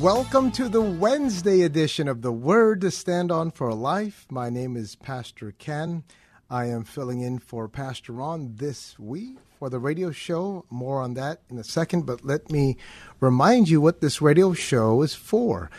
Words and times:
Welcome 0.00 0.52
to 0.52 0.68
the 0.68 0.82
Wednesday 0.82 1.62
edition 1.62 2.06
of 2.06 2.20
the 2.20 2.30
Word 2.30 2.82
to 2.82 2.90
Stand 2.90 3.32
On 3.32 3.50
for 3.50 3.72
Life. 3.72 4.26
My 4.30 4.50
name 4.50 4.76
is 4.76 4.94
Pastor 4.94 5.54
Ken. 5.58 6.04
I 6.50 6.66
am 6.66 6.84
filling 6.84 7.22
in 7.22 7.38
for 7.38 7.66
Pastor 7.66 8.12
Ron 8.12 8.56
this 8.56 8.98
week 8.98 9.38
for 9.58 9.70
the 9.70 9.78
radio 9.78 10.10
show. 10.10 10.66
More 10.68 11.00
on 11.00 11.14
that 11.14 11.40
in 11.48 11.56
a 11.56 11.64
second, 11.64 12.04
but 12.04 12.26
let 12.26 12.52
me 12.52 12.76
remind 13.20 13.70
you 13.70 13.80
what 13.80 14.02
this 14.02 14.20
radio 14.20 14.52
show 14.52 15.00
is 15.00 15.14
for. 15.14 15.70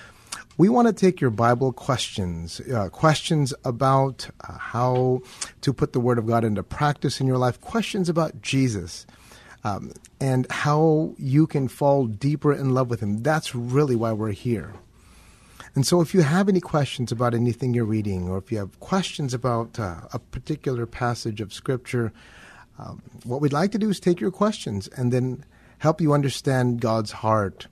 We 0.57 0.67
want 0.67 0.88
to 0.88 0.93
take 0.93 1.21
your 1.21 1.29
Bible 1.29 1.71
questions, 1.71 2.59
uh, 2.59 2.89
questions 2.89 3.53
about 3.63 4.29
uh, 4.41 4.57
how 4.57 5.21
to 5.61 5.71
put 5.71 5.93
the 5.93 5.99
Word 5.99 6.17
of 6.17 6.25
God 6.25 6.43
into 6.43 6.63
practice 6.63 7.21
in 7.21 7.27
your 7.27 7.38
life, 7.38 7.61
questions 7.61 8.09
about 8.09 8.41
Jesus, 8.41 9.05
um, 9.63 9.91
and 10.19 10.50
how 10.52 11.13
you 11.17 11.47
can 11.47 11.67
fall 11.67 12.08
deeper 12.08 12.53
in 12.53 12.73
love 12.73 12.89
with 12.89 13.02
Him. 13.02 13.23
That's 13.23 13.55
really 13.55 13.95
why 13.95 14.13
we're 14.13 14.31
here. 14.31 14.73
And 15.75 15.86
so, 15.86 16.02
if 16.02 16.13
you 16.13 16.22
have 16.22 16.50
any 16.50 16.59
questions 16.59 17.11
about 17.11 17.33
anything 17.33 17.73
you're 17.73 17.85
reading, 17.85 18.30
or 18.30 18.38
if 18.38 18.52
you 18.52 18.58
have 18.58 18.80
questions 18.80 19.33
about 19.33 19.80
uh, 19.80 20.02
a 20.11 20.19
particular 20.19 20.85
passage 20.85 21.40
of 21.40 21.53
Scripture, 21.53 22.12
um, 22.79 23.01
what 23.23 23.41
we'd 23.41 23.53
like 23.53 23.72
to 23.73 23.78
do 23.78 23.90
is 23.90 24.00
take 24.00 24.19
your 24.19 24.31
questions 24.31 24.88
and 24.90 25.12
then 25.12 25.44
help 25.79 26.01
you 26.01 26.13
understand 26.13 26.81
God's 26.81 27.12
heart. 27.12 27.68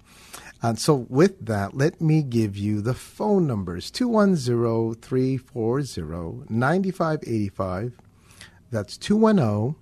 And 0.61 0.79
so, 0.79 1.05
with 1.09 1.45
that, 1.45 1.75
let 1.75 2.01
me 2.01 2.21
give 2.23 2.57
you 2.57 2.81
the 2.81 2.93
phone 2.93 3.47
numbers 3.47 3.91
210 3.91 5.01
340 5.01 6.45
9585. 6.49 7.93
That's 8.71 8.97
210 8.97 9.75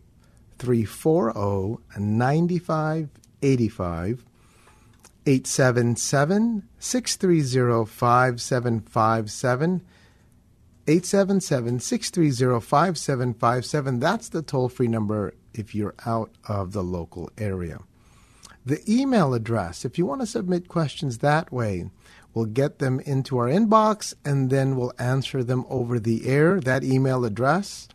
340 0.63 1.83
9585. 1.99 4.25
877 5.25 6.67
630 6.79 7.89
5757. 7.89 9.81
877 10.87 11.79
630 11.79 12.65
5757. 12.65 13.99
That's 13.99 14.29
the 14.29 14.41
toll 14.41 14.69
free 14.69 14.87
number 14.87 15.33
if 15.53 15.75
you're 15.75 15.95
out 16.05 16.31
of 16.47 16.71
the 16.71 16.83
local 16.83 17.29
area. 17.37 17.79
The 18.65 18.79
email 18.89 19.33
address, 19.33 19.83
if 19.83 19.97
you 19.97 20.05
want 20.05 20.21
to 20.21 20.27
submit 20.27 20.69
questions 20.69 21.17
that 21.17 21.51
way, 21.51 21.89
we'll 22.33 22.45
get 22.45 22.79
them 22.79 23.01
into 23.01 23.37
our 23.37 23.47
inbox 23.47 24.13
and 24.23 24.49
then 24.49 24.77
we'll 24.77 24.93
answer 24.97 25.43
them 25.43 25.65
over 25.69 25.99
the 25.99 26.25
air. 26.27 26.61
That 26.61 26.85
email 26.85 27.25
address 27.25 27.89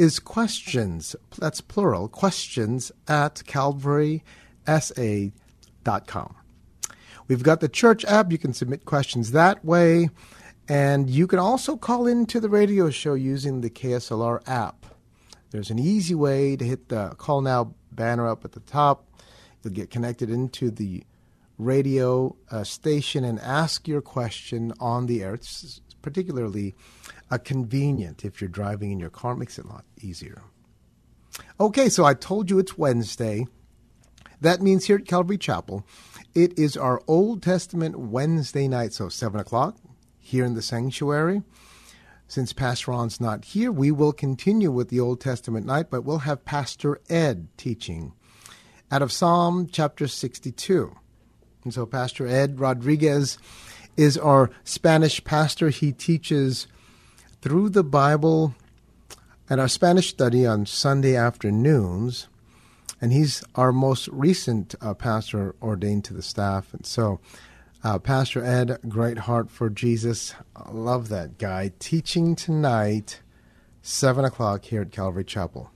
is 0.00 0.18
questions, 0.18 1.14
that's 1.36 1.60
plural, 1.60 2.08
questions 2.08 2.90
at 3.06 3.42
calvarysa.com. 3.46 6.34
We've 7.28 7.42
got 7.42 7.60
the 7.60 7.68
church 7.68 8.06
app. 8.06 8.32
You 8.32 8.38
can 8.38 8.54
submit 8.54 8.86
questions 8.86 9.32
that 9.32 9.62
way. 9.62 10.08
And 10.68 11.10
you 11.10 11.26
can 11.26 11.38
also 11.38 11.76
call 11.76 12.06
into 12.06 12.40
the 12.40 12.48
radio 12.48 12.88
show 12.88 13.12
using 13.12 13.60
the 13.60 13.68
KSLR 13.68 14.40
app. 14.48 14.86
There's 15.50 15.70
an 15.70 15.78
easy 15.78 16.14
way 16.14 16.56
to 16.56 16.64
hit 16.64 16.88
the 16.88 17.10
call 17.18 17.42
now 17.42 17.74
banner 17.92 18.26
up 18.26 18.46
at 18.46 18.52
the 18.52 18.60
top. 18.60 19.06
You'll 19.62 19.74
get 19.74 19.90
connected 19.90 20.30
into 20.30 20.70
the 20.70 21.04
radio 21.58 22.34
uh, 22.50 22.64
station 22.64 23.22
and 23.22 23.38
ask 23.40 23.86
your 23.86 24.00
question 24.00 24.72
on 24.80 25.04
the 25.04 25.22
air. 25.22 25.34
It's 25.34 25.82
particularly 26.02 26.74
uh, 27.30 27.38
convenient 27.38 28.24
if 28.24 28.40
you're 28.40 28.48
driving 28.48 28.90
in 28.92 29.00
your 29.00 29.10
car, 29.10 29.34
makes 29.34 29.58
it 29.58 29.64
a 29.64 29.68
lot 29.68 29.84
easier. 30.00 30.42
Okay, 31.58 31.88
so 31.88 32.04
I 32.04 32.14
told 32.14 32.50
you 32.50 32.58
it's 32.58 32.76
Wednesday. 32.78 33.46
That 34.40 34.62
means 34.62 34.86
here 34.86 34.96
at 34.96 35.06
Calvary 35.06 35.38
Chapel, 35.38 35.84
it 36.34 36.58
is 36.58 36.76
our 36.76 37.02
Old 37.06 37.42
Testament 37.42 37.98
Wednesday 37.98 38.68
night, 38.68 38.92
so 38.92 39.08
7 39.08 39.38
o'clock 39.38 39.76
here 40.18 40.44
in 40.44 40.54
the 40.54 40.62
sanctuary. 40.62 41.42
Since 42.26 42.52
Pastor 42.52 42.92
Ron's 42.92 43.20
not 43.20 43.44
here, 43.44 43.72
we 43.72 43.90
will 43.90 44.12
continue 44.12 44.70
with 44.70 44.88
the 44.88 45.00
Old 45.00 45.20
Testament 45.20 45.66
night, 45.66 45.90
but 45.90 46.04
we'll 46.04 46.18
have 46.18 46.44
Pastor 46.44 47.00
Ed 47.10 47.48
teaching 47.56 48.12
out 48.90 49.02
of 49.02 49.10
Psalm 49.10 49.68
chapter 49.70 50.06
62. 50.06 50.94
And 51.64 51.74
so 51.74 51.86
Pastor 51.86 52.26
Ed 52.26 52.60
Rodriguez 52.60 53.36
is 53.96 54.16
our 54.18 54.50
Spanish 54.64 55.22
pastor. 55.24 55.70
He 55.70 55.92
teaches 55.92 56.66
through 57.40 57.70
the 57.70 57.84
Bible 57.84 58.54
at 59.48 59.58
our 59.58 59.68
Spanish 59.68 60.08
study 60.10 60.46
on 60.46 60.66
Sunday 60.66 61.16
afternoons. 61.16 62.28
And 63.00 63.12
he's 63.12 63.42
our 63.54 63.72
most 63.72 64.08
recent 64.08 64.74
uh, 64.80 64.94
pastor 64.94 65.54
ordained 65.62 66.04
to 66.04 66.14
the 66.14 66.22
staff. 66.22 66.74
And 66.74 66.84
so, 66.84 67.18
uh, 67.82 67.98
Pastor 67.98 68.44
Ed, 68.44 68.78
great 68.88 69.18
heart 69.18 69.50
for 69.50 69.70
Jesus. 69.70 70.34
I 70.54 70.70
love 70.70 71.08
that 71.08 71.38
guy. 71.38 71.72
Teaching 71.78 72.36
tonight, 72.36 73.20
7 73.80 74.24
o'clock 74.24 74.66
here 74.66 74.82
at 74.82 74.92
Calvary 74.92 75.24
Chapel. 75.24 75.70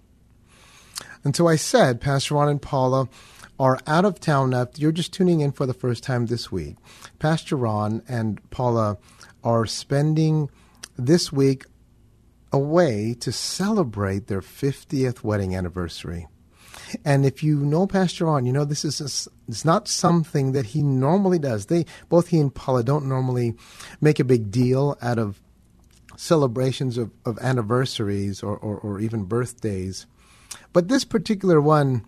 And 1.24 1.34
so 1.34 1.48
I 1.48 1.56
said, 1.56 2.02
Pastor 2.02 2.34
Ron 2.34 2.50
and 2.50 2.62
Paula 2.62 3.08
are 3.58 3.78
out 3.86 4.04
of 4.04 4.20
town 4.20 4.50
now. 4.50 4.66
You're 4.76 4.92
just 4.92 5.12
tuning 5.12 5.40
in 5.40 5.52
for 5.52 5.66
the 5.66 5.74
first 5.74 6.02
time 6.02 6.26
this 6.26 6.50
week. 6.50 6.76
Pastor 7.18 7.56
Ron 7.56 8.02
and 8.08 8.40
Paula 8.50 8.98
are 9.42 9.66
spending 9.66 10.50
this 10.96 11.32
week 11.32 11.64
away 12.52 13.14
to 13.20 13.32
celebrate 13.32 14.26
their 14.26 14.40
50th 14.40 15.22
wedding 15.22 15.54
anniversary. 15.54 16.26
And 17.04 17.24
if 17.24 17.42
you 17.42 17.56
know 17.56 17.86
Pastor 17.86 18.26
Ron, 18.26 18.46
you 18.46 18.52
know 18.52 18.64
this 18.64 18.84
is 18.84 19.28
it's 19.48 19.64
not 19.64 19.88
something 19.88 20.52
that 20.52 20.66
he 20.66 20.82
normally 20.82 21.38
does. 21.38 21.66
They 21.66 21.86
both 22.08 22.28
he 22.28 22.38
and 22.38 22.54
Paula 22.54 22.82
don't 22.82 23.06
normally 23.06 23.54
make 24.00 24.18
a 24.18 24.24
big 24.24 24.50
deal 24.50 24.96
out 25.00 25.18
of 25.18 25.40
celebrations 26.16 26.96
of, 26.98 27.10
of 27.24 27.38
anniversaries 27.38 28.42
or, 28.42 28.56
or, 28.56 28.78
or 28.78 29.00
even 29.00 29.24
birthdays. 29.24 30.06
But 30.72 30.88
this 30.88 31.04
particular 31.04 31.60
one, 31.60 32.04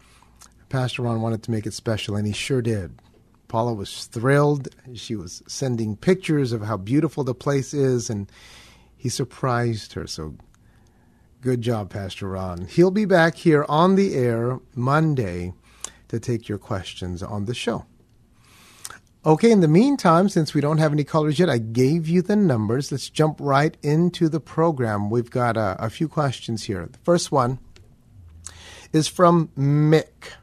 Pastor 0.68 1.02
Ron 1.02 1.20
wanted 1.22 1.42
to 1.44 1.50
make 1.50 1.66
it 1.66 1.74
special, 1.74 2.16
and 2.16 2.26
he 2.26 2.32
sure 2.32 2.62
did. 2.62 2.98
Paula 3.48 3.74
was 3.74 4.06
thrilled. 4.06 4.68
She 4.94 5.14
was 5.14 5.42
sending 5.46 5.96
pictures 5.96 6.52
of 6.52 6.62
how 6.62 6.76
beautiful 6.76 7.24
the 7.24 7.34
place 7.34 7.72
is, 7.72 8.10
and 8.10 8.30
he 8.96 9.08
surprised 9.08 9.92
her. 9.92 10.06
So 10.06 10.34
good 11.40 11.62
job, 11.62 11.90
Pastor 11.90 12.28
Ron. 12.28 12.66
He'll 12.66 12.90
be 12.90 13.04
back 13.04 13.36
here 13.36 13.64
on 13.68 13.94
the 13.94 14.14
air 14.14 14.58
Monday 14.74 15.52
to 16.08 16.18
take 16.18 16.48
your 16.48 16.58
questions 16.58 17.22
on 17.22 17.44
the 17.44 17.54
show. 17.54 17.86
Okay, 19.24 19.50
in 19.50 19.60
the 19.60 19.68
meantime, 19.68 20.28
since 20.28 20.54
we 20.54 20.60
don't 20.60 20.78
have 20.78 20.92
any 20.92 21.02
callers 21.02 21.38
yet, 21.38 21.50
I 21.50 21.58
gave 21.58 22.08
you 22.08 22.22
the 22.22 22.36
numbers. 22.36 22.92
Let's 22.92 23.10
jump 23.10 23.38
right 23.40 23.76
into 23.82 24.28
the 24.28 24.38
program. 24.38 25.10
We've 25.10 25.30
got 25.30 25.56
a, 25.56 25.76
a 25.84 25.90
few 25.90 26.08
questions 26.08 26.64
here. 26.64 26.88
The 26.90 26.98
first 26.98 27.32
one 27.32 27.58
is 28.92 29.08
from 29.08 29.48
Mick. 29.58 30.34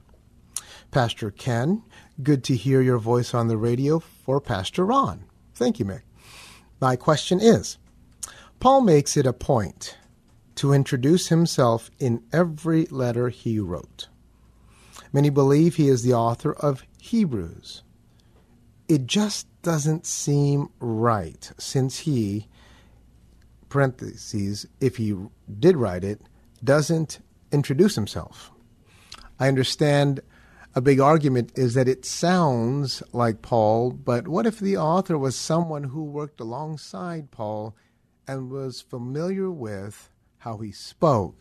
Pastor 0.94 1.32
Ken, 1.32 1.84
good 2.22 2.44
to 2.46 2.56
hear 2.56 2.82
your 2.82 3.00
voice 3.00 3.34
on 3.34 3.48
the 3.48 3.58
radio 3.58 4.00
for 4.00 4.40
Pastor 4.40 4.86
Ron. 4.86 5.26
Thank 5.56 5.80
you, 5.80 5.86
Mick. 5.86 6.04
My 6.80 6.96
question 6.96 7.40
is 7.40 7.78
Paul 8.60 8.82
makes 8.82 9.18
it 9.18 9.26
a 9.26 9.34
point 9.34 9.98
to 10.56 10.72
introduce 10.72 11.28
himself 11.28 11.90
in 12.00 12.24
every 12.32 12.86
letter 12.86 13.30
he 13.30 13.60
wrote. 13.60 14.08
Many 15.12 15.30
believe 15.30 15.76
he 15.76 15.90
is 15.90 16.04
the 16.04 16.14
author 16.14 16.54
of 16.54 16.84
Hebrews 17.00 17.84
it 18.88 19.08
just 19.08 19.48
doesn't 19.62 20.06
seem 20.06 20.70
right 20.80 21.52
since 21.58 22.00
he 22.00 22.48
parentheses 23.70 24.68
if 24.80 24.98
he 24.98 25.16
did 25.60 25.76
write 25.78 26.04
it 26.04 26.22
doesn't 26.64 27.20
introduce 27.52 27.96
himself 27.96 28.52
i 29.40 29.48
understand 29.48 30.20
a 30.76 30.82
big 30.82 31.00
argument 31.00 31.52
is 31.56 31.74
that 31.74 31.88
it 31.88 32.06
sounds 32.06 33.04
like 33.12 33.42
paul 33.42 33.92
but 33.92 34.28
what 34.28 34.46
if 34.46 34.60
the 34.60 34.78
author 34.78 35.18
was 35.18 35.36
someone 35.36 35.86
who 35.86 36.04
worked 36.04 36.40
alongside 36.40 37.32
paul 37.32 37.76
and 38.28 38.50
was 38.50 38.82
familiar 38.82 39.52
with 39.52 40.10
how 40.40 40.58
he 40.58 40.72
spoke 40.72 41.36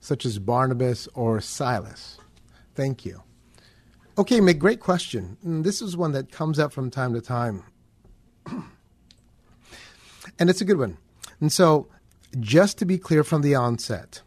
such 0.00 0.24
as 0.24 0.38
barnabas 0.38 1.08
or 1.14 1.40
silas 1.40 2.18
thank 2.74 3.04
you 3.04 3.22
Okay, 4.20 4.40
Mick, 4.40 4.58
great 4.58 4.80
question. 4.80 5.38
And 5.42 5.64
this 5.64 5.80
is 5.80 5.96
one 5.96 6.12
that 6.12 6.30
comes 6.30 6.58
up 6.58 6.74
from 6.74 6.90
time 6.90 7.14
to 7.14 7.22
time. 7.22 7.62
and 10.38 10.50
it's 10.50 10.60
a 10.60 10.64
good 10.66 10.78
one. 10.78 10.98
And 11.40 11.50
so, 11.50 11.88
just 12.38 12.76
to 12.78 12.84
be 12.84 12.98
clear 12.98 13.24
from 13.24 13.40
the 13.40 13.54
onset, 13.54 14.20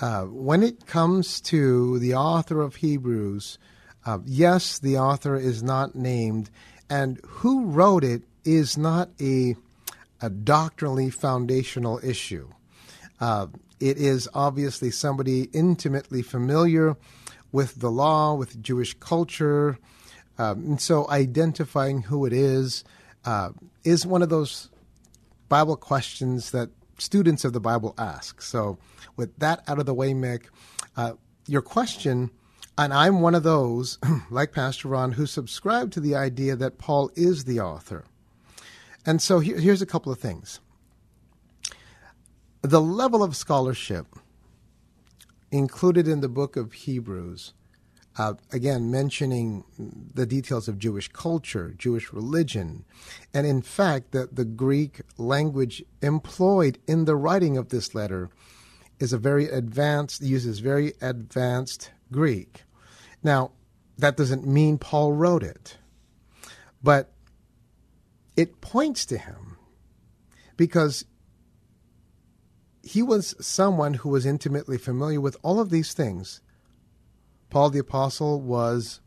uh, 0.00 0.24
when 0.24 0.62
it 0.62 0.86
comes 0.86 1.40
to 1.40 1.98
the 1.98 2.14
author 2.14 2.60
of 2.60 2.76
Hebrews, 2.76 3.58
uh, 4.06 4.18
yes, 4.24 4.78
the 4.78 4.96
author 4.98 5.36
is 5.36 5.62
not 5.62 5.94
named, 5.94 6.50
and 6.88 7.20
who 7.26 7.66
wrote 7.66 8.04
it 8.04 8.22
is 8.44 8.78
not 8.78 9.10
a, 9.20 9.56
a 10.22 10.30
doctrinally 10.30 11.10
foundational 11.10 12.00
issue. 12.02 12.48
Uh, 13.20 13.48
it 13.80 13.96
is 13.98 14.28
obviously 14.34 14.90
somebody 14.90 15.42
intimately 15.52 16.22
familiar 16.22 16.96
with 17.52 17.80
the 17.80 17.90
law, 17.90 18.34
with 18.34 18.62
Jewish 18.62 18.94
culture. 18.94 19.78
Um, 20.38 20.64
and 20.64 20.80
so 20.80 21.08
identifying 21.10 22.02
who 22.02 22.24
it 22.24 22.32
is 22.32 22.84
uh, 23.24 23.50
is 23.84 24.06
one 24.06 24.22
of 24.22 24.28
those 24.28 24.70
Bible 25.48 25.76
questions 25.76 26.50
that 26.52 26.70
students 26.98 27.44
of 27.44 27.52
the 27.52 27.60
Bible 27.60 27.94
ask. 27.98 28.42
So, 28.42 28.78
with 29.16 29.36
that 29.38 29.62
out 29.66 29.78
of 29.78 29.86
the 29.86 29.94
way, 29.94 30.12
Mick, 30.12 30.44
uh, 30.96 31.12
your 31.46 31.62
question, 31.62 32.30
and 32.76 32.92
I'm 32.92 33.20
one 33.20 33.34
of 33.34 33.42
those, 33.42 33.98
like 34.30 34.52
Pastor 34.52 34.88
Ron, 34.88 35.12
who 35.12 35.26
subscribe 35.26 35.90
to 35.92 36.00
the 36.00 36.14
idea 36.14 36.56
that 36.56 36.78
Paul 36.78 37.10
is 37.16 37.44
the 37.44 37.60
author. 37.60 38.04
And 39.06 39.22
so 39.22 39.40
here, 39.40 39.58
here's 39.58 39.82
a 39.82 39.86
couple 39.86 40.12
of 40.12 40.18
things. 40.18 40.60
The 42.62 42.80
level 42.80 43.22
of 43.22 43.36
scholarship 43.36 44.06
included 45.50 46.06
in 46.06 46.20
the 46.20 46.28
book 46.28 46.56
of 46.56 46.72
Hebrews, 46.72 47.54
uh, 48.18 48.34
again, 48.52 48.90
mentioning 48.90 49.64
the 49.78 50.26
details 50.26 50.66
of 50.66 50.78
Jewish 50.78 51.08
culture, 51.08 51.72
Jewish 51.78 52.12
religion, 52.12 52.84
and 53.32 53.46
in 53.46 53.62
fact, 53.62 54.10
that 54.10 54.34
the 54.34 54.44
Greek 54.44 55.02
language 55.16 55.84
employed 56.02 56.78
in 56.88 57.04
the 57.04 57.16
writing 57.16 57.56
of 57.56 57.68
this 57.68 57.94
letter 57.94 58.28
is 58.98 59.12
a 59.12 59.18
very 59.18 59.46
advanced, 59.46 60.20
uses 60.20 60.58
very 60.58 60.94
advanced 61.00 61.92
Greek. 62.10 62.64
Now, 63.22 63.52
that 63.96 64.16
doesn't 64.16 64.46
mean 64.46 64.78
Paul 64.78 65.12
wrote 65.12 65.44
it, 65.44 65.78
but 66.82 67.12
it 68.36 68.60
points 68.60 69.06
to 69.06 69.18
him 69.18 69.56
because 70.56 71.04
he 72.82 73.02
was 73.02 73.34
someone 73.40 73.94
who 73.94 74.08
was 74.08 74.26
intimately 74.26 74.78
familiar 74.78 75.20
with 75.20 75.36
all 75.42 75.60
of 75.60 75.70
these 75.70 75.92
things. 75.92 76.40
Paul 77.50 77.70
the 77.70 77.78
Apostle 77.78 78.40
was 78.40 79.00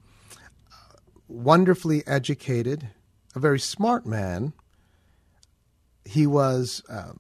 uh, 0.72 0.98
wonderfully 1.28 2.06
educated, 2.08 2.90
a 3.36 3.40
very 3.40 3.60
smart 3.60 4.06
man. 4.06 4.54
He 6.06 6.26
was 6.26 6.82
um, 6.90 7.18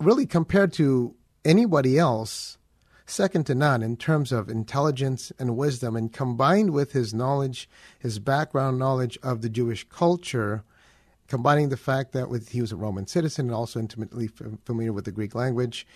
really 0.00 0.26
compared 0.26 0.72
to 0.74 1.14
anybody 1.44 1.98
else, 1.98 2.58
second 3.06 3.46
to 3.46 3.54
none 3.54 3.82
in 3.82 3.96
terms 3.96 4.32
of 4.32 4.48
intelligence 4.48 5.32
and 5.38 5.56
wisdom, 5.56 5.94
and 5.94 6.12
combined 6.12 6.70
with 6.70 6.92
his 6.92 7.14
knowledge, 7.14 7.68
his 7.98 8.18
background 8.18 8.78
knowledge 8.78 9.18
of 9.22 9.42
the 9.42 9.48
Jewish 9.48 9.88
culture, 9.88 10.64
combining 11.28 11.68
the 11.68 11.76
fact 11.76 12.12
that 12.12 12.28
with, 12.28 12.50
he 12.50 12.60
was 12.60 12.72
a 12.72 12.76
Roman 12.76 13.06
citizen 13.06 13.46
and 13.46 13.54
also 13.54 13.78
intimately 13.78 14.28
familiar 14.64 14.92
with 14.92 15.04
the 15.04 15.12
Greek 15.12 15.34
language, 15.34 15.86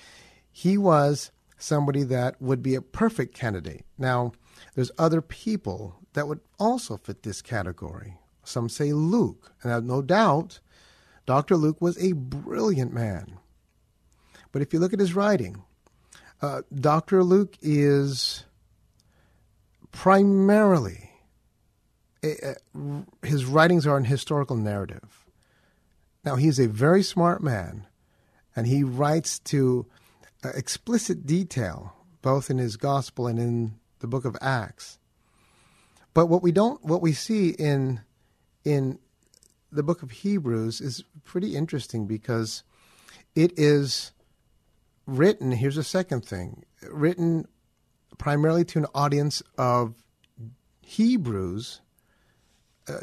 he 0.53 0.79
was 0.79 1.31
somebody 1.59 2.03
that 2.05 2.41
would 2.41 2.63
be 2.63 2.75
a 2.75 2.83
perfect 2.83 3.35
candidate. 3.35 3.85
Now, 3.99 4.33
there's 4.75 4.91
other 4.99 5.21
people 5.21 5.97
that 6.13 6.29
would 6.29 6.41
also 6.59 6.97
fit 6.97 7.23
this 7.23 7.43
category. 7.43 8.19
Some 8.45 8.69
say 8.69 8.93
Luke, 8.93 9.53
and 9.63 9.73
I 9.73 9.75
have 9.75 9.85
no 9.85 10.03
doubt 10.03 10.61
Dr. 11.27 11.57
Luke 11.57 11.81
was 11.81 11.99
a 11.99 12.13
brilliant 12.13 12.93
man. 12.93 13.39
But 14.53 14.63
if 14.63 14.73
you 14.73 14.79
look 14.79 14.93
at 14.93 15.01
his 15.01 15.15
writing, 15.15 15.63
uh, 16.41 16.63
Dr. 16.75 17.25
Luke 17.25 17.57
is 17.61 18.45
primarily, 19.91 21.11
uh, 22.23 22.55
his 23.23 23.45
writings 23.45 23.87
are 23.87 23.97
an 23.97 24.05
historical 24.05 24.57
narrative. 24.57 25.27
Now, 26.25 26.37
he's 26.37 26.59
a 26.59 26.69
very 26.69 27.03
smart 27.03 27.43
man, 27.43 27.87
and 28.55 28.67
he 28.67 28.83
writes 28.83 29.39
to 29.41 29.87
explicit 30.55 31.27
detail, 31.27 31.95
both 32.23 32.51
in 32.51 32.59
his 32.59 32.77
gospel 32.77 33.27
and 33.27 33.39
in 33.39 33.75
the 34.01 34.07
book 34.07 34.25
of 34.25 34.37
Acts. 34.41 34.99
But 36.15 36.27
what 36.27 36.43
we 36.43 36.53
don't, 36.53 36.83
what 36.85 37.03
we 37.03 37.13
see 37.13 37.51
in 37.51 38.01
in 38.65 38.99
the 39.71 39.83
book 39.83 40.03
of 40.03 40.11
Hebrews 40.11 40.81
is 40.81 41.05
pretty 41.25 41.55
interesting 41.55 42.07
because 42.07 42.63
it 43.35 43.53
is 43.59 44.13
written. 45.07 45.53
Here's 45.53 45.77
a 45.77 45.85
second 45.85 46.25
thing: 46.25 46.65
written 46.83 47.47
primarily 48.19 48.65
to 48.65 48.79
an 48.79 48.87
audience 48.95 49.43
of 49.59 49.95
Hebrews 50.81 51.81
uh, 52.89 53.01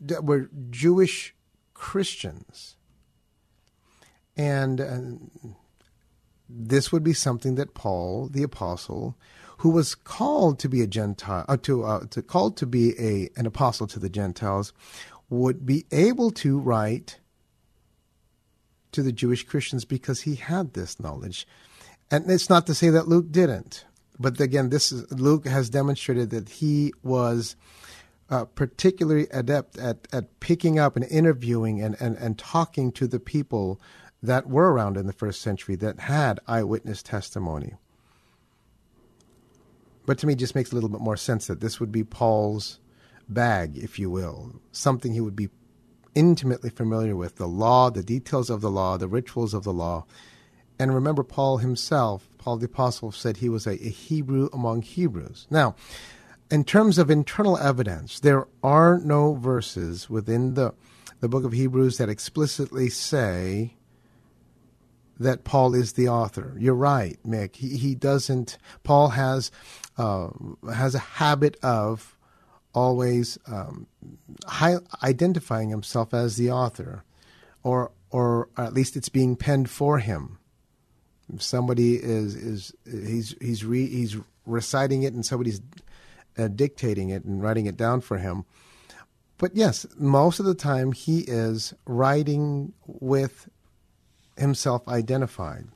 that 0.00 0.24
were 0.24 0.48
Jewish 0.70 1.34
Christians. 1.74 2.76
And 4.36 4.80
uh, 4.80 5.00
this 6.56 6.92
would 6.92 7.02
be 7.02 7.12
something 7.12 7.56
that 7.56 7.74
Paul, 7.74 8.28
the 8.30 8.42
apostle, 8.42 9.16
who 9.58 9.70
was 9.70 9.94
called 9.94 10.58
to 10.60 10.68
be 10.68 10.82
a 10.82 10.86
Gentile, 10.86 11.44
uh, 11.48 11.56
to, 11.58 11.84
uh, 11.84 12.04
to 12.10 12.22
called 12.22 12.56
to 12.58 12.66
be 12.66 12.94
a 12.98 13.30
an 13.36 13.46
apostle 13.46 13.86
to 13.88 13.98
the 13.98 14.08
Gentiles, 14.08 14.72
would 15.28 15.66
be 15.66 15.86
able 15.90 16.30
to 16.30 16.58
write 16.58 17.18
to 18.92 19.02
the 19.02 19.12
Jewish 19.12 19.44
Christians 19.44 19.84
because 19.84 20.22
he 20.22 20.36
had 20.36 20.74
this 20.74 21.00
knowledge. 21.00 21.46
And 22.10 22.30
it's 22.30 22.50
not 22.50 22.66
to 22.66 22.74
say 22.74 22.90
that 22.90 23.08
Luke 23.08 23.30
didn't, 23.30 23.84
but 24.20 24.40
again, 24.40 24.70
this 24.70 24.92
is, 24.92 25.10
Luke 25.10 25.46
has 25.46 25.68
demonstrated 25.68 26.30
that 26.30 26.48
he 26.48 26.92
was 27.02 27.56
uh, 28.30 28.44
particularly 28.44 29.26
adept 29.32 29.78
at, 29.78 30.06
at 30.12 30.40
picking 30.40 30.78
up 30.78 30.96
and 30.96 31.04
interviewing 31.06 31.82
and, 31.82 31.96
and, 32.00 32.16
and 32.16 32.38
talking 32.38 32.92
to 32.92 33.06
the 33.06 33.20
people 33.20 33.80
that 34.24 34.48
were 34.48 34.72
around 34.72 34.96
in 34.96 35.06
the 35.06 35.12
first 35.12 35.42
century 35.42 35.76
that 35.76 36.00
had 36.00 36.40
eyewitness 36.46 37.02
testimony. 37.02 37.74
But 40.06 40.18
to 40.18 40.26
me, 40.26 40.34
just 40.34 40.54
makes 40.54 40.72
a 40.72 40.74
little 40.74 40.88
bit 40.88 41.00
more 41.00 41.16
sense 41.16 41.46
that 41.46 41.60
this 41.60 41.78
would 41.78 41.92
be 41.92 42.04
Paul's 42.04 42.80
bag, 43.28 43.76
if 43.76 43.98
you 43.98 44.10
will, 44.10 44.60
something 44.72 45.12
he 45.12 45.20
would 45.20 45.36
be 45.36 45.50
intimately 46.14 46.70
familiar 46.70 47.16
with 47.16 47.36
the 47.36 47.48
law, 47.48 47.90
the 47.90 48.02
details 48.02 48.48
of 48.48 48.60
the 48.60 48.70
law, 48.70 48.96
the 48.96 49.08
rituals 49.08 49.52
of 49.52 49.64
the 49.64 49.72
law. 49.72 50.06
And 50.78 50.94
remember, 50.94 51.22
Paul 51.22 51.58
himself, 51.58 52.28
Paul 52.38 52.56
the 52.56 52.66
Apostle, 52.66 53.12
said 53.12 53.38
he 53.38 53.48
was 53.48 53.66
a, 53.66 53.72
a 53.72 53.90
Hebrew 53.90 54.48
among 54.52 54.82
Hebrews. 54.82 55.46
Now, 55.50 55.74
in 56.50 56.64
terms 56.64 56.98
of 56.98 57.10
internal 57.10 57.58
evidence, 57.58 58.20
there 58.20 58.46
are 58.62 58.98
no 58.98 59.34
verses 59.34 60.08
within 60.08 60.54
the, 60.54 60.74
the 61.20 61.28
book 61.28 61.44
of 61.44 61.52
Hebrews 61.52 61.98
that 61.98 62.08
explicitly 62.08 62.88
say 62.88 63.76
that 65.18 65.44
Paul 65.44 65.74
is 65.74 65.92
the 65.92 66.08
author. 66.08 66.56
You're 66.58 66.74
right, 66.74 67.18
Mick. 67.26 67.56
He, 67.56 67.76
he 67.76 67.94
doesn't. 67.94 68.58
Paul 68.82 69.10
has 69.10 69.50
uh, 69.96 70.28
has 70.72 70.94
a 70.94 70.98
habit 70.98 71.56
of 71.62 72.16
always 72.74 73.38
um, 73.46 73.86
identifying 75.02 75.70
himself 75.70 76.12
as 76.12 76.36
the 76.36 76.50
author, 76.50 77.04
or 77.62 77.92
or 78.10 78.48
at 78.56 78.74
least 78.74 78.96
it's 78.96 79.08
being 79.08 79.36
penned 79.36 79.70
for 79.70 79.98
him. 79.98 80.38
If 81.32 81.42
somebody 81.42 81.96
is 81.96 82.34
is 82.34 82.74
he's 82.84 83.34
he's 83.40 83.64
re, 83.64 83.86
he's 83.86 84.16
reciting 84.46 85.04
it 85.04 85.14
and 85.14 85.24
somebody's 85.24 85.60
uh, 86.36 86.48
dictating 86.48 87.10
it 87.10 87.24
and 87.24 87.42
writing 87.42 87.66
it 87.66 87.76
down 87.76 88.00
for 88.00 88.18
him. 88.18 88.44
But 89.38 89.56
yes, 89.56 89.86
most 89.96 90.38
of 90.38 90.46
the 90.46 90.54
time 90.54 90.92
he 90.92 91.20
is 91.20 91.74
writing 91.86 92.72
with 92.86 93.48
himself 94.36 94.86
identified. 94.88 95.68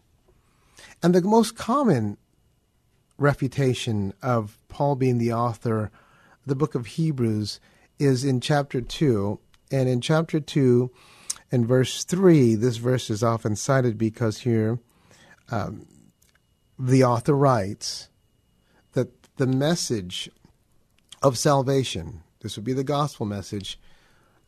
And 1.03 1.15
the 1.15 1.23
most 1.23 1.57
common 1.57 2.17
refutation 3.17 4.15
of 4.23 4.59
Paul 4.69 4.97
being 4.97 5.19
the 5.19 5.33
author 5.33 5.91
the 6.47 6.57
book 6.57 6.75
of 6.75 6.87
Hebrews 6.87 7.61
is 7.99 8.25
in 8.25 8.41
chapter 8.41 8.81
2. 8.81 9.39
And 9.71 9.89
in 9.89 10.01
chapter 10.01 10.41
2, 10.41 10.91
in 11.51 11.67
verse 11.67 12.05
3, 12.05 12.55
this 12.55 12.79
verse 12.79 13.11
is 13.11 13.23
often 13.23 13.55
cited 13.55 13.99
because 13.99 14.39
here 14.39 14.79
um, 15.51 15.87
the 16.79 17.05
author 17.05 17.35
writes 17.35 18.09
that 18.93 19.11
the 19.37 19.47
message 19.47 20.31
of 21.23 21.37
salvation, 21.37 22.23
this 22.41 22.57
would 22.57 22.65
be 22.65 22.73
the 22.73 22.85
gospel 22.85 23.27
message, 23.27 23.79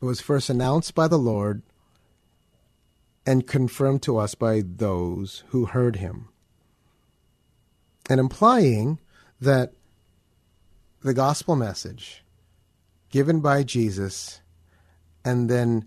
was 0.01 0.21
first 0.21 0.49
announced 0.49 0.95
by 0.95 1.07
the 1.07 1.19
Lord 1.19 1.63
and 3.27 3.47
confirmed 3.47 4.03
to 4.03 4.17
us 4.17 4.35
by 4.35 4.63
those 4.65 5.45
who 5.49 5.67
heard 5.67 5.97
him. 5.97 6.29
And 8.09 8.19
implying 8.19 8.99
that 9.41 9.73
the 11.03 11.15
gospel 11.15 11.57
message 11.57 12.25
given 13.11 13.41
by 13.41 13.63
Jesus 13.63 14.41
and 15.25 15.49
then 15.49 15.87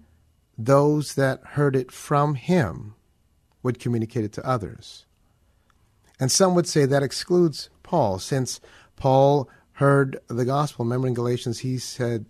those 0.58 1.16
that 1.16 1.42
heard 1.44 1.76
it 1.76 1.92
from 1.92 2.36
him 2.36 2.96
would 3.64 3.80
communicate 3.80 4.26
it 4.26 4.34
to 4.34 4.48
others. 4.48 5.06
And 6.20 6.32
some 6.32 6.54
would 6.56 6.68
say 6.68 6.86
that 6.86 7.04
excludes 7.04 7.70
Paul, 7.82 8.20
since 8.20 8.60
Paul 8.96 9.50
heard 9.74 10.20
the 10.28 10.46
gospel. 10.46 10.86
Remember 10.86 11.08
in 11.08 11.14
Galatians, 11.14 11.60
he 11.60 11.78
said 11.78 12.26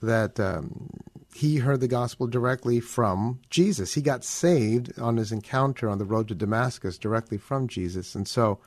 that 0.00 0.40
um, 0.40 0.88
he 1.36 1.58
heard 1.58 1.80
the 1.80 1.88
gospel 1.88 2.26
directly 2.26 2.80
from 2.80 3.40
Jesus. 3.50 3.92
He 3.92 4.00
got 4.00 4.24
saved 4.24 4.98
on 4.98 5.18
his 5.18 5.32
encounter 5.32 5.86
on 5.86 5.98
the 5.98 6.06
road 6.06 6.28
to 6.28 6.34
Damascus 6.34 6.96
directly 6.96 7.36
from 7.36 7.68
Jesus. 7.68 8.14
And 8.14 8.26
so 8.26 8.58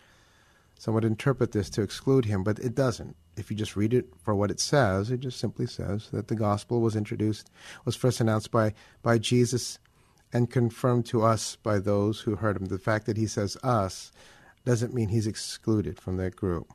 some 0.78 0.94
would 0.94 1.04
interpret 1.04 1.52
this 1.52 1.68
to 1.72 1.82
exclude 1.82 2.26
him, 2.26 2.44
but 2.44 2.60
it 2.60 2.76
doesn't. 2.76 3.16
If 3.36 3.50
you 3.50 3.58
just 3.58 3.76
read 3.76 3.92
it 3.92 4.06
for 4.24 4.36
what 4.36 4.52
it 4.52 4.60
says, 4.60 5.10
it 5.10 5.22
just 5.22 5.40
simply 5.40 5.66
says 5.66 6.10
that 6.12 6.28
the 6.28 6.36
gospel 6.36 6.80
was 6.80 6.96
introduced, 6.96 7.50
was 7.86 7.96
first 7.96 8.22
announced 8.22 8.52
by, 8.52 8.74
by 9.02 9.18
Jesus 9.18 9.80
and 10.32 10.52
confirmed 10.52 11.08
to 11.08 11.24
us 11.24 11.56
by 11.56 11.80
those 11.80 12.22
who 12.22 12.36
heard 12.36 12.56
him. 12.56 12.68
The 12.68 12.78
fact 12.78 13.08
that 13.08 13.18
he 13.18 13.26
says 13.26 13.58
us 13.64 14.12
doesn't 14.64 14.94
mean 14.94 15.10
he's 15.10 15.26
excluded 15.26 16.00
from 16.00 16.18
that 16.18 16.36
group. 16.36 16.72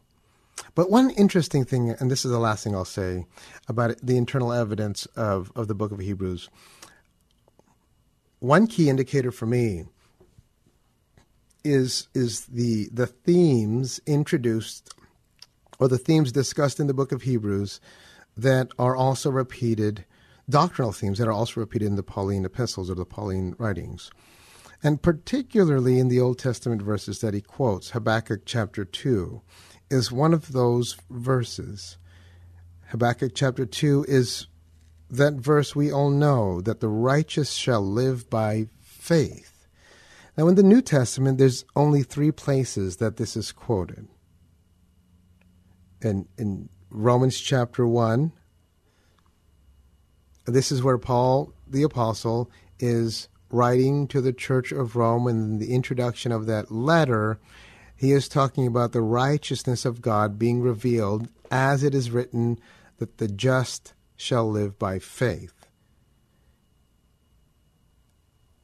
But 0.75 0.91
one 0.91 1.11
interesting 1.11 1.65
thing, 1.65 1.91
and 1.91 2.11
this 2.11 2.25
is 2.25 2.31
the 2.31 2.39
last 2.39 2.65
thing 2.65 2.75
I'll 2.75 2.85
say 2.85 3.27
about 3.69 3.97
the 4.03 4.17
internal 4.17 4.53
evidence 4.53 5.07
of, 5.17 5.53
of 5.55 5.69
the 5.69 5.75
book 5.75 5.93
of 5.93 5.99
Hebrews. 5.99 6.49
One 8.41 8.67
key 8.67 8.89
indicator 8.91 9.31
for 9.31 9.47
me 9.47 9.85
is 11.65 12.09
is 12.15 12.45
the 12.45 12.91
the 12.93 13.07
themes 13.07 13.99
introduced 14.07 14.93
or 15.79 15.89
the 15.89 15.97
themes 15.97 16.31
discussed 16.31 16.79
in 16.79 16.87
the 16.87 16.95
book 16.95 17.11
of 17.11 17.23
Hebrews 17.23 17.81
that 18.37 18.69
are 18.79 18.95
also 18.95 19.31
repeated 19.31 20.05
doctrinal 20.49 20.93
themes 20.93 21.19
that 21.19 21.29
are 21.29 21.33
also 21.33 21.61
repeated 21.61 21.87
in 21.87 21.97
the 21.97 22.03
Pauline 22.03 22.45
epistles 22.45 22.91
or 22.91 22.95
the 22.95 23.05
Pauline 23.05 23.55
writings. 23.59 24.11
And 24.83 25.01
particularly 25.01 25.99
in 25.99 26.09
the 26.09 26.21
Old 26.21 26.39
Testament 26.39 26.83
verses 26.83 27.21
that 27.21 27.33
he 27.33 27.41
quotes, 27.41 27.91
Habakkuk 27.91 28.43
chapter 28.45 28.85
2 28.85 29.41
is 29.95 30.13
one 30.13 30.35
of 30.35 30.53
those 30.53 30.97
verses. 31.09 31.97
Habakkuk 32.89 33.33
chapter 33.35 33.65
2 33.65 34.05
is 34.09 34.49
that 35.09 35.35
verse 35.35 35.77
we 35.77 35.93
all 35.93 36.11
know 36.11 36.61
that 36.61 36.81
the 36.81 36.89
righteous 36.89 37.53
shall 37.53 37.81
live 37.81 38.29
by 38.29 38.67
faith. 38.83 39.67
Now, 40.37 40.49
in 40.49 40.57
the 40.57 40.65
New 40.65 40.83
Testament, 40.83 41.39
there's 41.39 41.65
only 41.77 42.03
three 42.03 42.33
places 42.33 42.97
that 42.97 43.17
this 43.17 43.37
is 43.37 43.53
quoted. 43.53 44.09
In, 46.03 46.27
in 46.37 46.69
Romans 46.91 47.39
chapter 47.39 47.87
1, 47.87 48.33
this 50.47 50.73
is 50.73 50.83
where 50.83 50.99
Paul 50.99 51.53
the 51.67 51.85
Apostle 51.85 52.51
is 52.81 53.29
writing 53.49 54.09
to 54.09 54.21
the 54.21 54.33
Church 54.33 54.73
of 54.73 54.97
Rome, 54.97 55.29
and 55.29 55.53
in 55.53 55.59
the 55.61 55.73
introduction 55.73 56.33
of 56.33 56.47
that 56.47 56.73
letter, 56.73 57.39
he 58.05 58.13
is 58.13 58.29
talking 58.29 58.67
about 58.67 58.93
the 58.93 59.01
righteousness 59.01 59.85
of 59.85 60.03
God 60.03 60.39
being 60.39 60.61
revealed 60.61 61.29
as 61.51 61.83
it 61.83 61.95
is 61.95 62.11
written 62.11 62.59
that 62.99 63.19
the 63.19 63.29
just 63.29 63.95
shall 64.17 64.49
live 64.49 64.79
by 64.79 64.99
faith. 64.99 65.67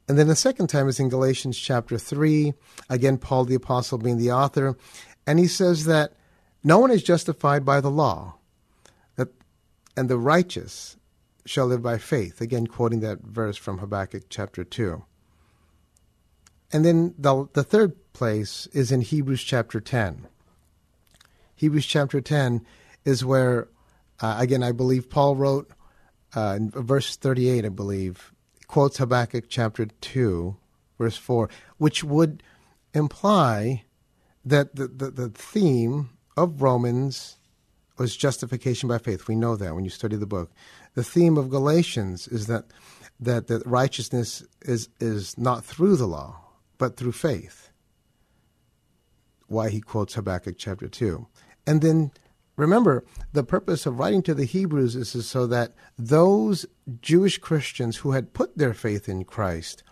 And 0.09 0.19
then 0.19 0.27
the 0.27 0.37
second 0.37 0.67
time 0.67 0.89
is 0.89 0.99
in 0.99 1.09
Galatians 1.09 1.57
chapter 1.57 1.97
3, 1.97 2.53
again, 2.89 3.17
Paul 3.17 3.45
the 3.45 3.55
Apostle 3.55 3.99
being 3.99 4.19
the 4.19 4.33
author, 4.33 4.77
and 5.27 5.39
he 5.39 5.47
says 5.47 5.85
that 5.85 6.15
no 6.65 6.79
one 6.79 6.91
is 6.91 7.03
justified 7.03 7.65
by 7.65 7.81
the 7.81 7.91
law, 7.91 8.35
that, 9.15 9.29
and 9.97 10.09
the 10.09 10.19
righteous 10.19 10.97
shall 11.47 11.67
live 11.67 11.83
by 11.83 11.97
faith, 11.97 12.41
again, 12.41 12.67
quoting 12.67 13.01
that 13.01 13.21
verse 13.21 13.57
from 13.57 13.79
Habakkuk 13.79 14.25
chapter 14.29 14.65
2. 14.65 15.05
And 16.73 16.85
then 16.85 17.15
the, 17.17 17.49
the 17.53 17.63
third 17.63 17.97
place 18.13 18.67
is 18.73 18.93
in 18.93 19.01
Hebrews 19.01 19.43
chapter 19.43 19.81
10. 19.81 20.27
Hebrews 21.55 21.87
chapter 21.87 22.21
10 22.21 22.65
is 23.05 23.25
where, 23.25 23.69
uh, 24.21 24.37
again, 24.39 24.63
I 24.63 24.73
believe 24.73 25.11
Paul 25.11 25.37
wrote, 25.37 25.71
uh, 26.35 26.55
in 26.57 26.71
verse 26.71 27.17
38, 27.17 27.65
I 27.65 27.69
believe, 27.69 28.33
quotes 28.67 28.99
Habakkuk 28.99 29.47
chapter 29.49 29.87
2, 29.87 30.57
verse 30.99 31.17
4, 31.17 31.49
which 31.79 32.05
would 32.05 32.43
imply 32.95 33.85
that 34.45 34.75
the, 34.75 34.89
the, 34.89 35.11
the 35.11 35.29
theme 35.29 36.11
of 36.37 36.63
Romans 36.63 37.37
was 37.99 38.17
justification 38.17 38.89
by 38.89 38.99
faith. 38.99 39.29
We 39.29 39.35
know 39.35 39.57
that 39.57 39.75
when 39.75 39.85
you 39.85 39.91
study 39.91 40.17
the 40.17 40.27
book. 40.27 40.51
The 40.95 41.05
theme 41.05 41.37
of 41.37 41.51
Galatians 41.51 42.27
is 42.29 42.47
that 42.47 42.65
that, 43.21 43.49
that 43.49 43.67
righteousness 43.67 44.43
is, 44.63 44.89
is 44.99 45.37
not 45.37 45.65
through 45.65 45.97
the 45.97 46.07
law, 46.07 46.41
but 46.79 46.97
through 46.97 47.13
faith. 47.13 47.70
Why 49.51 49.69
he 49.69 49.81
quotes 49.81 50.15
Habakkuk 50.15 50.55
chapter 50.59 50.87
2. 50.87 51.27
And 51.67 51.83
then 51.83 52.13
remember, 52.55 53.05
the 53.33 53.43
purpose 53.43 53.85
of 53.85 53.99
writing 53.99 54.23
to 54.23 54.33
the 54.33 54.45
Hebrews 54.45 54.95
is 54.95 55.27
so 55.27 55.49
that 55.49 55.75
those 55.99 56.67
Jewish 57.03 57.39
Christians 57.39 57.97
who 57.97 58.13
had 58.13 58.33
put 58.33 58.57
their 58.57 58.73
faith 58.73 59.09
in 59.09 59.25
Christ 59.25 59.83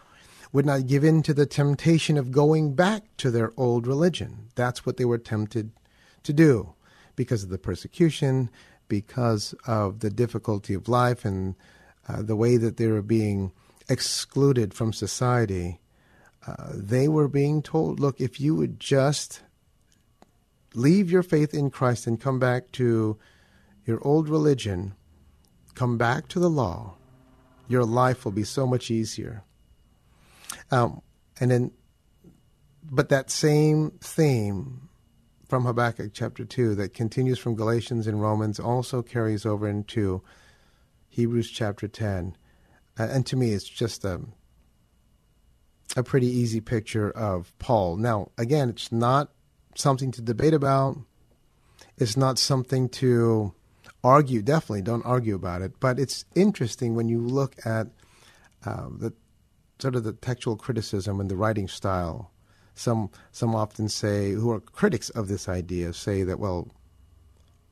would 0.53 0.65
not 0.65 0.87
give 0.87 1.03
in 1.03 1.25
to 1.25 1.35
the 1.35 1.45
temptation 1.45 2.17
of 2.17 2.31
going 2.31 2.75
back 2.75 3.03
to 3.17 3.33
their 3.33 3.53
old 3.57 3.88
religion. 3.88 4.49
That's 4.55 4.87
what 4.87 4.97
they 4.97 5.05
were 5.05 5.19
tempted 5.19 5.73
to 6.23 6.33
do 6.33 6.75
because 7.17 7.43
of 7.43 7.49
the 7.50 7.59
persecution, 7.59 8.50
because 8.87 9.57
of 9.67 9.99
the 9.99 10.11
difficulty 10.11 10.73
of 10.73 10.88
life, 10.88 11.25
and 11.25 11.57
uh, 12.09 12.23
the 12.23 12.37
way 12.37 12.57
that 12.59 12.77
they 12.77 12.87
were 12.87 13.03
being 13.03 13.50
excluded 13.88 14.73
from 14.73 14.93
society. 14.93 15.81
Uh, 16.47 16.69
they 16.73 17.09
were 17.09 17.27
being 17.27 17.61
told, 17.61 17.99
look, 17.99 18.21
if 18.21 18.41
you 18.41 18.55
would 18.55 18.79
just 18.79 19.43
leave 20.75 21.11
your 21.11 21.23
faith 21.23 21.55
in 21.55 21.71
Christ 21.71 22.07
and 22.07 22.21
come 22.21 22.39
back 22.39 22.71
to 22.73 23.19
your 23.85 23.99
old 24.07 24.29
religion, 24.29 24.95
come 25.75 25.97
back 25.97 26.29
to 26.29 26.39
the 26.39 26.51
law, 26.51 26.97
your 27.69 27.85
life 27.85 28.25
will 28.25 28.33
be 28.33 28.45
so 28.45 28.67
much 28.67 28.91
easier. 28.91 29.45
Um, 30.71 31.03
and 31.41 31.51
then, 31.51 31.71
but 32.83 33.09
that 33.11 33.31
same 33.31 33.93
theme 34.01 34.89
from 35.49 35.65
Habakkuk 35.65 36.13
chapter 36.13 36.45
2 36.45 36.75
that 36.75 36.93
continues 36.93 37.39
from 37.39 37.55
Galatians 37.55 38.07
and 38.07 38.21
Romans 38.21 38.61
also 38.61 39.03
carries 39.03 39.47
over 39.47 39.67
into 39.67 40.23
Hebrews 41.09 41.51
chapter 41.51 41.89
10. 41.89 42.37
Uh, 42.99 43.09
and 43.11 43.25
to 43.27 43.37
me, 43.37 43.53
it's 43.53 43.69
just 43.69 44.05
a, 44.05 44.21
a 45.97 46.03
pretty 46.03 46.27
easy 46.27 46.61
picture 46.61 47.11
of 47.11 47.53
Paul. 47.59 47.97
Now, 47.97 48.31
again, 48.37 48.69
it's 48.69 48.93
not 48.93 49.31
something 49.79 50.11
to 50.13 50.23
debate 50.23 50.55
about, 50.55 50.99
it's 51.97 52.17
not 52.17 52.39
something 52.39 52.89
to 52.89 53.53
argue. 54.03 54.43
Definitely 54.43 54.83
don't 54.83 55.07
argue 55.07 55.35
about 55.35 55.63
it. 55.63 55.73
But 55.81 55.99
it's 55.99 56.25
interesting 56.35 56.95
when 56.95 57.09
you 57.09 57.21
look 57.21 57.55
at 57.65 57.89
uh, 58.65 58.89
the 58.91 59.13
sort 59.79 59.95
of 59.95 60.05
the 60.05 60.13
textual 60.13 60.57
criticism 60.57 61.21
and 61.21 61.31
the 61.31 61.37
writing 61.37 61.69
style. 61.69 62.31
Some 62.75 63.11
some 63.33 63.55
often 63.55 63.89
say, 63.89 64.33
who 64.33 64.51
are 64.51 64.61
critics 64.61 65.11
of 65.11 65.29
this 65.29 65.49
idea, 65.49 65.93
say 65.93 66.23
that 66.23 66.39
well, 66.39 66.69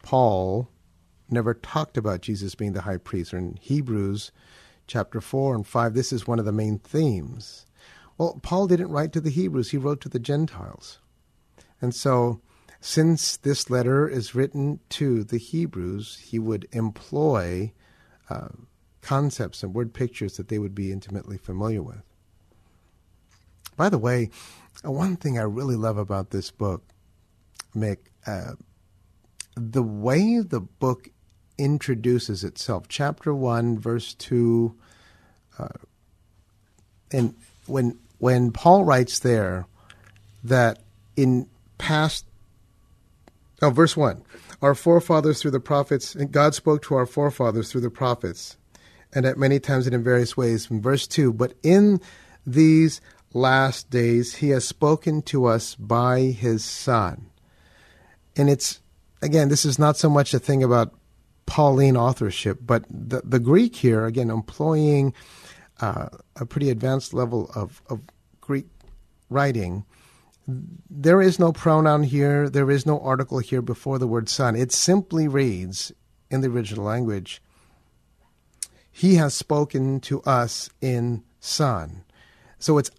Paul 0.02 0.68
never 1.28 1.54
talked 1.54 1.96
about 1.96 2.20
Jesus 2.20 2.54
being 2.54 2.72
the 2.72 2.82
high 2.82 2.96
priest. 2.96 3.34
Or 3.34 3.38
in 3.38 3.58
Hebrews 3.60 4.32
chapter 4.86 5.20
4 5.20 5.54
and 5.56 5.66
5, 5.66 5.94
this 5.94 6.12
is 6.12 6.26
one 6.26 6.38
of 6.38 6.44
the 6.44 6.52
main 6.52 6.78
themes. 6.78 7.66
Well, 8.18 8.38
Paul 8.42 8.66
didn't 8.66 8.90
write 8.90 9.12
to 9.12 9.20
the 9.20 9.30
Hebrews, 9.30 9.70
he 9.70 9.76
wrote 9.76 10.00
to 10.02 10.08
the 10.08 10.18
Gentiles. 10.18 11.00
And 11.80 11.94
so, 11.94 12.40
since 12.80 13.36
this 13.36 13.68
letter 13.68 14.08
is 14.08 14.34
written 14.34 14.80
to 14.90 15.24
the 15.24 15.38
Hebrews, 15.38 16.18
he 16.18 16.38
would 16.38 16.68
employ 16.72 17.72
uh, 18.30 18.48
concepts 19.02 19.62
and 19.62 19.74
word 19.74 19.92
pictures 19.92 20.36
that 20.36 20.48
they 20.48 20.58
would 20.58 20.74
be 20.74 20.92
intimately 20.92 21.38
familiar 21.38 21.82
with. 21.82 22.02
By 23.76 23.88
the 23.88 23.98
way, 23.98 24.30
uh, 24.84 24.90
one 24.90 25.16
thing 25.16 25.38
I 25.38 25.42
really 25.42 25.76
love 25.76 25.98
about 25.98 26.30
this 26.30 26.50
book, 26.50 26.82
Mick, 27.74 27.98
uh, 28.26 28.52
the 29.54 29.82
way 29.82 30.40
the 30.40 30.60
book 30.60 31.10
introduces 31.58 32.44
itself. 32.44 32.84
Chapter 32.88 33.34
1, 33.34 33.78
verse 33.78 34.14
2. 34.14 34.74
Uh, 35.58 35.68
and 37.12 37.34
when, 37.66 37.98
when 38.18 38.52
Paul 38.52 38.84
writes 38.84 39.18
there 39.18 39.66
that 40.44 40.82
in 41.16 41.48
past, 41.78 42.26
oh, 43.62 43.70
verse 43.70 43.96
1, 43.96 44.22
our 44.62 44.74
forefathers 44.74 45.40
through 45.40 45.50
the 45.52 45.60
prophets, 45.60 46.14
and 46.14 46.32
God 46.32 46.54
spoke 46.54 46.82
to 46.82 46.94
our 46.94 47.06
forefathers 47.06 47.70
through 47.70 47.82
the 47.82 47.90
prophets, 47.90 48.56
and 49.14 49.24
at 49.24 49.38
many 49.38 49.58
times 49.60 49.86
and 49.86 49.94
in 49.94 50.02
various 50.02 50.36
ways. 50.36 50.66
From 50.66 50.80
verse 50.80 51.06
2, 51.06 51.32
but 51.32 51.54
in 51.62 52.00
these 52.46 53.00
last 53.32 53.90
days 53.90 54.36
he 54.36 54.50
has 54.50 54.66
spoken 54.66 55.22
to 55.22 55.46
us 55.46 55.74
by 55.74 56.20
his 56.20 56.64
Son. 56.64 57.30
And 58.36 58.50
it's, 58.50 58.80
again, 59.22 59.48
this 59.48 59.64
is 59.64 59.78
not 59.78 59.96
so 59.96 60.10
much 60.10 60.34
a 60.34 60.38
thing 60.38 60.62
about 60.62 60.94
Pauline 61.46 61.96
authorship, 61.96 62.58
but 62.60 62.84
the, 62.90 63.22
the 63.24 63.38
Greek 63.38 63.76
here, 63.76 64.04
again, 64.04 64.30
employing 64.30 65.14
uh, 65.80 66.08
a 66.36 66.46
pretty 66.46 66.70
advanced 66.70 67.14
level 67.14 67.50
of, 67.54 67.82
of 67.88 68.00
Greek 68.40 68.66
writing. 69.30 69.84
There 70.46 71.20
is 71.20 71.38
no 71.38 71.52
pronoun 71.52 72.04
here, 72.04 72.48
there 72.48 72.70
is 72.70 72.86
no 72.86 73.00
article 73.00 73.38
here 73.38 73.62
before 73.62 73.98
the 73.98 74.06
word 74.06 74.28
son. 74.28 74.54
It 74.54 74.72
simply 74.72 75.26
reads 75.26 75.92
in 76.30 76.40
the 76.40 76.48
original 76.48 76.84
language, 76.84 77.42
He 78.90 79.16
has 79.16 79.34
spoken 79.34 80.00
to 80.00 80.22
us 80.22 80.70
in 80.80 81.22
Son. 81.40 82.04
So 82.58 82.78
it's 82.78 82.90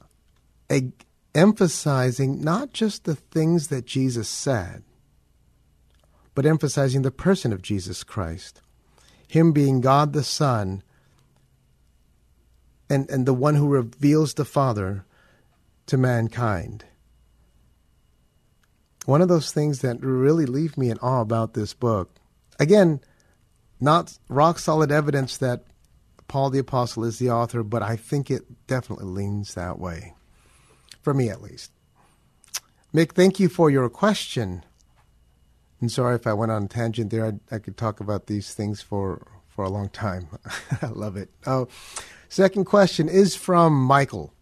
a, 0.72 0.92
emphasizing 1.34 2.42
not 2.42 2.74
just 2.74 3.06
the 3.06 3.16
things 3.16 3.68
that 3.68 3.86
Jesus 3.86 4.30
said, 4.30 4.84
but 6.36 6.46
emphasizing 6.46 7.02
the 7.02 7.12
person 7.12 7.52
of 7.52 7.62
Jesus 7.62 8.04
Christ, 8.04 8.62
Him 9.28 9.52
being 9.52 9.82
God 9.82 10.14
the 10.14 10.24
Son 10.24 10.84
and, 12.90 13.10
and 13.10 13.26
the 13.26 13.34
one 13.34 13.56
who 13.56 13.68
reveals 13.68 14.36
the 14.36 14.46
Father 14.46 15.06
to 15.88 15.98
mankind. 15.98 16.86
One 19.08 19.22
of 19.22 19.30
those 19.30 19.54
things 19.54 19.80
that 19.80 20.02
really 20.02 20.46
leave 20.46 20.78
me 20.78 20.90
in 20.90 20.98
awe 20.98 21.22
about 21.22 21.54
this 21.54 21.74
book, 21.74 22.14
again, 22.60 23.00
not 23.80 24.18
rock 24.28 24.60
solid 24.60 24.92
evidence 24.92 25.38
that 25.38 25.64
Paul 26.28 26.50
the 26.50 26.60
Apostle 26.60 27.06
is 27.06 27.18
the 27.18 27.30
author, 27.30 27.64
but 27.64 27.82
I 27.82 27.96
think 27.96 28.30
it 28.30 28.68
definitely 28.68 29.06
leans 29.06 29.54
that 29.54 29.80
way, 29.80 30.14
for 31.02 31.14
me 31.14 31.30
at 31.30 31.42
least. 31.42 31.72
Mick, 32.94 33.14
thank 33.14 33.40
you 33.40 33.48
for 33.48 33.70
your 33.70 33.88
question. 33.88 34.66
And 35.80 35.90
sorry 35.90 36.16
if 36.16 36.28
I 36.28 36.34
went 36.34 36.52
on 36.52 36.64
a 36.64 36.68
tangent 36.68 37.10
there. 37.10 37.28
I, 37.28 37.56
I 37.56 37.60
could 37.60 37.78
talk 37.78 38.02
about 38.02 38.28
these 38.28 38.54
things 38.54 38.82
for, 38.82 39.26
for 39.48 39.64
a 39.64 39.70
long 39.70 39.88
time. 39.88 40.28
I 40.82 40.88
love 40.88 41.16
it. 41.16 41.30
Oh, 41.46 41.70
second 42.28 42.66
question 42.66 43.08
is 43.08 43.38
from 43.38 43.72
Michael. 43.74 44.34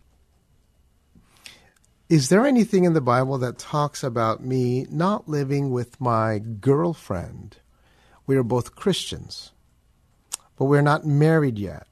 Is 2.07 2.29
there 2.29 2.45
anything 2.45 2.83
in 2.83 2.93
the 2.93 3.01
Bible 3.01 3.39
that 3.39 3.57
talks 3.57 4.03
about 4.03 4.45
me 4.45 4.85
not 4.91 5.27
living 5.27 5.71
with 5.71 5.99
my 5.99 6.39
girlfriend? 6.39 7.57
We 8.27 8.37
are 8.37 8.43
both 8.43 8.75
Christians, 8.75 9.51
but 10.55 10.65
we're 10.65 10.81
not 10.81 11.05
married 11.05 11.57
yet. 11.57 11.87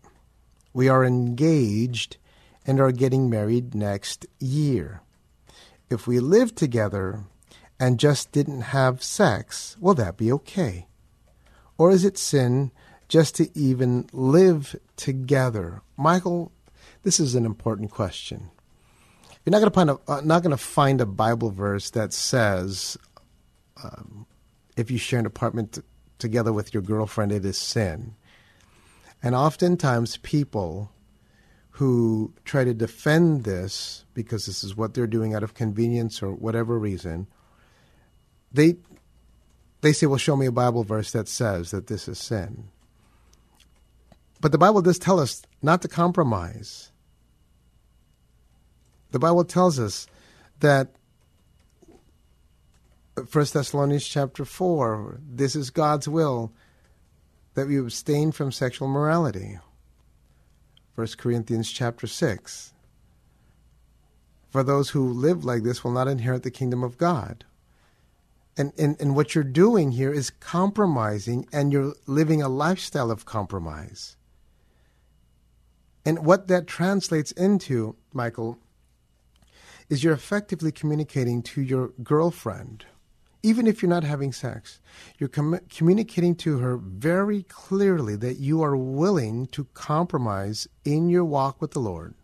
We 0.71 0.87
are 0.87 1.03
engaged 1.03 2.17
and 2.65 2.79
are 2.79 2.91
getting 2.91 3.27
married 3.29 3.73
next 3.73 4.27
year. 4.39 5.01
If 5.89 6.05
we 6.05 6.19
live 6.19 6.53
together, 6.53 7.23
and 7.79 7.99
just 7.99 8.31
didn't 8.31 8.61
have 8.61 9.03
sex, 9.03 9.75
will 9.79 9.93
that 9.95 10.15
be 10.15 10.31
okay? 10.31 10.87
Or 11.77 11.91
is 11.91 12.05
it 12.05 12.17
sin 12.17 12.71
just 13.09 13.35
to 13.35 13.49
even 13.57 14.07
live 14.13 14.75
together? 14.95 15.81
Michael, 15.97 16.51
this 17.01 17.19
is 17.19 17.35
an 17.35 17.45
important 17.45 17.91
question. 17.91 18.51
You're 19.45 19.51
not 19.51 19.59
going 19.59 19.71
to 19.71 19.75
find 19.75 19.89
a, 19.89 19.99
uh, 20.07 20.21
not 20.23 20.41
going 20.41 20.51
to 20.51 20.57
find 20.57 21.01
a 21.01 21.05
Bible 21.05 21.51
verse 21.51 21.89
that 21.91 22.13
says 22.13 22.97
um, 23.83 24.25
if 24.77 24.89
you 24.89 24.97
share 24.97 25.19
an 25.19 25.25
apartment 25.25 25.73
t- 25.73 25.81
together 26.17 26.53
with 26.53 26.73
your 26.73 26.83
girlfriend, 26.83 27.31
it 27.31 27.45
is 27.45 27.57
sin. 27.57 28.15
And 29.21 29.35
oftentimes, 29.35 30.17
people 30.17 30.91
who 31.71 32.33
try 32.45 32.63
to 32.63 32.73
defend 32.73 33.43
this 33.43 34.05
because 34.13 34.45
this 34.45 34.63
is 34.63 34.77
what 34.77 34.93
they're 34.93 35.07
doing 35.07 35.33
out 35.33 35.43
of 35.43 35.53
convenience 35.53 36.21
or 36.21 36.31
whatever 36.31 36.77
reason 36.77 37.27
they 38.53 38.75
they 39.81 39.91
say, 39.91 40.05
"Well, 40.05 40.17
show 40.17 40.37
me 40.37 40.45
a 40.45 40.51
Bible 40.51 40.83
verse 40.83 41.11
that 41.11 41.27
says 41.27 41.71
that 41.71 41.87
this 41.87 42.07
is 42.07 42.19
sin." 42.19 42.69
But 44.39 44.51
the 44.51 44.57
Bible 44.57 44.81
does 44.81 44.99
tell 44.99 45.19
us 45.19 45.41
not 45.61 45.81
to 45.81 45.87
compromise. 45.87 46.91
The 49.13 49.19
Bible 49.19 49.45
tells 49.45 49.79
us 49.79 50.07
that 50.59 50.89
First 53.27 53.53
Thessalonians 53.53 54.07
chapter 54.07 54.43
four, 54.43 55.19
this 55.23 55.55
is 55.55 55.69
God's 55.69 56.07
will 56.07 56.51
that 57.53 57.67
we 57.67 57.77
abstain 57.77 58.31
from 58.31 58.51
sexual 58.51 58.87
morality. 58.87 59.59
First 60.95 61.19
Corinthians 61.19 61.71
chapter 61.71 62.07
six. 62.07 62.73
For 64.49 64.63
those 64.63 64.89
who 64.89 65.13
live 65.13 65.45
like 65.45 65.61
this 65.61 65.83
will 65.83 65.91
not 65.91 66.07
inherit 66.07 66.41
the 66.41 66.49
kingdom 66.49 66.83
of 66.83 66.97
God. 66.97 67.45
And, 68.57 68.73
and, 68.79 68.99
and 68.99 69.15
what 69.15 69.35
you're 69.35 69.43
doing 69.43 69.91
here 69.91 70.11
is 70.11 70.31
compromising 70.31 71.47
and 71.53 71.71
you're 71.71 71.93
living 72.07 72.41
a 72.41 72.49
lifestyle 72.49 73.11
of 73.11 73.25
compromise. 73.25 74.17
And 76.03 76.25
what 76.25 76.47
that 76.47 76.65
translates 76.65 77.31
into, 77.31 77.95
Michael, 78.11 78.57
is 79.93 80.03
you're 80.03 80.11
effectively 80.11 80.71
communicating 80.71 81.43
to 81.43 81.61
your 81.61 81.89
girlfriend, 82.01 82.83
even 83.43 83.67
if 83.67 83.79
you're 83.79 83.89
not 83.89 84.03
having 84.03 84.33
sex, 84.33 84.81
you're 85.19 85.29
com- 85.29 85.59
communicating 85.69 86.33
to 86.33 86.57
her 86.57 86.77
very 86.77 87.43
clearly 87.43 88.15
that 88.15 88.39
you 88.39 88.63
are 88.63 88.75
willing 88.75 89.45
to 89.45 89.65
compromise 89.75 90.67
in 90.83 91.09
your 91.09 91.23
walk 91.23 91.61
with 91.61 91.71
the 91.71 91.79
Lord. 91.79 92.15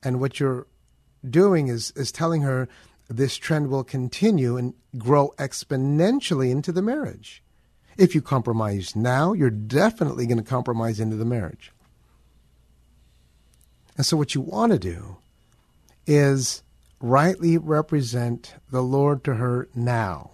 And 0.00 0.20
what 0.20 0.38
you're 0.38 0.68
doing 1.28 1.66
is, 1.66 1.90
is 1.96 2.12
telling 2.12 2.42
her 2.42 2.68
this 3.08 3.36
trend 3.36 3.66
will 3.66 3.82
continue 3.82 4.56
and 4.56 4.74
grow 4.96 5.34
exponentially 5.38 6.52
into 6.52 6.70
the 6.70 6.82
marriage. 6.82 7.42
If 7.98 8.14
you 8.14 8.22
compromise 8.22 8.94
now, 8.94 9.32
you're 9.32 9.50
definitely 9.50 10.26
going 10.26 10.38
to 10.38 10.44
compromise 10.44 11.00
into 11.00 11.16
the 11.16 11.24
marriage. 11.24 11.72
And 13.96 14.06
so, 14.06 14.16
what 14.16 14.36
you 14.36 14.40
want 14.40 14.70
to 14.70 14.78
do 14.78 15.16
is 16.06 16.62
rightly 17.00 17.58
represent 17.58 18.54
the 18.70 18.82
Lord 18.82 19.24
to 19.24 19.34
her 19.34 19.68
now. 19.74 20.30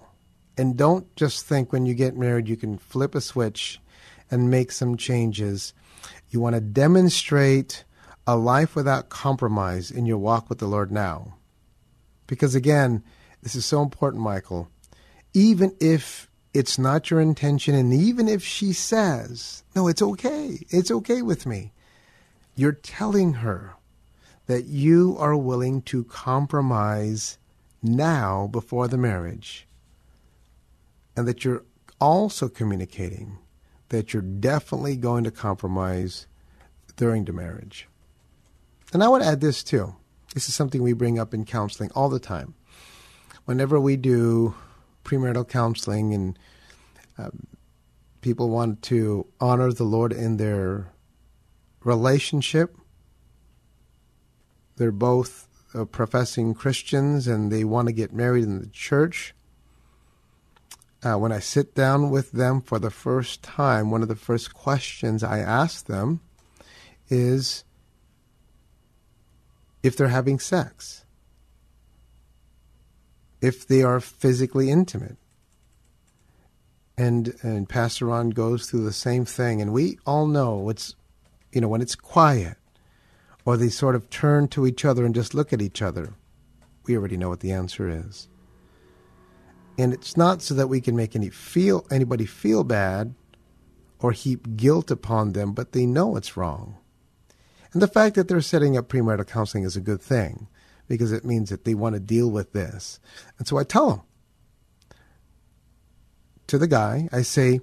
And 0.56 0.76
don't 0.76 1.14
just 1.16 1.46
think 1.46 1.72
when 1.72 1.86
you 1.86 1.94
get 1.94 2.16
married 2.16 2.48
you 2.48 2.56
can 2.56 2.78
flip 2.78 3.14
a 3.14 3.20
switch 3.20 3.80
and 4.30 4.50
make 4.50 4.72
some 4.72 4.96
changes. 4.96 5.72
You 6.30 6.40
want 6.40 6.54
to 6.54 6.60
demonstrate 6.60 7.84
a 8.26 8.36
life 8.36 8.76
without 8.76 9.08
compromise 9.08 9.90
in 9.90 10.06
your 10.06 10.18
walk 10.18 10.48
with 10.48 10.58
the 10.58 10.66
Lord 10.66 10.92
now. 10.92 11.34
Because 12.26 12.54
again, 12.54 13.02
this 13.42 13.54
is 13.54 13.64
so 13.64 13.82
important, 13.82 14.22
Michael. 14.22 14.68
Even 15.34 15.74
if 15.80 16.30
it's 16.54 16.78
not 16.78 17.10
your 17.10 17.20
intention, 17.20 17.74
and 17.74 17.92
even 17.92 18.28
if 18.28 18.44
she 18.44 18.72
says, 18.72 19.64
no, 19.74 19.88
it's 19.88 20.02
okay, 20.02 20.58
it's 20.68 20.90
okay 20.90 21.22
with 21.22 21.46
me, 21.46 21.72
you're 22.54 22.72
telling 22.72 23.34
her 23.34 23.74
that 24.46 24.64
you 24.64 25.16
are 25.18 25.36
willing 25.36 25.82
to 25.82 26.04
compromise 26.04 27.38
now 27.82 28.48
before 28.48 28.88
the 28.88 28.98
marriage, 28.98 29.66
and 31.16 31.26
that 31.28 31.44
you're 31.44 31.64
also 32.00 32.48
communicating 32.48 33.38
that 33.92 34.12
you're 34.12 34.22
definitely 34.22 34.96
going 34.96 35.22
to 35.22 35.30
compromise 35.30 36.26
during 36.96 37.24
the 37.24 37.32
marriage. 37.32 37.86
And 38.92 39.04
I 39.04 39.08
would 39.08 39.22
add 39.22 39.40
this 39.40 39.62
too. 39.62 39.94
This 40.34 40.48
is 40.48 40.54
something 40.54 40.82
we 40.82 40.94
bring 40.94 41.18
up 41.18 41.32
in 41.32 41.44
counseling 41.44 41.90
all 41.94 42.08
the 42.08 42.18
time. 42.18 42.54
Whenever 43.44 43.78
we 43.78 43.96
do 43.96 44.54
premarital 45.04 45.48
counseling 45.48 46.14
and 46.14 46.38
um, 47.18 47.46
people 48.22 48.48
want 48.48 48.80
to 48.82 49.26
honor 49.40 49.72
the 49.72 49.84
Lord 49.84 50.12
in 50.12 50.38
their 50.38 50.90
relationship. 51.84 52.76
They're 54.76 54.90
both 54.92 55.48
uh, 55.74 55.84
professing 55.84 56.54
Christians 56.54 57.26
and 57.26 57.50
they 57.50 57.64
want 57.64 57.88
to 57.88 57.92
get 57.92 58.12
married 58.12 58.44
in 58.44 58.60
the 58.60 58.66
church. 58.66 59.34
Uh, 61.02 61.14
when 61.14 61.32
I 61.32 61.40
sit 61.40 61.74
down 61.74 62.10
with 62.10 62.32
them 62.32 62.60
for 62.60 62.78
the 62.78 62.90
first 62.90 63.42
time, 63.42 63.90
one 63.90 64.02
of 64.02 64.08
the 64.08 64.16
first 64.16 64.54
questions 64.54 65.24
I 65.24 65.38
ask 65.38 65.86
them 65.86 66.20
is 67.08 67.64
if 69.82 69.96
they're 69.96 70.08
having 70.08 70.38
sex, 70.38 71.04
if 73.40 73.66
they 73.66 73.82
are 73.82 74.00
physically 74.00 74.70
intimate. 74.70 75.16
And, 76.96 77.34
and 77.42 77.68
Pastor 77.68 78.06
Ron 78.06 78.30
goes 78.30 78.70
through 78.70 78.84
the 78.84 78.92
same 78.92 79.24
thing. 79.24 79.60
And 79.60 79.72
we 79.72 79.98
all 80.06 80.28
know 80.28 80.68
it's, 80.68 80.94
you 81.50 81.60
know, 81.60 81.68
when 81.68 81.82
it's 81.82 81.96
quiet 81.96 82.58
or 83.44 83.56
they 83.56 83.68
sort 83.68 83.94
of 83.94 84.10
turn 84.10 84.48
to 84.48 84.66
each 84.66 84.84
other 84.84 85.04
and 85.04 85.14
just 85.14 85.34
look 85.34 85.52
at 85.52 85.62
each 85.62 85.82
other, 85.82 86.14
we 86.86 86.96
already 86.96 87.16
know 87.16 87.28
what 87.28 87.40
the 87.40 87.52
answer 87.52 87.88
is. 87.88 88.28
And 89.78 89.92
it's 89.92 90.16
not 90.16 90.42
so 90.42 90.54
that 90.54 90.68
we 90.68 90.80
can 90.80 90.96
make 90.96 91.16
any 91.16 91.30
feel 91.30 91.86
anybody 91.90 92.26
feel 92.26 92.62
bad 92.62 93.14
or 94.00 94.12
heap 94.12 94.56
guilt 94.56 94.90
upon 94.90 95.32
them, 95.32 95.52
but 95.52 95.72
they 95.72 95.86
know 95.86 96.16
it's 96.16 96.36
wrong. 96.36 96.76
And 97.72 97.80
the 97.80 97.88
fact 97.88 98.16
that 98.16 98.28
they're 98.28 98.40
setting 98.40 98.76
up 98.76 98.88
premarital 98.88 99.26
counseling 99.26 99.64
is 99.64 99.76
a 99.76 99.80
good 99.80 100.02
thing 100.02 100.48
because 100.88 101.12
it 101.12 101.24
means 101.24 101.48
that 101.48 101.64
they 101.64 101.74
want 101.74 101.94
to 101.94 102.00
deal 102.00 102.30
with 102.30 102.52
this. 102.52 103.00
And 103.38 103.48
so 103.48 103.56
I 103.56 103.64
tell 103.64 103.88
them 103.88 104.02
to 106.48 106.58
the 106.58 106.66
guy, 106.66 107.08
I 107.12 107.22
say, 107.22 107.60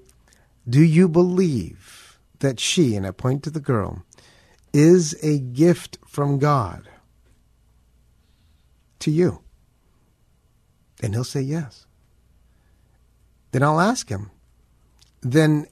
Do 0.68 0.82
you 0.82 1.08
believe 1.08 2.18
that 2.40 2.60
she, 2.60 2.96
and 2.96 3.06
I 3.06 3.12
point 3.12 3.44
to 3.44 3.52
the 3.52 3.60
girl, 3.60 4.04
is 4.74 5.16
a 5.24 5.40
gift 5.40 5.98
from 6.06 6.40
God 6.40 6.88
to 9.00 9.12
you? 9.12 9.42
And 11.02 11.14
he'll 11.14 11.24
say 11.24 11.42
yes. 11.42 11.86
Then 13.52 13.64
I'll 13.64 13.80
ask 13.80 14.10
him, 14.10 14.32
then 15.22 15.68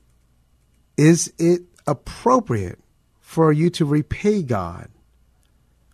is 0.97 1.31
it 1.38 1.62
appropriate 1.86 2.79
for 3.19 3.51
you 3.51 3.69
to 3.71 3.86
repay 3.86 4.41
God 4.41 4.89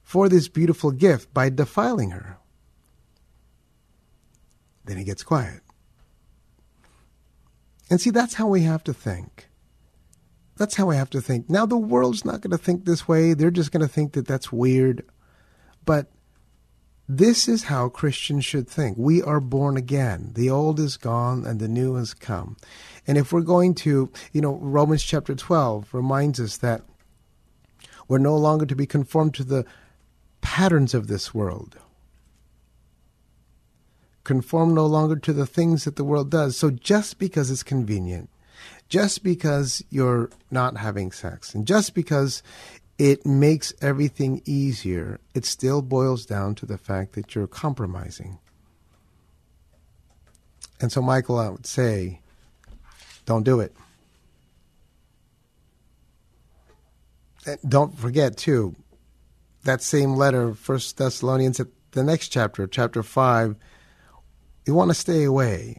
for 0.02 0.30
this 0.30 0.48
beautiful 0.48 0.92
gift 0.92 1.34
by 1.34 1.50
defiling 1.50 2.12
her? 2.12 2.38
Then 4.86 4.98
he 4.98 5.04
gets 5.04 5.24
quiet. 5.24 5.62
And 7.89 8.00
see, 8.00 8.10
that's 8.10 8.36
how 8.36 8.48
we 8.48 8.62
have 8.62 8.84
to 8.86 8.94
think. 8.94 9.48
That's 10.58 10.76
how 10.76 10.89
I 10.89 10.96
have 10.96 11.10
to 11.12 11.22
think. 11.22 11.50
Now, 11.50 11.66
the 11.66 11.78
world's 11.78 12.26
not 12.26 12.42
going 12.42 12.52
to 12.52 12.58
think 12.58 12.86
this 12.86 13.08
way. 13.08 13.34
They're 13.34 13.52
just 13.52 13.72
going 13.72 13.86
to 13.86 13.92
think 13.92 14.13
that 14.13 14.28
that's 14.28 14.52
weird. 14.52 15.04
But 15.86 16.12
this 17.08 17.48
is 17.48 17.63
how 17.63 17.89
Christians 17.89 18.46
should 18.46 18.68
think. 18.68 18.98
We 18.98 19.22
are 19.22 19.39
born 19.39 19.78
again. 19.78 20.32
The 20.36 20.50
old 20.50 20.80
is 20.80 20.96
gone 20.96 21.46
and 21.46 21.60
the 21.60 21.68
new 21.68 21.96
has 21.96 22.13
come. 22.13 22.56
And 23.06 23.18
if 23.18 23.34
we're 23.34 23.42
going 23.42 23.76
to, 23.76 24.12
you 24.32 24.42
know, 24.42 24.56
Romans 24.56 25.04
chapter 25.04 25.36
12 25.36 25.94
reminds 25.94 26.39
us 26.39 26.58
that 26.58 26.84
we're 28.08 28.20
no 28.20 28.38
longer 28.38 28.66
to 28.66 28.76
be 28.76 28.86
conformed 28.86 29.34
to 29.36 29.44
the 29.44 29.66
patterns 30.42 30.94
of 30.94 31.08
this 31.08 31.34
world. 31.34 31.78
Conform 34.24 34.74
no 34.74 34.86
longer 34.86 35.18
to 35.18 35.34
the 35.34 35.46
things 35.46 35.84
that 35.84 35.98
the 35.98 36.04
world 36.04 36.32
does. 36.32 36.56
So 36.56 36.70
just 36.70 37.20
because 37.20 37.52
it's 37.52 37.63
convenient, 37.63 38.30
just 38.89 39.24
because 39.24 39.84
you're 39.89 40.30
not 40.52 40.78
having 40.78 41.12
sex, 41.12 41.54
and 41.56 41.65
just 41.65 41.93
because 41.93 42.43
it 42.98 43.26
makes 43.26 43.74
everything 43.82 44.41
easier, 44.46 45.19
it 45.34 45.46
still 45.46 45.82
boils 45.82 46.26
down 46.26 46.56
to 46.56 46.65
the 46.65 46.78
fact 46.78 47.13
that 47.13 47.34
you're 47.34 47.48
compromising. 47.48 48.38
And 50.80 50.91
so, 50.91 51.02
Michael, 51.02 51.39
I 51.39 51.50
would 51.50 51.65
say, 51.65 52.19
don't 53.26 53.43
do 53.43 53.60
it. 53.60 53.76
And 57.46 57.58
don't 57.67 57.98
forget, 57.98 58.38
too, 58.38 58.76
that 59.63 59.82
same 59.82 60.15
letter, 60.15 60.54
First 60.54 60.98
Thessalonians, 60.98 61.60
the 61.91 62.04
next 62.04 62.30
chapter, 62.30 62.67
chapter 62.67 63.02
5, 63.02 63.56
you 64.65 64.74
want 64.74 64.91
to 64.91 64.96
stay 64.96 65.24
away, 65.24 65.78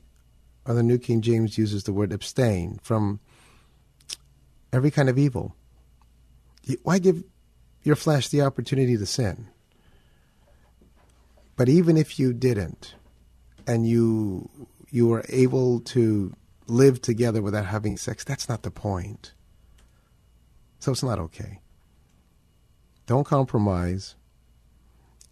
or 0.67 0.75
the 0.75 0.83
New 0.83 0.99
King 0.99 1.21
James 1.21 1.59
uses 1.59 1.85
the 1.85 1.93
word 1.93 2.13
abstain, 2.13 2.79
from 2.83 3.21
every 4.73 4.91
kind 4.91 5.09
of 5.09 5.19
evil. 5.19 5.55
Why 6.83 6.99
give 6.99 7.23
your 7.83 7.97
flesh 7.97 8.29
the 8.29 8.43
opportunity 8.43 8.97
to 8.97 9.07
sin? 9.07 9.49
But 11.57 11.69
even 11.69 11.97
if 11.97 12.19
you 12.19 12.33
didn't, 12.33 12.95
and 13.67 13.87
you 13.87 14.51
you 14.91 15.07
were 15.07 15.25
able 15.29 15.81
to 15.81 16.33
live 16.67 17.03
together 17.03 17.43
without 17.43 17.67
having 17.67 17.97
sex, 17.97 18.25
that's 18.25 18.49
not 18.49 18.63
the 18.63 18.71
point. 18.71 19.33
So 20.79 20.93
it's 20.93 21.03
not 21.03 21.19
okay. 21.19 21.61
Don't 23.07 23.27
compromise. 23.27 24.15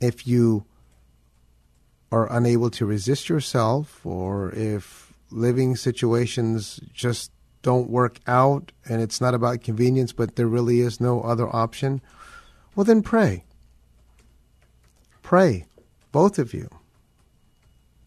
If 0.01 0.27
you 0.27 0.66
are 2.11 2.31
unable 2.31 2.71
to 2.71 2.85
resist 2.85 3.29
yourself, 3.29 4.05
or 4.05 4.51
if 4.53 5.12
living 5.33 5.77
situations 5.77 6.81
just 6.92 7.33
don't 7.62 7.90
work 7.90 8.18
out 8.27 8.73
and 8.88 9.01
it's 9.01 9.21
not 9.21 9.35
about 9.35 9.62
convenience, 9.62 10.12
but 10.12 10.37
there 10.37 10.47
really 10.47 10.81
is 10.81 11.01
no 11.01 11.23
other 11.23 11.55
option, 11.55 12.01
well, 12.75 12.85
then 12.85 13.03
pray. 13.03 13.45
Pray, 15.23 15.64
both 16.11 16.38
of 16.38 16.53
you, 16.53 16.68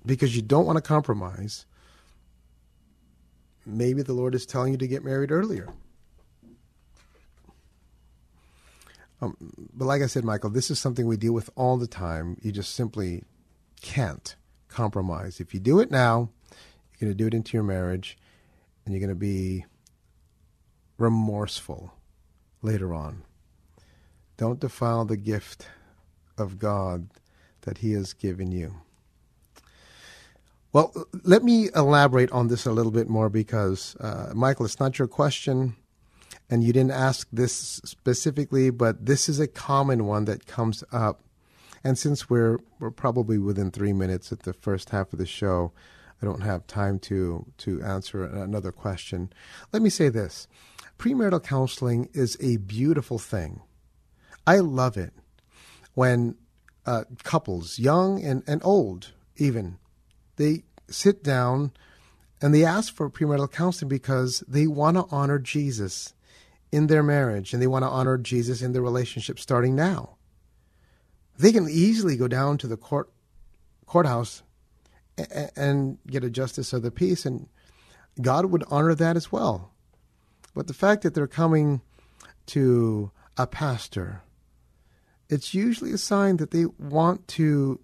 because 0.05 0.35
you 0.35 0.41
don't 0.41 0.65
want 0.65 0.77
to 0.77 0.81
compromise. 0.81 1.65
Maybe 3.65 4.01
the 4.01 4.13
Lord 4.13 4.35
is 4.35 4.45
telling 4.45 4.73
you 4.73 4.77
to 4.77 4.87
get 4.87 5.03
married 5.03 5.31
earlier. 5.31 5.69
Um, 9.21 9.35
but 9.73 9.85
like 9.85 10.01
I 10.01 10.07
said, 10.07 10.23
Michael, 10.23 10.49
this 10.49 10.69
is 10.69 10.77
something 10.77 11.07
we 11.07 11.17
deal 11.17 11.33
with 11.33 11.49
all 11.55 11.77
the 11.77 11.87
time. 11.87 12.37
You 12.41 12.51
just 12.51 12.75
simply 12.75 13.23
can't 13.81 14.35
compromise. 14.67 15.39
If 15.39 15.53
you 15.53 15.59
do 15.59 15.79
it 15.79 15.89
now, 15.89 16.29
you're 16.97 17.07
going 17.07 17.17
to 17.17 17.23
do 17.23 17.27
it 17.27 17.33
into 17.33 17.57
your 17.57 17.63
marriage, 17.63 18.17
and 18.85 18.93
you're 18.93 18.99
going 18.99 19.09
to 19.09 19.15
be 19.15 19.65
remorseful 20.97 21.93
later 22.61 22.93
on. 22.93 23.23
Don't 24.37 24.59
defile 24.59 25.05
the 25.05 25.17
gift 25.17 25.67
of 26.37 26.59
God 26.59 27.09
that 27.61 27.79
He 27.79 27.93
has 27.93 28.13
given 28.13 28.51
you. 28.51 28.75
Well, 30.73 30.93
let 31.23 31.41
me 31.43 31.69
elaborate 31.73 32.31
on 32.31 32.49
this 32.49 32.65
a 32.65 32.71
little 32.71 32.91
bit 32.91 33.07
more 33.07 33.29
because, 33.29 33.95
uh, 34.01 34.33
Michael, 34.35 34.65
it's 34.65 34.79
not 34.79 34.99
your 34.99 35.07
question 35.07 35.75
and 36.49 36.63
you 36.63 36.73
didn't 36.73 36.91
ask 36.91 37.27
this 37.31 37.81
specifically, 37.85 38.69
but 38.69 39.05
this 39.05 39.27
is 39.27 39.39
a 39.39 39.47
common 39.47 40.05
one 40.05 40.25
that 40.25 40.45
comes 40.45 40.83
up. 40.91 41.21
And 41.83 41.97
since 41.97 42.29
we're 42.29 42.59
we're 42.79 42.91
probably 42.91 43.37
within 43.37 43.71
three 43.71 43.93
minutes 43.93 44.31
at 44.31 44.41
the 44.41 44.53
first 44.53 44.89
half 44.89 45.13
of 45.13 45.19
the 45.19 45.25
show, 45.25 45.71
I 46.21 46.25
don't 46.25 46.41
have 46.41 46.67
time 46.67 46.99
to 46.99 47.45
to 47.57 47.81
answer 47.81 48.23
another 48.23 48.71
question. 48.71 49.31
Let 49.71 49.81
me 49.81 49.89
say 49.89 50.09
this: 50.09 50.47
premarital 50.97 51.43
counseling 51.43 52.09
is 52.13 52.37
a 52.39 52.57
beautiful 52.57 53.19
thing. 53.19 53.61
I 54.47 54.59
love 54.59 54.97
it 54.97 55.13
when 55.93 56.35
uh, 56.85 57.05
couples, 57.23 57.79
young 57.79 58.23
and, 58.23 58.43
and 58.45 58.61
old, 58.63 59.13
even, 59.37 59.77
they 60.35 60.63
sit 60.87 61.23
down 61.23 61.71
and 62.41 62.53
they 62.53 62.63
ask 62.63 62.93
for 62.93 63.09
premarital 63.09 63.51
counseling 63.51 63.89
because 63.89 64.43
they 64.47 64.67
want 64.67 64.97
to 64.97 65.05
honor 65.09 65.39
Jesus 65.39 66.13
in 66.71 66.87
their 66.87 67.01
marriage 67.01 67.53
and 67.53 67.61
they 67.61 67.67
want 67.67 67.83
to 67.83 67.89
honor 67.89 68.17
Jesus 68.17 68.61
in 68.61 68.73
their 68.73 68.81
relationship 68.81 69.39
starting 69.39 69.75
now. 69.75 70.17
They 71.37 71.51
can 71.51 71.67
easily 71.69 72.17
go 72.17 72.27
down 72.27 72.57
to 72.59 72.67
the 72.67 72.77
court 72.77 73.11
courthouse 73.85 74.43
and, 75.55 75.97
get 76.07 76.23
a 76.23 76.29
justice 76.29 76.73
of 76.73 76.81
the 76.81 76.91
peace, 76.91 77.25
and 77.25 77.47
God 78.21 78.45
would 78.45 78.63
honor 78.69 78.95
that 78.95 79.15
as 79.15 79.31
well. 79.31 79.71
But 80.53 80.67
the 80.67 80.73
fact 80.73 81.03
that 81.03 81.13
they're 81.13 81.27
coming 81.27 81.81
to 82.47 83.11
a 83.37 83.47
pastor, 83.47 84.21
it's 85.29 85.53
usually 85.53 85.91
a 85.91 85.97
sign 85.97 86.37
that 86.37 86.51
they 86.51 86.65
want 86.65 87.27
to 87.29 87.79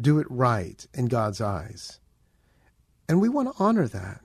do 0.00 0.18
it 0.18 0.26
right 0.30 0.86
in 0.94 1.06
God's 1.06 1.40
eyes. 1.40 2.00
And 3.08 3.20
we 3.20 3.28
want 3.28 3.54
to 3.54 3.62
honor 3.62 3.86
that. 3.88 4.20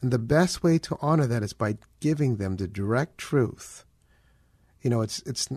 And 0.00 0.10
the 0.10 0.18
best 0.18 0.62
way 0.62 0.78
to 0.78 0.96
honor 1.00 1.26
that 1.26 1.42
is 1.42 1.52
by 1.52 1.76
giving 2.00 2.36
them 2.36 2.56
the 2.56 2.66
direct 2.66 3.18
truth. 3.18 3.84
You 4.80 4.88
know, 4.88 5.02
it's 5.02 5.20
it's 5.26 5.48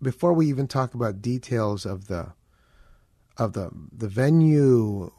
before 0.00 0.32
we 0.32 0.46
even 0.46 0.68
talk 0.68 0.94
about 0.94 1.20
details 1.20 1.84
of 1.84 2.06
the 2.06 2.32
of 3.40 3.54
the 3.54 3.70
the 3.90 4.08
venue 4.08 5.10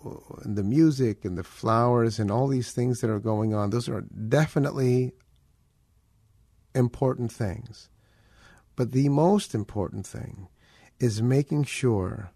and 0.44 0.56
the 0.56 0.64
music 0.64 1.26
and 1.26 1.38
the 1.38 1.44
flowers 1.44 2.20
and 2.20 2.30
all 2.32 2.48
these 2.48 2.72
things 2.72 3.02
that 3.02 3.10
are 3.10 3.20
going 3.20 3.54
on 3.54 3.72
those 3.72 3.90
are 3.90 4.02
definitely 4.30 5.12
important 6.74 7.32
things. 7.32 7.90
But 8.76 8.92
the 8.92 9.10
most 9.10 9.54
important 9.54 10.06
thing 10.08 10.48
is 11.00 11.22
making 11.22 11.66
sure 11.66 12.32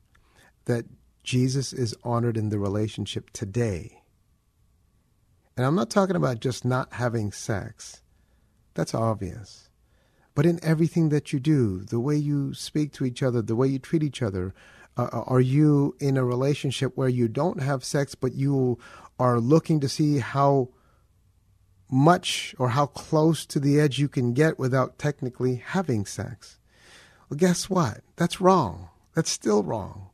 that 0.66 0.86
Jesus 1.24 1.74
is 1.74 1.96
honored 2.04 2.38
in 2.38 2.50
the 2.50 2.60
relationship 2.60 3.30
today. 3.32 4.02
And 5.58 5.66
I'm 5.66 5.76
not 5.76 5.90
talking 5.90 6.16
about 6.16 6.40
just 6.40 6.66
not 6.66 6.94
having 6.94 7.32
sex. 7.32 8.02
That's 8.74 8.94
obvious. 8.94 9.70
But 10.34 10.46
in 10.46 10.60
everything 10.64 11.10
that 11.10 11.32
you 11.32 11.40
do 11.40 11.80
the 11.80 12.00
way 12.00 12.18
you 12.18 12.54
speak 12.54 12.92
to 12.94 13.06
each 13.06 13.24
other 13.24 13.42
the 13.42 13.56
way 13.56 13.68
you 13.68 13.80
treat 13.80 14.04
each 14.04 14.22
other 14.22 14.54
uh, 14.98 15.08
are 15.12 15.42
you 15.42 15.96
in 16.00 16.18
a 16.18 16.26
relationship 16.26 16.94
where 16.96 17.10
you 17.10 17.28
don't 17.28 17.62
have 17.62 17.84
sex, 17.84 18.16
but 18.16 18.34
you 18.34 18.80
are 19.20 19.40
looking 19.40 19.80
to 19.82 19.90
see 19.90 20.20
how 20.20 20.70
much 21.90 22.56
or 22.58 22.70
how 22.70 22.86
close 22.86 23.46
to 23.46 23.60
the 23.60 23.80
edge 23.80 24.00
you 24.00 24.08
can 24.08 24.34
get 24.34 24.58
without 24.58 24.98
technically 24.98 25.56
having 25.56 26.06
sex? 26.06 26.60
Well, 27.30 27.38
guess 27.38 27.70
what? 27.70 28.02
That's 28.16 28.42
wrong. 28.42 28.90
That's 29.14 29.30
still 29.30 29.64
wrong. 29.64 30.10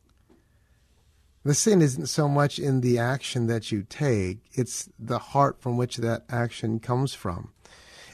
The 1.44 1.54
sin 1.54 1.82
isn't 1.82 2.06
so 2.06 2.28
much 2.28 2.58
in 2.58 2.82
the 2.82 2.98
action 2.98 3.48
that 3.48 3.72
you 3.72 3.82
take, 3.82 4.38
it's 4.52 4.88
the 4.96 5.18
heart 5.18 5.60
from 5.60 5.76
which 5.76 5.96
that 5.96 6.24
action 6.30 6.78
comes 6.78 7.14
from. 7.14 7.50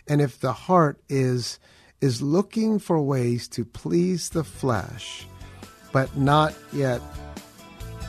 And 0.07 0.23
if 0.23 0.41
the 0.41 0.53
heart 0.53 1.01
is 1.09 1.59
is 2.01 2.23
looking 2.23 2.79
for 2.79 3.03
ways 3.03 3.49
to 3.49 3.65
please 3.65 4.31
the 4.31 4.45
flesh, 4.45 5.27
but 5.93 6.15
not 6.17 6.55
yet 6.73 7.01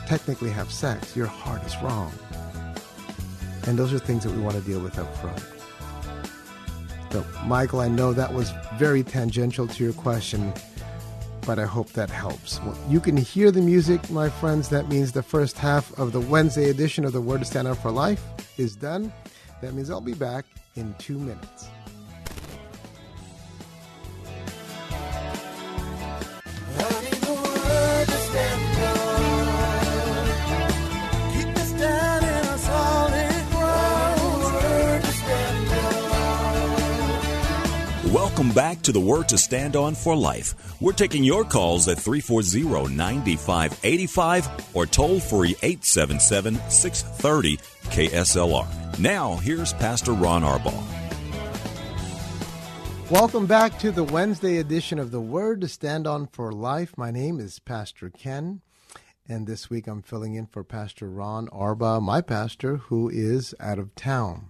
technically 0.06 0.50
have 0.50 0.72
sex, 0.72 1.16
your 1.16 1.26
heart 1.26 1.62
is 1.64 1.76
wrong. 1.82 2.12
And 3.66 3.78
those 3.78 3.92
are 3.92 3.98
things 3.98 4.24
that 4.24 4.32
we 4.32 4.42
want 4.42 4.56
to 4.56 4.62
deal 4.62 4.80
with 4.80 4.98
up 4.98 5.14
front. 5.18 5.40
So, 7.12 7.24
Michael, 7.44 7.80
I 7.80 7.88
know 7.88 8.12
that 8.12 8.32
was 8.32 8.52
very 8.74 9.02
tangential 9.02 9.66
to 9.66 9.84
your 9.84 9.92
question, 9.92 10.52
but 11.46 11.58
I 11.58 11.64
hope 11.64 11.90
that 11.92 12.10
helps. 12.10 12.60
Well, 12.62 12.78
you 12.88 13.00
can 13.00 13.16
hear 13.16 13.50
the 13.50 13.60
music, 13.60 14.10
my 14.10 14.28
friends. 14.28 14.68
That 14.68 14.88
means 14.88 15.12
the 15.12 15.22
first 15.22 15.58
half 15.58 15.96
of 15.98 16.12
the 16.12 16.20
Wednesday 16.20 16.70
edition 16.70 17.04
of 17.04 17.12
the 17.12 17.20
Word 17.20 17.40
to 17.40 17.44
Stand 17.44 17.68
Out 17.68 17.78
for 17.78 17.90
Life 17.90 18.22
is 18.58 18.76
done. 18.76 19.12
That 19.60 19.74
means 19.74 19.90
I'll 19.90 20.00
be 20.00 20.14
back 20.14 20.44
in 20.76 20.94
two 20.98 21.18
minutes. 21.18 21.66
Welcome 38.40 38.54
back 38.54 38.80
to 38.84 38.92
the 38.92 38.98
Word 38.98 39.28
to 39.28 39.36
Stand 39.36 39.76
On 39.76 39.94
for 39.94 40.16
Life. 40.16 40.80
We're 40.80 40.94
taking 40.94 41.22
your 41.22 41.44
calls 41.44 41.86
at 41.88 41.98
340 41.98 42.90
9585 42.94 44.74
or 44.74 44.86
toll 44.86 45.20
free 45.20 45.54
877 45.62 46.54
630 46.70 47.58
KSLR. 47.90 48.98
Now, 48.98 49.36
here's 49.36 49.74
Pastor 49.74 50.14
Ron 50.14 50.40
Arbaugh. 50.40 50.82
Welcome 53.10 53.44
back 53.44 53.78
to 53.80 53.90
the 53.90 54.04
Wednesday 54.04 54.56
edition 54.56 54.98
of 54.98 55.10
the 55.10 55.20
Word 55.20 55.60
to 55.60 55.68
Stand 55.68 56.06
On 56.06 56.26
for 56.26 56.50
Life. 56.50 56.96
My 56.96 57.10
name 57.10 57.40
is 57.40 57.58
Pastor 57.58 58.08
Ken, 58.08 58.62
and 59.28 59.46
this 59.46 59.68
week 59.68 59.86
I'm 59.86 60.00
filling 60.00 60.34
in 60.34 60.46
for 60.46 60.64
Pastor 60.64 61.10
Ron 61.10 61.46
Arbaugh, 61.48 62.00
my 62.00 62.22
pastor, 62.22 62.78
who 62.78 63.10
is 63.10 63.54
out 63.60 63.78
of 63.78 63.94
town. 63.94 64.48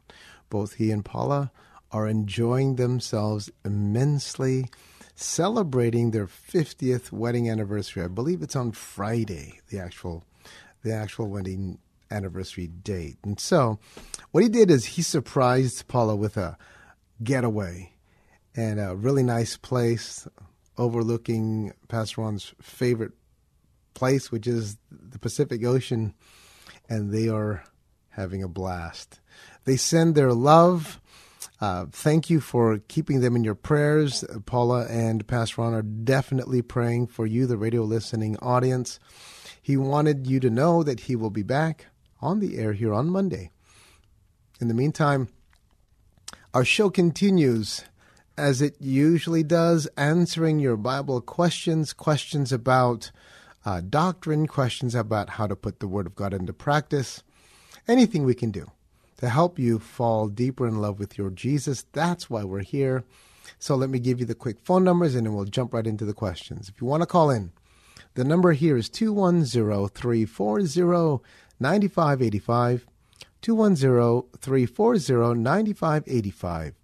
Both 0.49 0.75
he 0.75 0.93
and 0.93 1.05
Paula 1.05 1.51
are 1.93 2.07
enjoying 2.07 2.77
themselves 2.77 3.51
immensely, 3.65 4.67
celebrating 5.15 6.11
their 6.11 6.27
50th 6.27 7.13
wedding 7.13 7.51
anniversary. 7.51 8.03
I 8.03 8.09
believe 8.09 8.43
it's 8.43 8.57
on 8.57 8.73
Friday, 8.73 9.61
the 9.69 9.79
actual 9.79 10.25
the 10.83 10.95
actual 10.95 11.29
wedding 11.29 11.79
anniversary 12.11 12.67
date. 12.67 13.19
And 13.23 13.39
so, 13.39 13.79
what 14.31 14.43
he 14.43 14.49
did 14.49 14.71
is 14.71 14.85
he 14.85 15.03
surprised 15.03 15.89
Paula 15.89 16.17
with 16.17 16.37
a 16.37 16.57
getaway 17.23 17.93
and 18.57 18.81
a 18.81 18.97
really 18.97 19.23
nice 19.23 19.57
place 19.57 20.27
overlooking 20.79 21.73
Pastor 21.89 22.23
Ron's 22.23 22.55
favorite 22.61 23.13
place, 23.95 24.33
which 24.33 24.47
is 24.47 24.79
the 24.91 25.19
Pacific 25.19 25.65
Ocean, 25.65 26.15
and 26.89 27.13
they 27.13 27.29
are 27.29 27.65
having 28.11 28.43
a 28.43 28.49
blast. 28.49 29.21
They 29.65 29.77
send 29.77 30.15
their 30.15 30.33
love. 30.33 31.01
Uh, 31.61 31.87
thank 31.91 32.31
you 32.31 32.41
for 32.41 32.79
keeping 32.89 33.21
them 33.21 33.37
in 33.37 33.45
your 33.45 33.55
prayers. 33.55 34.25
Paula 34.47 34.87
and 34.87 35.27
Pastor 35.27 35.63
Ron 35.63 35.75
are 35.75 35.83
definitely 35.83 36.63
praying 36.63 37.09
for 37.09 37.27
you, 37.27 37.47
the 37.47 37.57
radio 37.57 37.83
listening 37.83 38.37
audience. 38.39 38.99
He 39.61 39.77
wanted 39.77 40.27
you 40.27 40.41
to 40.41 40.51
know 40.51 40.83
that 40.83 41.01
he 41.01 41.17
will 41.17 41.31
be 41.31 41.43
back 41.43 41.87
on 42.21 42.41
the 42.41 42.59
air 42.59 42.73
here 42.73 42.93
on 42.93 43.11
Monday. 43.11 43.51
In 44.61 44.69
the 44.69 44.75
meantime, 44.75 45.29
our 46.53 46.65
show 46.65 46.91
continues 46.91 47.85
as 48.37 48.63
it 48.63 48.75
usually 48.81 49.43
does, 49.43 49.87
answering 49.97 50.59
your 50.59 50.77
Bible 50.77 51.21
questions, 51.21 51.93
questions 51.93 52.53
about 52.53 53.11
uh, 53.67 53.83
doctrine, 53.83 54.47
questions 54.47 54.95
about 54.95 55.31
how 55.31 55.47
to 55.47 55.55
put 55.55 55.81
the 55.81 55.89
Word 55.89 56.07
of 56.07 56.15
God 56.15 56.33
into 56.33 56.55
practice, 56.55 57.23
anything 57.87 58.25
we 58.25 58.35
can 58.35 58.51
do 58.51 58.71
to 59.21 59.29
help 59.29 59.59
you 59.59 59.79
fall 59.79 60.29
deeper 60.29 60.67
in 60.67 60.81
love 60.81 60.99
with 60.99 61.17
your 61.17 61.31
Jesus. 61.31 61.85
That's 61.93 62.29
why 62.29 62.43
we're 62.43 62.61
here. 62.61 63.05
So 63.59 63.77
let 63.77 63.91
me 63.91 63.99
give 63.99 64.19
you 64.19 64.27
the 64.27 64.35
quick 64.35 64.59
phone 64.61 64.83
numbers 64.83 65.15
and 65.15 65.27
then 65.27 65.35
we'll 65.35 65.45
jump 65.45 65.75
right 65.75 65.87
into 65.87 66.07
the 66.07 66.15
questions. 66.15 66.69
If 66.69 66.81
you 66.81 66.87
want 66.87 67.03
to 67.03 67.07
call 67.07 67.31
in, 67.31 67.53
the 68.15 68.25
number 68.25 68.53
here 68.53 68.77
is 68.77 68.89
210 68.89 69.89
340 69.89 71.23
9585. 71.61 72.87
210 73.43 74.41
340 74.41 75.41
9585. 75.41 76.75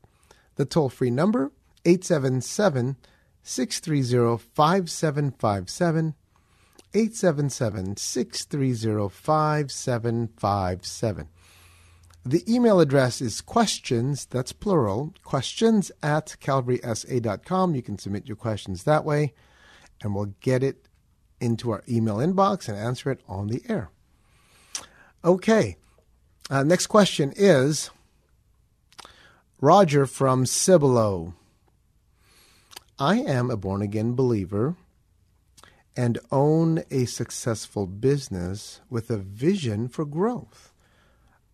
The 0.57 0.65
toll 0.65 0.89
free 0.89 1.11
number, 1.11 1.53
877 1.85 2.97
630 3.43 4.45
5757. 4.55 6.15
877 6.95 7.97
630 7.97 9.09
5757. 9.09 11.29
The 12.27 12.43
email 12.53 12.81
address 12.81 13.21
is 13.21 13.41
questions, 13.41 14.27
that's 14.27 14.51
plural, 14.51 15.15
questions 15.23 15.93
at 16.03 16.35
calvarysa.com. 16.41 17.77
You 17.77 17.83
can 17.83 17.99
submit 17.99 18.27
your 18.27 18.35
questions 18.35 18.83
that 18.83 19.05
way, 19.05 19.33
and 20.03 20.13
we'll 20.13 20.35
get 20.41 20.65
it 20.65 20.89
into 21.41 21.71
our 21.71 21.85
email 21.89 22.17
inbox 22.17 22.69
and 22.69 22.77
answer 22.77 23.13
it 23.13 23.21
on 23.29 23.47
the 23.47 23.63
air. 23.69 23.91
Okay, 25.25 25.77
uh, 26.51 26.65
next 26.65 26.89
question 26.89 27.33
is 27.37 27.91
Roger 29.61 30.05
from 30.05 30.47
Cibolo. 30.47 31.33
I 32.99 33.19
am 33.19 33.53
a 33.53 33.57
born 33.57 33.83
again 33.83 34.17
believer 34.17 34.75
and 35.97 36.19
own 36.33 36.83
a 36.91 37.05
successful 37.05 37.87
business 37.87 38.81
with 38.91 39.11
a 39.11 39.17
vision 39.17 39.87
for 39.87 40.05
growth. 40.05 40.73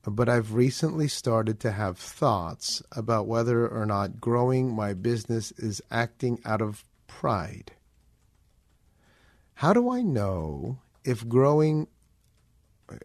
But 0.04 0.28
I've 0.28 0.54
recently 0.54 1.06
started 1.06 1.60
to 1.60 1.72
have 1.72 1.96
thoughts 1.96 2.82
about 2.90 3.28
whether 3.28 3.68
or 3.68 3.86
not 3.86 4.20
growing 4.20 4.74
my 4.74 4.94
business 4.94 5.52
is 5.52 5.80
acting 5.90 6.40
out 6.44 6.60
of 6.60 6.84
pride. 7.06 7.72
How 9.54 9.72
do 9.72 9.90
I 9.90 10.02
know 10.02 10.78
if 11.04 11.28
growing 11.28 11.86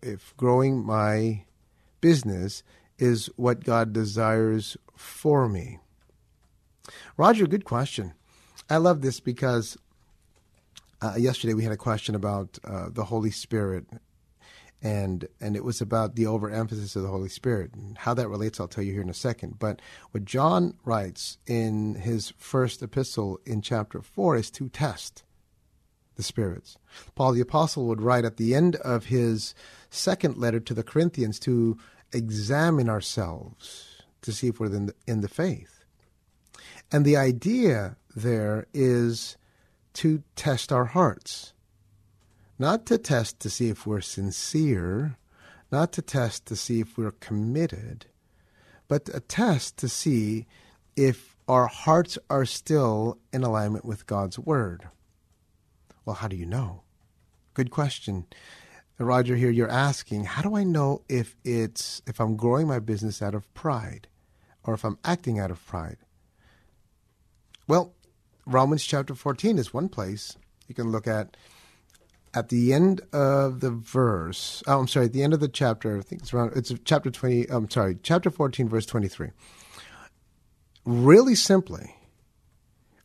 if 0.02 0.36
growing 0.38 0.84
my 0.84 1.46
business 2.02 2.64
is 2.98 3.30
what 3.36 3.64
God 3.64 3.94
desires 3.94 4.76
for 4.96 5.48
me? 5.48 5.80
Roger, 7.16 7.46
good 7.46 7.64
question. 7.64 8.14
I 8.70 8.78
love 8.78 9.02
this 9.02 9.20
because 9.20 9.78
uh, 11.02 11.14
yesterday 11.18 11.54
we 11.54 11.64
had 11.64 11.72
a 11.72 11.78
question 11.78 12.16
about 12.16 12.58
uh, 12.64 12.90
the 12.90 13.06
Holy 13.06 13.32
Spirit, 13.32 13.86
and 14.82 15.28
and 15.42 15.56
it 15.56 15.64
was 15.64 15.82
about 15.82 16.16
the 16.16 16.28
overemphasis 16.28 16.96
of 16.96 17.04
the 17.04 17.10
Holy 17.10 17.30
Spirit. 17.30 17.74
And 17.74 17.98
how 17.98 18.14
that 18.14 18.30
relates, 18.30 18.60
I'll 18.60 18.68
tell 18.68 18.84
you 18.84 18.94
here 18.94 19.02
in 19.02 19.10
a 19.10 19.14
second. 19.14 19.60
But 19.60 19.82
what 20.12 20.26
John 20.26 20.76
writes 20.86 21.38
in 21.48 21.96
his 21.96 22.34
first 22.38 22.82
epistle 22.82 23.40
in 23.46 23.62
chapter 23.62 24.02
four 24.02 24.36
is 24.36 24.52
to 24.52 24.70
test 24.70 25.24
the 26.16 26.24
spirits. 26.24 26.78
Paul 27.16 27.34
the 27.34 27.42
apostle 27.42 27.88
would 27.88 28.02
write 28.02 28.26
at 28.26 28.38
the 28.38 28.56
end 28.56 28.76
of 28.78 29.06
his 29.06 29.54
second 29.90 30.38
letter 30.38 30.60
to 30.60 30.74
the 30.74 30.84
Corinthians 30.84 31.40
to 31.40 31.78
examine 32.14 32.90
ourselves 32.90 34.04
to 34.22 34.32
see 34.32 34.48
if 34.48 34.60
we're 34.60 34.74
in 34.74 34.88
the, 34.88 34.96
in 35.06 35.22
the 35.22 35.28
faith. 35.28 35.84
And 36.92 37.06
the 37.06 37.18
idea 37.18 37.98
there 38.16 38.68
is 38.74 39.38
to 39.94 40.24
test 40.36 40.72
our 40.72 40.86
hearts. 40.86 41.54
Not 42.60 42.86
to 42.88 42.98
test 42.98 43.40
to 43.42 43.50
see 43.50 43.70
if 43.70 43.86
we're 43.86 44.02
sincere, 44.02 45.18
not 45.72 45.92
to 45.94 46.02
test 46.02 46.46
to 46.48 46.56
see 46.56 46.80
if 46.80 46.98
we're 46.98 47.12
committed, 47.12 48.06
but 48.88 49.10
a 49.14 49.20
test 49.20 49.78
to 49.78 49.90
see 49.90 50.46
if 50.96 51.36
our 51.48 51.68
hearts 51.68 52.18
are 52.30 52.46
still 52.46 53.18
in 53.32 53.44
alignment 53.44 53.86
with 53.86 54.08
God's 54.08 54.40
Word. 54.40 54.90
Well, 56.06 56.16
how 56.16 56.28
do 56.28 56.36
you 56.36 56.46
know? 56.46 56.82
Good 57.54 57.70
question. 57.70 58.26
Uh, 59.00 59.06
Roger, 59.06 59.36
here 59.36 59.52
you're 59.52 59.70
asking, 59.70 60.26
how 60.26 60.42
do 60.42 60.56
I 60.56 60.64
know 60.64 61.02
if 61.08 61.36
it's 61.44 62.02
if 62.08 62.20
I'm 62.20 62.36
growing 62.36 62.68
my 62.68 62.80
business 62.80 63.22
out 63.22 63.36
of 63.36 63.52
pride 63.54 64.08
or 64.64 64.74
if 64.74 64.84
I'm 64.84 64.98
acting 65.04 65.40
out 65.40 65.52
of 65.52 65.66
pride? 65.66 65.98
Well, 67.68 67.94
Romans 68.46 68.86
chapter 68.86 69.14
14 69.14 69.58
is 69.58 69.74
one 69.74 69.90
place 69.90 70.38
you 70.68 70.76
can 70.76 70.92
look 70.92 71.08
at 71.08 71.36
at 72.34 72.50
the 72.50 72.74
end 72.74 73.02
of 73.14 73.60
the 73.60 73.72
verse. 73.72 74.62
Oh, 74.68 74.80
I'm 74.80 74.88
sorry, 74.88 75.08
at 75.08 75.14
the 75.14 75.24
end 75.24 75.34
of 75.34 75.40
the 75.40 75.48
chapter. 75.48 75.98
I 75.98 76.02
think 76.02 76.22
it's 76.22 76.34
around. 76.34 76.54
It's 76.56 76.74
chapter 76.86 77.10
20. 77.10 77.48
I'm 77.50 77.70
sorry, 77.70 77.98
chapter 78.04 78.30
14, 78.30 78.70
verse 78.70 78.86
23. 78.86 79.30
Really 80.86 81.36
simply, 81.36 81.96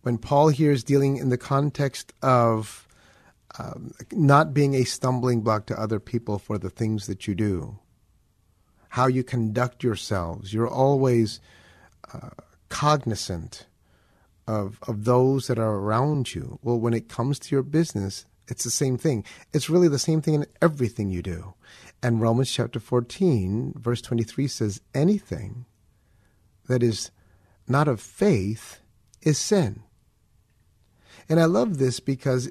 when 0.02 0.18
Paul 0.18 0.48
here 0.48 0.70
is 0.70 0.84
dealing 0.84 1.16
in 1.16 1.30
the 1.30 1.38
context 1.38 2.12
of 2.22 2.86
um, 3.58 3.92
not 4.12 4.54
being 4.54 4.74
a 4.74 4.84
stumbling 4.84 5.42
block 5.42 5.66
to 5.66 5.80
other 5.80 6.00
people 6.00 6.38
for 6.38 6.58
the 6.58 6.70
things 6.70 7.06
that 7.06 7.26
you 7.26 7.34
do, 7.34 7.78
how 8.90 9.06
you 9.06 9.24
conduct 9.24 9.82
yourselves, 9.82 10.52
you're 10.52 10.68
always 10.68 11.40
uh, 12.12 12.30
cognizant 12.68 13.66
of 14.46 14.78
of 14.82 15.04
those 15.04 15.46
that 15.46 15.58
are 15.58 15.74
around 15.76 16.34
you. 16.34 16.58
Well, 16.62 16.78
when 16.78 16.94
it 16.94 17.08
comes 17.08 17.38
to 17.40 17.54
your 17.54 17.62
business, 17.62 18.26
it's 18.52 18.64
the 18.64 18.70
same 18.70 18.98
thing. 18.98 19.24
It's 19.54 19.70
really 19.70 19.88
the 19.88 19.98
same 19.98 20.20
thing 20.20 20.34
in 20.34 20.46
everything 20.60 21.08
you 21.08 21.22
do. 21.22 21.54
And 22.02 22.20
Romans 22.20 22.52
chapter 22.52 22.78
14, 22.78 23.72
verse 23.78 24.02
23 24.02 24.46
says, 24.46 24.82
anything 24.94 25.64
that 26.68 26.82
is 26.82 27.10
not 27.66 27.88
of 27.88 27.98
faith 27.98 28.80
is 29.22 29.38
sin. 29.38 29.82
And 31.30 31.40
I 31.40 31.46
love 31.46 31.78
this 31.78 31.98
because 31.98 32.50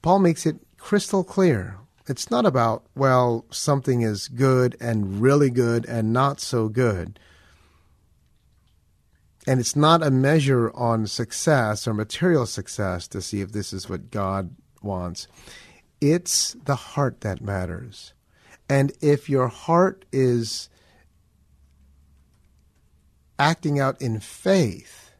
Paul 0.00 0.20
makes 0.20 0.46
it 0.46 0.56
crystal 0.78 1.22
clear. 1.22 1.76
It's 2.06 2.30
not 2.30 2.46
about, 2.46 2.86
well, 2.96 3.44
something 3.50 4.00
is 4.00 4.28
good 4.28 4.74
and 4.80 5.20
really 5.20 5.50
good 5.50 5.84
and 5.84 6.14
not 6.14 6.40
so 6.40 6.70
good. 6.70 7.20
And 9.46 9.60
it's 9.60 9.76
not 9.76 10.02
a 10.02 10.10
measure 10.10 10.70
on 10.74 11.06
success 11.06 11.86
or 11.86 11.92
material 11.92 12.46
success 12.46 13.06
to 13.08 13.20
see 13.20 13.42
if 13.42 13.52
this 13.52 13.74
is 13.74 13.86
what 13.86 14.10
God 14.10 14.56
wants. 14.82 15.28
It's 16.00 16.54
the 16.64 16.76
heart 16.76 17.22
that 17.22 17.40
matters. 17.40 18.12
And 18.68 18.92
if 19.00 19.28
your 19.28 19.48
heart 19.48 20.04
is 20.12 20.68
acting 23.38 23.78
out 23.80 24.00
in 24.00 24.20
faith, 24.20 25.12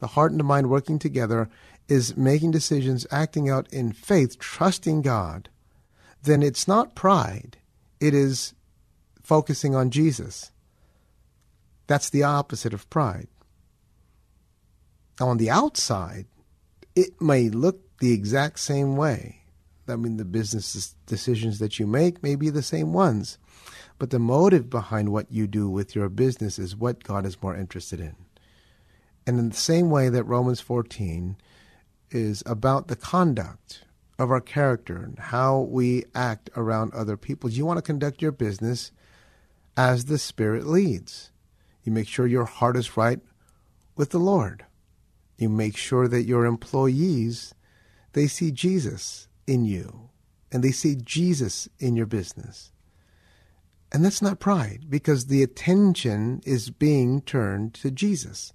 the 0.00 0.08
heart 0.08 0.32
and 0.32 0.40
the 0.40 0.44
mind 0.44 0.68
working 0.70 0.98
together 0.98 1.48
is 1.88 2.16
making 2.16 2.50
decisions, 2.50 3.06
acting 3.10 3.48
out 3.48 3.68
in 3.72 3.92
faith, 3.92 4.38
trusting 4.38 5.02
God, 5.02 5.48
then 6.22 6.42
it's 6.42 6.66
not 6.66 6.94
pride. 6.94 7.58
It 8.00 8.14
is 8.14 8.54
focusing 9.22 9.74
on 9.74 9.90
Jesus. 9.90 10.50
That's 11.86 12.10
the 12.10 12.22
opposite 12.22 12.72
of 12.74 12.88
pride 12.90 13.28
Now 15.20 15.28
on 15.28 15.36
the 15.36 15.50
outside, 15.50 16.26
it 16.96 17.20
may 17.20 17.48
look 17.48 17.83
the 18.04 18.12
exact 18.12 18.58
same 18.58 18.96
way. 18.96 19.40
I 19.88 19.96
mean, 19.96 20.18
the 20.18 20.26
business 20.26 20.94
decisions 21.06 21.58
that 21.58 21.78
you 21.78 21.86
make 21.86 22.22
may 22.22 22.34
be 22.34 22.50
the 22.50 22.62
same 22.62 22.92
ones, 22.92 23.38
but 23.98 24.10
the 24.10 24.18
motive 24.18 24.68
behind 24.68 25.10
what 25.10 25.32
you 25.32 25.46
do 25.46 25.70
with 25.70 25.94
your 25.94 26.10
business 26.10 26.58
is 26.58 26.76
what 26.76 27.02
God 27.02 27.24
is 27.24 27.42
more 27.42 27.56
interested 27.56 28.00
in. 28.00 28.14
And 29.26 29.38
in 29.38 29.48
the 29.48 29.56
same 29.56 29.88
way 29.88 30.10
that 30.10 30.24
Romans 30.24 30.60
14 30.60 31.38
is 32.10 32.42
about 32.44 32.88
the 32.88 32.96
conduct 32.96 33.84
of 34.18 34.30
our 34.30 34.42
character 34.42 34.96
and 34.96 35.18
how 35.18 35.60
we 35.60 36.04
act 36.14 36.50
around 36.58 36.92
other 36.92 37.16
people, 37.16 37.48
you 37.48 37.64
want 37.64 37.78
to 37.78 37.82
conduct 37.82 38.20
your 38.20 38.32
business 38.32 38.92
as 39.78 40.04
the 40.04 40.18
Spirit 40.18 40.66
leads. 40.66 41.30
You 41.84 41.92
make 41.92 42.08
sure 42.08 42.26
your 42.26 42.44
heart 42.44 42.76
is 42.76 42.98
right 42.98 43.20
with 43.96 44.10
the 44.10 44.18
Lord. 44.18 44.66
You 45.38 45.48
make 45.48 45.78
sure 45.78 46.06
that 46.06 46.24
your 46.24 46.44
employees 46.44 47.54
they 48.14 48.26
see 48.26 48.50
Jesus 48.50 49.28
in 49.46 49.64
you 49.64 50.08
and 50.50 50.64
they 50.64 50.72
see 50.72 50.96
Jesus 50.96 51.68
in 51.78 51.96
your 51.96 52.06
business. 52.06 52.72
And 53.92 54.04
that's 54.04 54.22
not 54.22 54.40
pride 54.40 54.86
because 54.88 55.26
the 55.26 55.42
attention 55.42 56.40
is 56.44 56.70
being 56.70 57.20
turned 57.22 57.74
to 57.74 57.90
Jesus. 57.90 58.52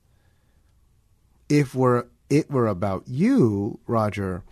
If 1.47 1.73
we're, 1.73 2.05
it 2.29 2.49
were 2.49 2.67
about 2.67 3.07
you, 3.07 3.79
Roger, 3.87 4.43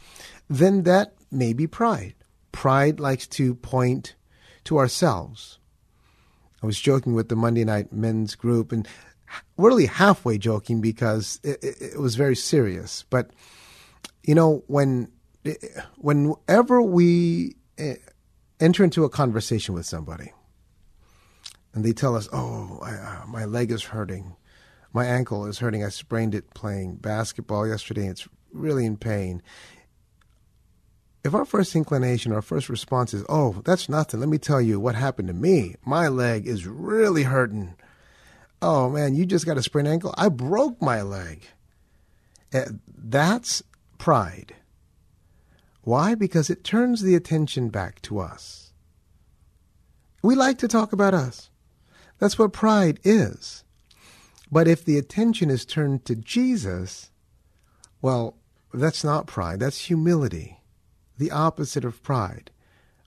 then 0.49 0.83
that 0.83 1.13
may 1.31 1.53
be 1.53 1.67
pride. 1.67 2.15
Pride 2.51 2.99
likes 2.99 3.27
to 3.27 3.55
point 3.55 4.15
to 4.63 4.77
ourselves. 4.77 5.59
I 6.63 6.65
was 6.65 6.79
joking 6.79 7.13
with 7.13 7.29
the 7.29 7.35
Monday 7.35 7.63
night 7.63 7.93
men's 7.93 8.35
group, 8.35 8.71
and 8.71 8.87
really 9.57 9.85
halfway 9.85 10.37
joking 10.37 10.81
because 10.81 11.39
it, 11.43 11.63
it, 11.63 11.77
it 11.81 11.99
was 11.99 12.15
very 12.15 12.35
serious. 12.35 13.05
But 13.09 13.31
you 14.27 14.35
know, 14.35 14.63
when 14.67 15.09
whenever 15.95 16.81
we 16.81 17.55
eh, 17.77 17.95
enter 18.59 18.83
into 18.83 19.05
a 19.05 19.09
conversation 19.09 19.73
with 19.73 19.85
somebody, 19.85 20.33
and 21.73 21.83
they 21.83 21.93
tell 21.93 22.15
us, 22.15 22.27
"Oh, 22.33 22.79
I, 22.83 22.91
uh, 22.91 23.25
my 23.25 23.45
leg 23.45 23.71
is 23.71 23.83
hurting, 23.83 24.35
my 24.93 25.05
ankle 25.05 25.45
is 25.45 25.59
hurting. 25.59 25.83
I 25.83 25.89
sprained 25.89 26.35
it 26.35 26.53
playing 26.53 26.97
basketball 26.97 27.65
yesterday. 27.65 28.07
It's 28.07 28.27
really 28.51 28.85
in 28.85 28.97
pain." 28.97 29.41
If 31.23 31.33
our 31.33 31.45
first 31.45 31.75
inclination, 31.75 32.31
our 32.31 32.41
first 32.41 32.67
response 32.67 33.13
is, 33.13 33.23
"Oh, 33.29 33.61
that's 33.63 33.87
nothing. 33.87 34.19
Let 34.19 34.29
me 34.29 34.37
tell 34.37 34.61
you 34.61 34.77
what 34.77 34.95
happened 34.95 35.29
to 35.29 35.33
me. 35.33 35.75
My 35.85 36.09
leg 36.09 36.45
is 36.45 36.67
really 36.67 37.23
hurting." 37.23 37.75
oh 38.59 38.89
man, 38.89 39.13
you 39.13 39.23
just 39.23 39.45
got 39.45 39.55
a 39.55 39.61
sprained 39.61 39.87
ankle. 39.87 40.11
I 40.17 40.29
broke 40.29 40.81
my 40.81 41.03
leg. 41.03 41.43
Eh, 42.51 42.65
that's 42.87 43.61
pride. 44.07 44.55
Why? 45.81 46.15
Because 46.15 46.49
it 46.49 46.63
turns 46.63 47.01
the 47.01 47.13
attention 47.13 47.67
back 47.67 48.01
to 48.03 48.19
us. 48.19 48.71
We 50.23 50.33
like 50.33 50.57
to 50.59 50.69
talk 50.69 50.93
about 50.93 51.13
us. 51.13 51.49
That's 52.17 52.39
what 52.39 52.53
pride 52.53 53.01
is. 53.03 53.65
But 54.49 54.65
if 54.65 54.85
the 54.85 54.97
attention 54.97 55.49
is 55.49 55.65
turned 55.65 56.05
to 56.05 56.15
Jesus, 56.15 57.11
well, 58.01 58.37
that's 58.73 59.03
not 59.03 59.27
pride. 59.27 59.59
That's 59.59 59.87
humility, 59.87 60.61
the 61.17 61.31
opposite 61.31 61.83
of 61.83 62.01
pride. 62.01 62.49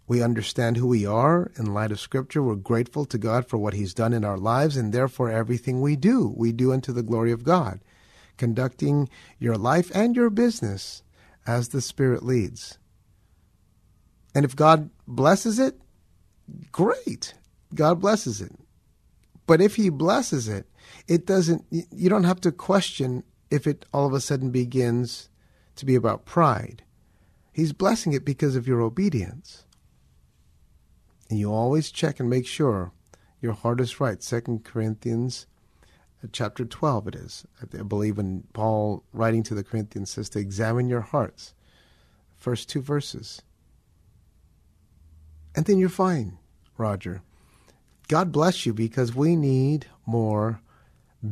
We 0.06 0.22
understand 0.22 0.76
who 0.76 0.86
we 0.86 1.06
are 1.06 1.50
in 1.56 1.72
light 1.72 1.92
of 1.92 1.98
Scripture. 1.98 2.42
We're 2.42 2.56
grateful 2.56 3.06
to 3.06 3.16
God 3.16 3.48
for 3.48 3.56
what 3.56 3.72
He's 3.72 3.94
done 3.94 4.12
in 4.12 4.22
our 4.22 4.36
lives, 4.36 4.76
and 4.76 4.92
therefore 4.92 5.30
everything 5.30 5.80
we 5.80 5.96
do, 5.96 6.34
we 6.36 6.52
do 6.52 6.74
unto 6.74 6.92
the 6.92 7.02
glory 7.02 7.32
of 7.32 7.42
God, 7.42 7.80
conducting 8.40 9.08
your 9.38 9.56
life 9.56 9.92
and 9.94 10.16
your 10.16 10.30
business 10.30 11.02
as 11.46 11.68
the 11.68 11.82
Spirit 11.82 12.24
leads. 12.24 12.78
And 14.34 14.46
if 14.46 14.56
God 14.56 14.88
blesses 15.06 15.58
it, 15.58 15.78
great. 16.72 17.34
God 17.74 18.00
blesses 18.00 18.40
it. 18.40 18.52
But 19.46 19.60
if 19.60 19.76
He 19.76 19.90
blesses 19.90 20.48
it, 20.48 20.66
it 21.06 21.26
doesn't, 21.26 21.66
you 21.70 22.08
don't 22.08 22.24
have 22.24 22.40
to 22.40 22.50
question 22.50 23.24
if 23.50 23.66
it 23.66 23.84
all 23.92 24.06
of 24.06 24.14
a 24.14 24.20
sudden 24.20 24.50
begins 24.50 25.28
to 25.76 25.84
be 25.84 25.94
about 25.94 26.24
pride. 26.24 26.82
He's 27.52 27.74
blessing 27.74 28.14
it 28.14 28.24
because 28.24 28.56
of 28.56 28.66
your 28.66 28.80
obedience. 28.80 29.66
And 31.28 31.38
you 31.38 31.52
always 31.52 31.92
check 31.92 32.18
and 32.18 32.30
make 32.30 32.46
sure 32.46 32.92
your 33.42 33.52
heart 33.52 33.82
is 33.82 34.00
right. 34.00 34.22
Second 34.22 34.64
Corinthians 34.64 35.46
chapter 36.28 36.64
12 36.64 37.08
it 37.08 37.14
is. 37.14 37.46
I 37.62 37.82
believe 37.82 38.16
when 38.16 38.44
Paul 38.52 39.04
writing 39.12 39.42
to 39.44 39.54
the 39.54 39.64
Corinthians 39.64 40.10
says 40.10 40.28
to 40.30 40.38
examine 40.38 40.88
your 40.88 41.00
hearts. 41.00 41.54
First 42.36 42.68
two 42.68 42.82
verses. 42.82 43.42
And 45.54 45.66
then 45.66 45.78
you're 45.78 45.88
fine, 45.88 46.38
Roger. 46.76 47.22
God 48.08 48.32
bless 48.32 48.66
you 48.66 48.72
because 48.72 49.14
we 49.14 49.36
need 49.36 49.86
more 50.06 50.60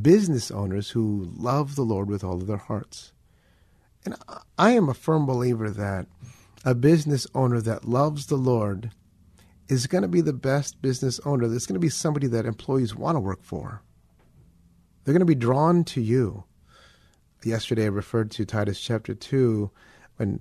business 0.03 0.51
owners 0.51 0.91
who 0.91 1.31
love 1.37 1.75
the 1.75 1.83
Lord 1.83 2.09
with 2.09 2.23
all 2.23 2.35
of 2.35 2.47
their 2.47 2.57
hearts. 2.57 3.13
And 4.05 4.15
I 4.59 4.73
am 4.73 4.89
a 4.89 4.95
firm 4.95 5.27
believer 5.27 5.71
that 5.71 6.07
a 6.65 6.75
business 6.75 7.27
owner 7.35 7.61
that 7.61 7.85
loves 7.85 8.27
the 8.27 8.37
Lord 8.37 8.91
is 9.69 9.87
going 9.87 10.03
to 10.03 10.09
be 10.09 10.21
the 10.21 10.33
best 10.33 10.81
business 10.81 11.21
owner. 11.25 11.47
There's 11.47 11.67
going 11.67 11.75
to 11.75 11.81
be 11.81 11.89
somebody 11.89 12.27
that 12.29 12.47
employees 12.47 12.95
want 12.95 13.17
to 13.17 13.21
work 13.21 13.43
for. 13.43 13.83
They're 15.09 15.15
going 15.15 15.21
to 15.21 15.25
be 15.25 15.35
drawn 15.35 15.85
to 15.85 16.03
you. 16.03 16.45
Yesterday, 17.43 17.85
I 17.85 17.87
referred 17.87 18.31
to 18.33 18.45
Titus 18.45 18.79
chapter 18.79 19.15
2 19.15 19.71
when 20.19 20.41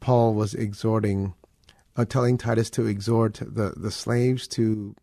Paul 0.00 0.34
was 0.34 0.52
exhorting 0.52 1.32
uh, 1.96 2.04
telling 2.04 2.36
Titus 2.36 2.68
to 2.72 2.84
exhort 2.84 3.40
the, 3.40 3.72
the 3.74 3.90
slaves 3.90 4.46
to 4.48 4.94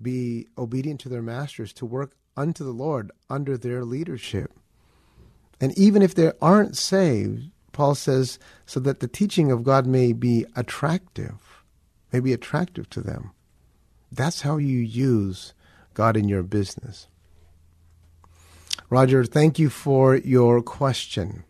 be 0.00 0.46
obedient 0.56 1.00
to 1.00 1.10
their 1.10 1.20
masters, 1.20 1.74
to 1.74 1.84
work 1.84 2.12
unto 2.34 2.64
the 2.64 2.70
Lord 2.70 3.12
under 3.28 3.58
their 3.58 3.84
leadership. 3.84 4.52
And 5.60 5.76
even 5.78 6.00
if 6.00 6.14
they 6.14 6.32
aren't 6.40 6.78
saved, 6.78 7.50
Paul 7.72 7.94
says, 7.94 8.38
so 8.64 8.80
that 8.80 9.00
the 9.00 9.06
teaching 9.06 9.52
of 9.52 9.64
God 9.64 9.84
may 9.84 10.14
be 10.14 10.46
attractive, 10.56 11.62
may 12.10 12.20
be 12.20 12.32
attractive 12.32 12.88
to 12.88 13.02
them. 13.02 13.32
That's 14.10 14.40
how 14.40 14.56
you 14.56 14.78
use 14.78 15.52
God 15.92 16.16
in 16.16 16.26
your 16.26 16.42
business. 16.42 17.06
Roger, 18.90 19.24
thank 19.24 19.58
you 19.58 19.70
for 19.70 20.16
your 20.16 20.62
question. 20.62 21.44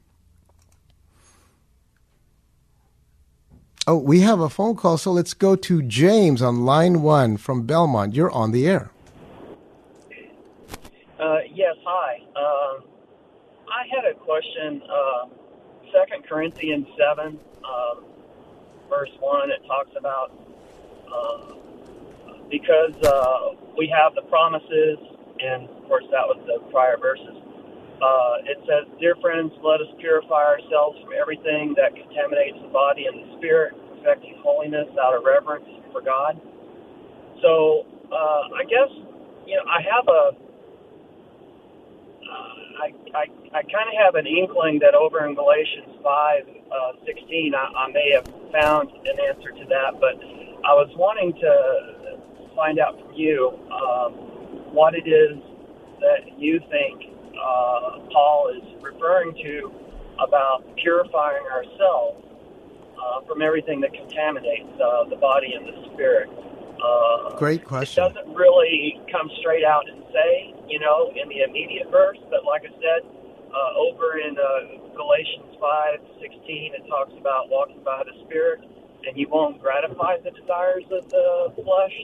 Oh, 3.87 3.99
we 3.99 4.21
have 4.21 4.41
a 4.41 4.49
phone 4.49 4.77
call, 4.77 4.97
so 4.97 5.13
let's 5.13 5.35
go 5.35 5.57
to 5.57 5.83
James 5.83 6.41
on 6.41 6.65
line 6.65 7.03
one 7.03 7.37
from 7.37 7.67
Belmont. 7.67 8.15
You're 8.15 8.31
on 8.31 8.53
the 8.53 8.67
air. 8.67 8.91
Uh, 11.21 11.39
yes, 11.53 11.77
hi. 11.85 12.17
Um, 12.35 12.85
I 13.69 13.85
had 13.95 14.11
a 14.11 14.15
question. 14.15 14.83
Uh, 14.83 15.29
Corinthians 16.29 16.87
seven, 16.99 17.39
um, 17.63 18.05
verse 18.89 19.11
one, 19.21 19.51
it 19.51 19.65
talks 19.67 19.93
about 19.97 20.33
because 22.51 22.95
uh, 23.03 23.51
we 23.77 23.89
have 23.89 24.15
the 24.15 24.23
promises, 24.23 24.99
and 25.41 25.69
of 25.69 25.83
course 25.89 26.05
that 26.11 26.27
was 26.27 26.39
the 26.47 26.61
prior 26.71 26.97
verses. 26.97 27.37
Uh, 28.03 28.43
it 28.45 28.59
says, 28.67 28.85
Dear 29.01 29.17
friends, 29.23 29.53
let 29.63 29.81
us 29.81 29.89
purify 29.99 30.45
ourselves 30.45 30.99
from 31.03 31.15
everything 31.15 31.75
that 31.79 31.95
contaminates 31.95 32.59
the 32.61 32.69
body 32.69 33.07
and 33.07 33.17
the 33.17 33.39
spirit, 33.39 33.75
perfecting 33.97 34.35
holiness 34.43 34.89
out 35.01 35.15
of 35.15 35.25
reverence 35.25 35.65
for 35.93 36.03
God. 36.03 36.41
So 37.41 37.87
uh, 38.11 38.43
I 38.59 38.65
guess, 38.69 38.91
you 39.47 39.57
know, 39.57 39.65
I 39.71 39.81
have 39.83 40.07
a, 40.09 40.23
uh, 42.25 42.55
I, 42.83 42.89
I, 43.15 43.25
I 43.59 43.63
kind 43.63 43.89
of 43.89 43.97
have 43.97 44.15
an 44.17 44.27
inkling 44.27 44.81
that 44.81 44.95
over 44.95 45.25
in 45.27 45.35
Galatians 45.35 45.95
5, 46.03 46.43
uh, 46.45 46.93
16, 47.07 47.55
I, 47.55 47.59
I 47.59 47.93
may 47.93 48.11
have 48.13 48.27
found 48.51 48.91
an 48.91 49.17
answer 49.31 49.51
to 49.53 49.65
that, 49.71 50.01
but 50.01 50.19
I 50.67 50.75
was 50.75 50.91
wanting 50.97 51.33
to 51.41 52.19
find 52.57 52.79
out 52.79 52.99
from 52.99 53.13
you 53.15 53.53
um, 53.71 54.34
what 54.75 54.95
it 54.95 55.07
is 55.07 55.39
that 56.01 56.39
you 56.39 56.61
think 56.71 57.15
uh, 57.39 57.99
Paul 58.13 58.53
is 58.55 58.83
referring 58.83 59.35
to 59.43 59.73
about 60.19 60.65
purifying 60.77 61.47
ourselves 61.51 62.25
uh, 62.99 63.21
from 63.27 63.43
everything 63.43 63.81
that 63.81 63.93
contaminates 63.93 64.71
uh, 64.81 65.05
the 65.09 65.17
body 65.17 65.55
and 65.55 65.67
the 65.67 65.95
spirit. 65.95 66.29
Uh, 66.83 67.37
Great 67.37 67.65
question. 67.65 68.05
It 68.05 68.15
doesn't 68.15 68.35
really 68.35 69.01
come 69.11 69.31
straight 69.41 69.65
out 69.65 69.89
and 69.89 70.03
say, 70.13 70.55
you 70.69 70.79
know, 70.79 71.11
in 71.15 71.29
the 71.29 71.43
immediate 71.43 71.91
verse, 71.91 72.19
but 72.31 72.45
like 72.45 72.63
I 72.63 72.73
said, 72.77 73.03
uh, 73.55 73.79
over 73.79 74.19
in 74.19 74.37
uh, 74.37 74.93
Galatians 74.97 75.55
5 75.61 76.01
16, 76.21 76.75
it 76.75 76.87
talks 76.89 77.13
about 77.19 77.49
walking 77.49 77.81
by 77.85 78.03
the 78.05 78.13
Spirit, 78.27 78.61
and 79.07 79.17
you 79.17 79.29
won't 79.31 79.61
gratify 79.63 80.19
the 80.23 80.31
desires 80.31 80.85
of 80.91 81.09
the 81.11 81.55
flesh. 81.63 81.97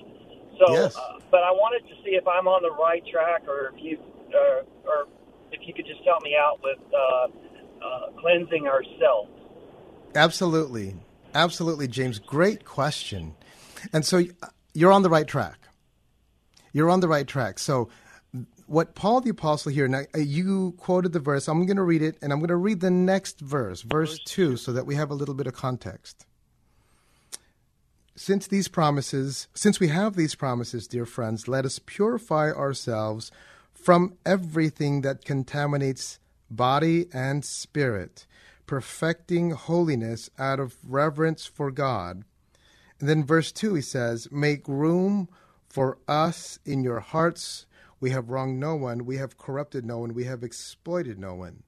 So, 0.61 0.73
Yes. 0.73 0.97
uh, 0.97 1.19
but 1.31 1.43
I 1.43 1.51
wanted 1.51 1.89
to 1.89 1.95
see 2.05 2.11
if 2.11 2.27
I'm 2.29 2.47
on 2.47 2.63
the 2.63 2.73
right 2.73 3.03
track, 3.11 3.49
or 3.49 3.73
if 3.75 3.83
you, 3.83 3.99
uh, 4.35 4.63
or 4.89 5.09
if 5.53 5.67
you 5.67 5.73
could 5.73 5.87
just 5.87 6.01
help 6.05 6.23
me 6.23 6.37
out 6.39 6.61
with 6.63 6.79
uh, 6.95 7.85
uh, 7.85 8.21
cleansing 8.21 8.69
ourselves. 8.69 9.31
Absolutely. 10.15 10.97
Absolutely, 11.35 11.89
James. 11.89 12.19
Great 12.19 12.65
question. 12.65 13.35
And 13.93 14.05
so 14.05 14.19
uh, 14.19 14.49
you're 14.75 14.93
on 14.93 15.03
the 15.03 15.11
right 15.11 15.27
track. 15.27 15.69
You're 16.73 16.91
on 16.91 17.01
the 17.01 17.09
right 17.09 17.27
track. 17.27 17.59
So, 17.59 17.89
what 18.67 18.95
Paul 18.95 19.21
the 19.21 19.31
Apostle 19.31 19.73
here, 19.73 19.89
now 19.89 20.03
uh, 20.15 20.19
you 20.19 20.75
quoted 20.79 21.13
the 21.13 21.19
verse. 21.19 21.49
I'm 21.49 21.67
going 21.67 21.77
to 21.77 21.83
read 21.83 22.03
it, 22.03 22.17
and 22.23 22.33
I'm 22.33 22.39
going 22.39 22.49
to 22.49 22.57
read 22.57 22.81
the 22.81 22.91
next 22.91 23.41
verse, 23.41 23.83
verse 23.83 24.21
2, 24.27 24.57
so 24.57 24.73
that 24.73 24.87
we 24.87 24.95
have 24.95 25.11
a 25.11 25.15
little 25.15 25.35
bit 25.35 25.49
of 25.49 25.55
context. 25.55 26.27
Since 28.15 28.49
these 28.49 28.69
promises, 28.69 29.49
since 29.55 29.81
we 29.81 29.89
have 29.89 30.15
these 30.15 30.35
promises, 30.35 30.87
dear 30.87 31.07
friends, 31.07 31.49
let 31.49 31.65
us 31.65 31.79
purify 31.79 32.51
ourselves 32.51 33.31
from 33.73 34.17
everything 34.27 35.01
that 35.03 35.25
contaminates 35.25 36.19
body 36.51 37.07
and 37.13 37.45
spirit, 37.45 38.27
perfecting 38.67 39.53
holiness 39.53 40.29
out 40.39 40.61
of 40.61 40.77
reverence 40.87 41.47
for 41.47 41.71
God. 41.71 42.25
And 42.99 43.09
then 43.09 43.25
verse 43.25 43.53
2 43.53 43.75
he 43.75 43.83
says, 43.83 44.31
Make 44.31 44.69
room 44.69 45.29
for 45.69 45.99
us 46.07 46.59
in 46.67 46.85
your 46.85 47.01
hearts. 47.01 47.67
We 48.01 48.11
have 48.11 48.31
wronged 48.31 48.59
no 48.61 48.75
one, 48.77 49.07
we 49.07 49.17
have 49.17 49.39
corrupted 49.39 49.85
no 49.85 49.99
one, 49.99 50.15
we 50.15 50.25
have 50.25 50.43
exploited 50.43 51.19
no 51.19 51.35
one. 51.35 51.63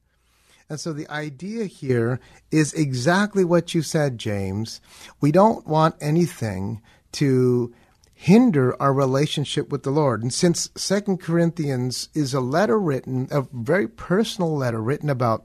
And 0.72 0.80
so 0.80 0.94
the 0.94 1.10
idea 1.10 1.66
here 1.66 2.18
is 2.50 2.72
exactly 2.72 3.44
what 3.44 3.74
you 3.74 3.82
said, 3.82 4.16
James. 4.16 4.80
We 5.20 5.30
don't 5.30 5.66
want 5.66 5.96
anything 6.00 6.80
to 7.12 7.74
hinder 8.14 8.80
our 8.80 8.94
relationship 8.94 9.70
with 9.70 9.82
the 9.82 9.90
Lord. 9.90 10.22
And 10.22 10.32
since 10.32 10.70
Second 10.74 11.20
Corinthians 11.20 12.08
is 12.14 12.32
a 12.32 12.40
letter 12.40 12.80
written, 12.80 13.28
a 13.30 13.42
very 13.52 13.86
personal 13.86 14.56
letter 14.56 14.80
written 14.80 15.10
about 15.10 15.44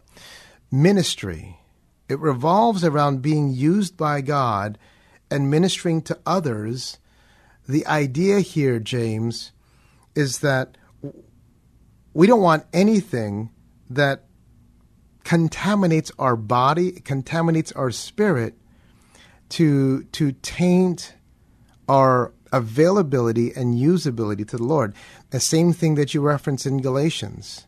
ministry, 0.72 1.60
it 2.08 2.20
revolves 2.20 2.86
around 2.86 3.22
being 3.22 3.50
used 3.50 3.98
by 3.98 4.22
God 4.22 4.78
and 5.30 5.52
ministering 5.52 6.04
to 6.04 6.18
others. 6.26 7.00
The 7.68 7.86
idea 7.86 8.40
here, 8.40 8.80
James, 8.80 9.52
is 10.16 10.40
that 10.40 10.78
we 12.14 12.28
don't 12.28 12.40
want 12.40 12.66
anything 12.72 13.50
that 13.90 14.24
contaminates 15.28 16.10
our 16.18 16.38
body, 16.38 16.90
contaminates 16.90 17.74
our 17.74 17.92
spirit 17.92 18.54
to 19.50 20.04
to 20.14 20.32
taint 20.42 21.16
our 21.90 22.32
availability 22.54 23.52
and 23.52 23.76
usability 23.76 24.48
to 24.48 24.56
the 24.56 24.64
Lord. 24.64 24.94
The 25.32 25.42
same 25.42 25.74
thing 25.74 25.96
that 25.96 26.14
you 26.14 26.22
reference 26.22 26.66
in 26.66 26.82
Galatians. 26.82 27.68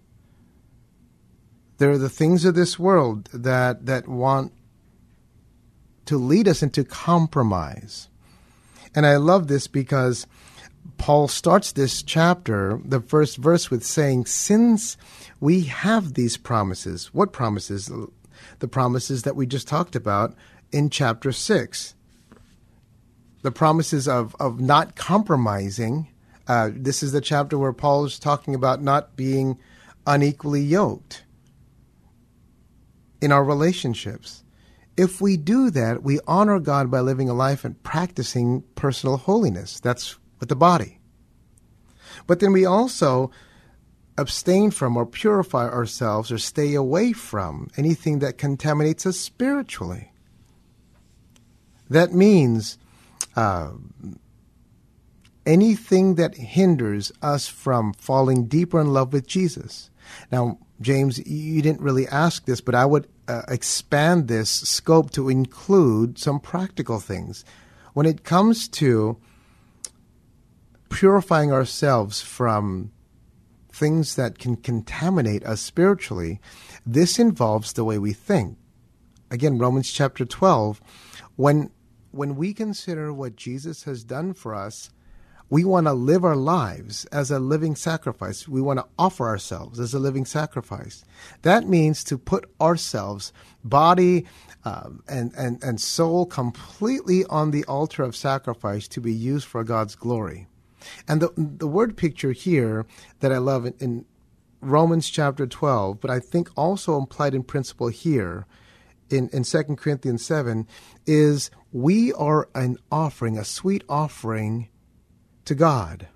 There 1.80 1.92
are 1.92 1.98
the 1.98 2.08
things 2.08 2.46
of 2.46 2.56
this 2.56 2.80
world 2.80 3.28
that 3.34 3.88
that 3.88 4.08
want 4.08 4.54
to 6.06 6.18
lead 6.18 6.48
us 6.48 6.64
into 6.64 6.86
compromise. 6.86 8.08
And 8.96 9.06
I 9.06 9.18
love 9.18 9.50
this 9.50 9.68
because 9.68 10.26
Paul 10.98 11.28
starts 11.28 11.72
this 11.72 12.02
chapter, 12.04 12.80
the 12.84 13.02
first 13.02 13.38
verse, 13.38 13.70
with 13.70 13.84
saying, 13.84 14.26
Since 14.26 14.98
we 15.40 15.64
have 15.64 16.14
these 16.14 16.38
promises, 16.38 17.14
what 17.14 17.34
promises? 17.34 17.92
The 18.60 18.68
promises 18.68 19.24
that 19.24 19.36
we 19.36 19.46
just 19.46 19.68
talked 19.68 19.96
about 19.96 20.36
in 20.72 20.90
chapter 20.90 21.32
6. 21.32 21.96
The 23.42 23.52
promises 23.52 24.08
of, 24.08 24.36
of 24.40 24.60
not 24.60 24.96
compromising. 24.96 26.08
Uh, 26.48 26.72
this 26.74 27.04
is 27.04 27.12
the 27.12 27.22
chapter 27.22 27.58
where 27.58 27.74
Paul 27.74 28.06
is 28.06 28.20
talking 28.20 28.56
about 28.56 28.82
not 28.82 29.16
being 29.16 29.58
unequally 30.06 30.62
yoked 30.62 31.24
in 33.22 33.32
our 33.32 33.44
relationships. 33.44 34.44
If 34.98 35.22
we 35.22 35.38
do 35.38 35.70
that, 35.70 36.04
we 36.04 36.20
honor 36.28 36.60
God 36.60 36.92
by 36.92 37.00
living 37.00 37.30
a 37.30 37.34
life 37.34 37.64
and 37.64 37.82
practicing 37.84 38.64
personal 38.76 39.18
holiness. 39.18 39.80
That's 39.80 40.18
with 40.40 40.50
the 40.50 40.56
body. 40.56 41.00
But 42.28 42.40
then 42.40 42.52
we 42.54 42.66
also 42.66 43.32
abstain 44.18 44.72
from 44.72 44.98
or 44.98 45.06
purify 45.06 45.70
ourselves 45.70 46.32
or 46.32 46.38
stay 46.38 46.74
away 46.74 47.14
from 47.14 47.70
anything 47.78 48.20
that 48.20 48.38
contaminates 48.38 49.06
us 49.06 49.18
spiritually. 49.18 50.12
That 51.90 52.14
means 52.14 52.78
uh, 53.36 53.72
anything 55.46 56.16
that 56.16 56.36
hinders 56.36 57.12
us 57.22 57.48
from 57.48 57.94
falling 57.94 58.46
deeper 58.46 58.80
in 58.80 58.94
love 58.94 59.14
with 59.14 59.26
Jesus. 59.26 59.90
Now, 60.32 60.60
James, 60.82 61.26
you 61.26 61.62
didn't 61.62 61.82
really 61.82 62.08
ask 62.08 62.46
this, 62.46 62.62
but 62.62 62.76
I 62.76 62.86
would 62.86 63.08
uh, 63.28 63.42
expand 63.48 64.28
this 64.28 64.50
scope 64.50 65.12
to 65.12 65.30
include 65.30 66.18
some 66.18 66.40
practical 66.40 67.00
things. 67.00 67.44
When 67.94 68.06
it 68.06 68.24
comes 68.24 68.68
to 68.70 69.18
purifying 70.90 71.52
ourselves 71.52 72.22
from 72.22 72.92
things 73.72 74.16
that 74.16 74.40
can 74.40 74.56
contaminate 74.56 75.46
us 75.46 75.62
spiritually, 75.62 76.42
this 76.86 77.18
involves 77.18 77.74
the 77.74 77.84
way 77.84 77.98
we 77.98 78.14
think. 78.14 78.58
Again, 79.32 79.58
Romans 79.58 79.92
chapter 79.92 80.26
12, 80.26 80.82
when 81.36 81.72
when 82.12 82.36
we 82.36 82.54
consider 82.54 83.14
what 83.14 83.36
Jesus 83.36 83.84
has 83.84 84.04
done 84.04 84.34
for 84.34 84.56
us, 84.56 84.90
we 85.50 85.64
want 85.64 85.88
to 85.88 85.94
live 85.94 86.24
our 86.24 86.36
lives 86.36 87.06
as 87.06 87.32
a 87.32 87.40
living 87.40 87.76
sacrifice. 87.76 88.48
We 88.48 88.62
want 88.62 88.80
to 88.80 88.88
offer 88.98 89.28
ourselves 89.28 89.80
as 89.80 89.94
a 89.94 90.00
living 90.00 90.26
sacrifice. 90.26 91.04
That 91.42 91.68
means 91.68 92.04
to 92.06 92.18
put 92.18 92.50
ourselves, 92.62 93.34
body 93.64 94.28
um, 94.64 95.04
and, 95.08 95.34
and, 95.36 95.64
and 95.64 95.82
soul, 95.82 96.26
completely 96.26 97.26
on 97.26 97.52
the 97.52 97.66
altar 97.66 98.04
of 98.04 98.16
sacrifice 98.16 98.88
to 98.90 99.02
be 99.02 99.14
used 99.14 99.48
for 99.48 99.64
God's 99.64 99.96
glory. 99.96 100.48
And 101.08 101.22
the, 101.22 101.34
the 101.38 101.68
word 101.68 101.98
picture 101.98 102.32
here 102.32 102.86
that 103.20 103.32
I 103.32 103.38
love 103.38 103.66
in, 103.66 103.74
in 103.80 104.06
Romans 104.62 105.10
chapter 105.10 105.48
12, 105.48 106.02
but 106.02 106.12
I 106.12 106.20
think 106.20 106.50
also 106.56 106.98
implied 106.98 107.34
in 107.34 107.44
principle 107.44 107.88
here 107.88 108.46
in, 109.10 109.30
in 109.30 109.44
2 109.44 109.64
Corinthians 109.76 110.26
7, 110.26 110.68
is 111.06 111.50
we 111.72 112.14
are 112.14 112.50
an 112.54 112.78
offering, 112.92 113.38
a 113.38 113.46
sweet 113.46 113.84
offering 113.88 114.70
to 115.46 115.56
God. 115.56 116.08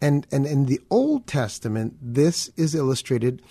And, 0.00 0.26
and 0.30 0.44
in 0.46 0.66
the 0.66 0.80
Old 0.90 1.26
Testament, 1.26 1.96
this 2.00 2.50
is 2.56 2.74
illustrated 2.74 3.42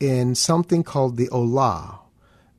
in 0.00 0.34
something 0.34 0.82
called 0.82 1.16
the 1.16 1.28
Olah, 1.28 2.00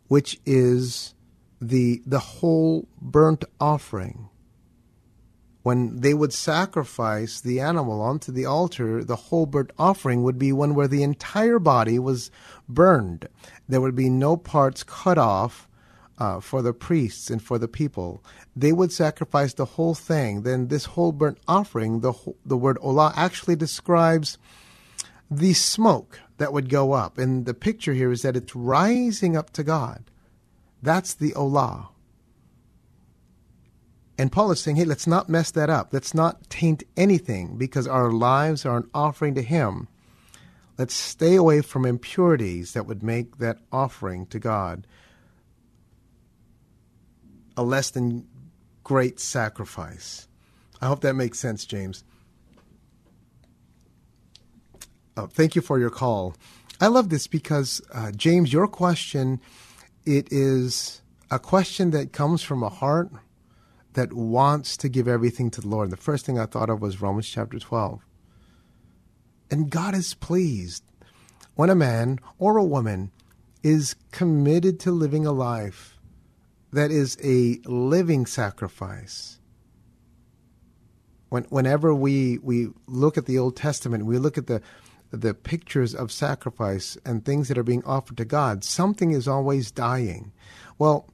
which 0.07 0.39
is 0.45 1.14
the, 1.59 2.01
the 2.05 2.20
whole 2.20 2.88
burnt 3.01 3.43
offering. 3.59 4.30
When 5.64 6.01
they 6.01 6.14
would 6.14 6.34
sacrifice 6.34 7.39
the 7.39 7.61
animal 7.61 8.01
onto 8.01 8.32
the 8.34 8.45
altar, 8.45 9.03
the 9.03 9.16
whole 9.16 9.45
burnt 9.45 9.72
offering 9.80 10.22
would 10.24 10.38
be 10.38 10.51
one 10.51 10.76
where 10.76 10.89
the 10.89 11.03
entire 11.03 11.57
body 11.57 11.97
was 11.97 12.30
burned. 12.68 13.30
There 13.70 13.80
would 13.80 13.95
be 13.95 14.09
no 14.09 14.36
parts 14.36 14.84
cut 14.84 15.18
off 15.18 15.70
uh, 16.20 16.41
for 16.41 16.61
the 16.61 16.74
priests 16.74 17.30
and 17.30 17.41
for 17.41 17.57
the 17.57 17.70
people. 17.70 18.22
They 18.55 18.74
would 18.74 18.91
sacrifice 18.91 19.53
the 19.53 19.66
whole 19.66 19.95
thing. 19.95 20.41
Then 20.41 20.68
this 20.68 20.86
whole 20.86 21.14
burnt 21.14 21.39
offering, 21.47 22.01
the 22.01 22.14
the 22.45 22.57
word 22.57 22.78
olah 22.80 23.14
actually 23.16 23.55
describes 23.55 24.38
the 25.32 25.53
smoke 25.53 26.20
that 26.38 26.51
would 26.51 26.70
go 26.70 26.91
up. 26.91 27.18
And 27.18 27.45
the 27.45 27.53
picture 27.53 27.93
here 27.93 28.11
is 28.11 28.22
that 28.24 28.36
it's 28.36 28.55
rising 28.55 29.38
up 29.38 29.51
to 29.51 29.64
God. 29.64 30.03
That's 30.82 31.14
the 31.14 31.32
olah. 31.32 31.88
And 34.18 34.32
Paul 34.32 34.51
is 34.51 34.61
saying, 34.61 34.78
hey, 34.78 34.86
let's 34.86 35.07
not 35.07 35.30
mess 35.30 35.51
that 35.51 35.70
up. 35.70 35.91
Let's 35.91 36.14
not 36.14 36.49
taint 36.49 36.84
anything 36.95 37.57
because 37.57 37.88
our 37.88 38.11
lives 38.11 38.66
are 38.66 38.78
an 38.78 38.89
offering 38.93 39.34
to 39.36 39.41
Him. 39.41 39.88
Let's 40.78 40.93
stay 40.93 41.36
away 41.36 41.61
from 41.61 41.86
impurities 41.86 42.74
that 42.74 42.86
would 42.86 43.03
make 43.03 43.38
that 43.38 43.57
offering 43.72 44.26
to 44.28 44.39
God 44.39 44.86
a 47.55 47.64
less 47.64 47.91
than 47.91 48.28
great 48.84 49.20
sacrifice. 49.20 50.28
I 50.82 50.88
hope 50.88 51.01
that 51.01 51.14
makes 51.14 51.39
sense, 51.39 51.66
James. 51.66 52.03
Oh, 55.16 55.28
thank 55.28 55.55
you 55.55 55.61
for 55.61 55.80
your 55.80 55.91
call. 55.91 56.36
I 56.82 56.88
love 56.88 57.09
this 57.09 57.28
because, 57.28 57.82
uh, 57.93 58.11
James, 58.11 58.51
your 58.51 58.68
question, 58.68 59.39
it 60.05 60.28
is 60.32 61.01
a 61.30 61.39
question 61.39 61.91
that 61.91 62.11
comes 62.11 62.41
from 62.41 62.64
a 62.64 62.70
heart 62.70 63.11
that 63.94 64.14
wants 64.14 64.78
to 64.78 64.89
give 64.89 65.08
everything 65.08 65.50
to 65.52 65.62
the 65.62 65.68
Lord. 65.68 65.89
The 65.89 65.98
first 65.98 66.26
thing 66.26 66.39
I 66.39 66.46
thought 66.46 66.70
of 66.70 66.82
was 66.82 67.02
Romans 67.02 67.30
chapter 67.30 67.60
12. 67.60 68.02
And 69.52 69.70
God 69.70 69.94
is 69.94 70.14
pleased 70.14 70.84
when 71.56 71.70
a 71.70 71.76
man 71.76 72.20
or 72.39 72.58
a 72.58 72.64
woman 72.64 73.12
is 73.62 73.96
committed 74.12 74.80
to 74.82 74.91
living 74.91 75.26
a 75.26 75.32
life 75.32 75.98
that 76.72 76.91
is 76.91 77.18
a 77.24 77.60
living 77.66 78.26
sacrifice. 78.26 79.39
When, 81.30 81.44
whenever 81.46 81.94
we, 81.94 82.39
we 82.39 82.70
look 82.88 83.18
at 83.18 83.26
the 83.26 83.38
Old 83.38 83.56
Testament, 83.56 84.06
we 84.06 84.18
look 84.18 84.38
at 84.38 84.48
the, 84.48 84.62
the 85.12 85.34
pictures 85.34 85.94
of 85.94 86.12
sacrifice 86.12 86.98
and 87.06 87.24
things 87.24 87.48
that 87.48 87.58
are 87.58 87.64
being 87.64 87.84
offered 87.86 88.18
to 88.18 88.26
God, 88.26 88.64
something 88.64 89.12
is 89.12 89.28
always 89.28 89.72
dying. 89.72 90.32
Well, 90.80 91.08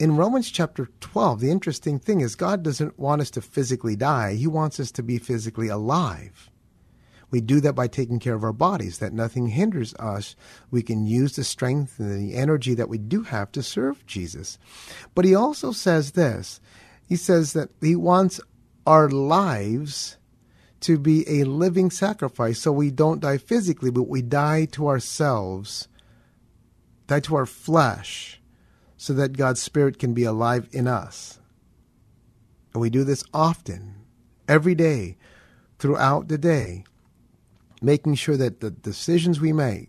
in 0.00 0.16
Romans 0.16 0.50
chapter 0.50 0.88
12, 1.00 1.40
the 1.40 1.50
interesting 1.50 1.98
thing 1.98 2.22
is 2.22 2.34
God 2.34 2.62
doesn't 2.62 2.98
want 2.98 3.20
us 3.20 3.30
to 3.32 3.42
physically 3.42 3.96
die, 3.96 4.32
He 4.34 4.46
wants 4.46 4.80
us 4.80 4.90
to 4.92 5.02
be 5.02 5.18
physically 5.18 5.68
alive. 5.68 6.50
We 7.30 7.42
do 7.42 7.60
that 7.60 7.74
by 7.74 7.86
taking 7.86 8.18
care 8.18 8.34
of 8.34 8.42
our 8.42 8.54
bodies, 8.54 8.98
that 8.98 9.12
nothing 9.12 9.48
hinders 9.48 9.94
us. 9.96 10.34
We 10.70 10.82
can 10.82 11.04
use 11.06 11.36
the 11.36 11.44
strength 11.44 12.00
and 12.00 12.18
the 12.18 12.34
energy 12.34 12.74
that 12.74 12.88
we 12.88 12.96
do 12.96 13.24
have 13.24 13.52
to 13.52 13.62
serve 13.62 14.04
Jesus. 14.06 14.58
But 15.14 15.26
he 15.26 15.34
also 15.34 15.70
says 15.70 16.12
this 16.12 16.60
he 17.06 17.16
says 17.16 17.52
that 17.52 17.68
he 17.82 17.94
wants 17.94 18.40
our 18.86 19.10
lives 19.10 20.16
to 20.80 20.98
be 20.98 21.28
a 21.28 21.44
living 21.44 21.90
sacrifice 21.90 22.58
so 22.58 22.72
we 22.72 22.90
don't 22.90 23.20
die 23.20 23.36
physically, 23.36 23.90
but 23.90 24.08
we 24.08 24.22
die 24.22 24.64
to 24.72 24.88
ourselves, 24.88 25.88
die 27.06 27.20
to 27.20 27.36
our 27.36 27.46
flesh, 27.46 28.39
so 29.00 29.14
that 29.14 29.32
God's 29.32 29.62
Spirit 29.62 29.98
can 29.98 30.12
be 30.12 30.24
alive 30.24 30.68
in 30.72 30.86
us. 30.86 31.38
And 32.74 32.82
we 32.82 32.90
do 32.90 33.02
this 33.02 33.24
often, 33.32 33.94
every 34.46 34.74
day, 34.74 35.16
throughout 35.78 36.28
the 36.28 36.36
day 36.36 36.84
making 37.80 38.16
sure 38.16 38.36
that 38.36 38.60
the 38.60 38.70
decisions 38.70 39.40
we 39.40 39.54
make, 39.54 39.88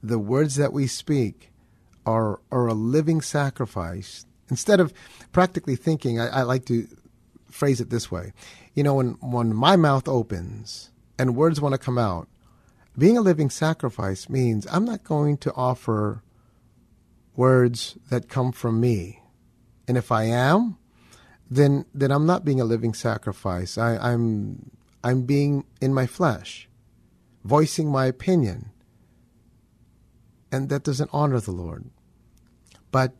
the 0.00 0.20
words 0.20 0.54
that 0.54 0.72
we 0.72 0.86
speak, 0.86 1.50
are 2.06 2.38
are 2.52 2.68
a 2.68 2.72
living 2.72 3.20
sacrifice. 3.20 4.26
Instead 4.48 4.78
of 4.78 4.92
practically 5.32 5.74
thinking, 5.74 6.20
I, 6.20 6.28
I 6.28 6.42
like 6.42 6.64
to 6.66 6.86
phrase 7.50 7.80
it 7.80 7.90
this 7.90 8.12
way. 8.12 8.32
You 8.74 8.84
know, 8.84 8.94
when 8.94 9.16
when 9.20 9.52
my 9.56 9.74
mouth 9.74 10.06
opens 10.06 10.92
and 11.18 11.34
words 11.34 11.60
want 11.60 11.72
to 11.72 11.78
come 11.78 11.98
out, 11.98 12.28
being 12.96 13.18
a 13.18 13.22
living 13.22 13.50
sacrifice 13.50 14.28
means 14.28 14.68
I'm 14.70 14.84
not 14.84 15.02
going 15.02 15.36
to 15.38 15.52
offer 15.54 16.22
words 17.36 17.96
that 18.10 18.28
come 18.28 18.52
from 18.52 18.80
me. 18.80 19.22
And 19.88 19.96
if 19.96 20.12
I 20.12 20.24
am, 20.24 20.78
then 21.50 21.84
then 21.92 22.10
I'm 22.10 22.26
not 22.26 22.44
being 22.44 22.60
a 22.60 22.64
living 22.64 22.94
sacrifice. 22.94 23.76
I, 23.76 23.96
I'm 23.96 24.70
I'm 25.04 25.22
being 25.22 25.64
in 25.80 25.92
my 25.92 26.06
flesh 26.06 26.68
voicing 27.44 27.90
my 27.90 28.06
opinion. 28.06 28.70
And 30.50 30.68
that 30.68 30.84
doesn't 30.84 31.10
honor 31.12 31.40
the 31.40 31.52
Lord. 31.52 31.90
But 32.90 33.14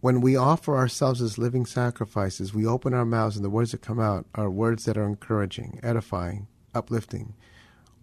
when 0.00 0.20
we 0.20 0.36
offer 0.36 0.76
ourselves 0.76 1.20
as 1.20 1.38
living 1.38 1.66
sacrifices, 1.66 2.54
we 2.54 2.66
open 2.66 2.94
our 2.94 3.04
mouths 3.04 3.36
and 3.36 3.44
the 3.44 3.50
words 3.50 3.72
that 3.72 3.82
come 3.82 4.00
out 4.00 4.26
are 4.34 4.50
words 4.50 4.84
that 4.84 4.96
are 4.96 5.04
encouraging, 5.04 5.80
edifying, 5.82 6.48
uplifting. 6.74 7.34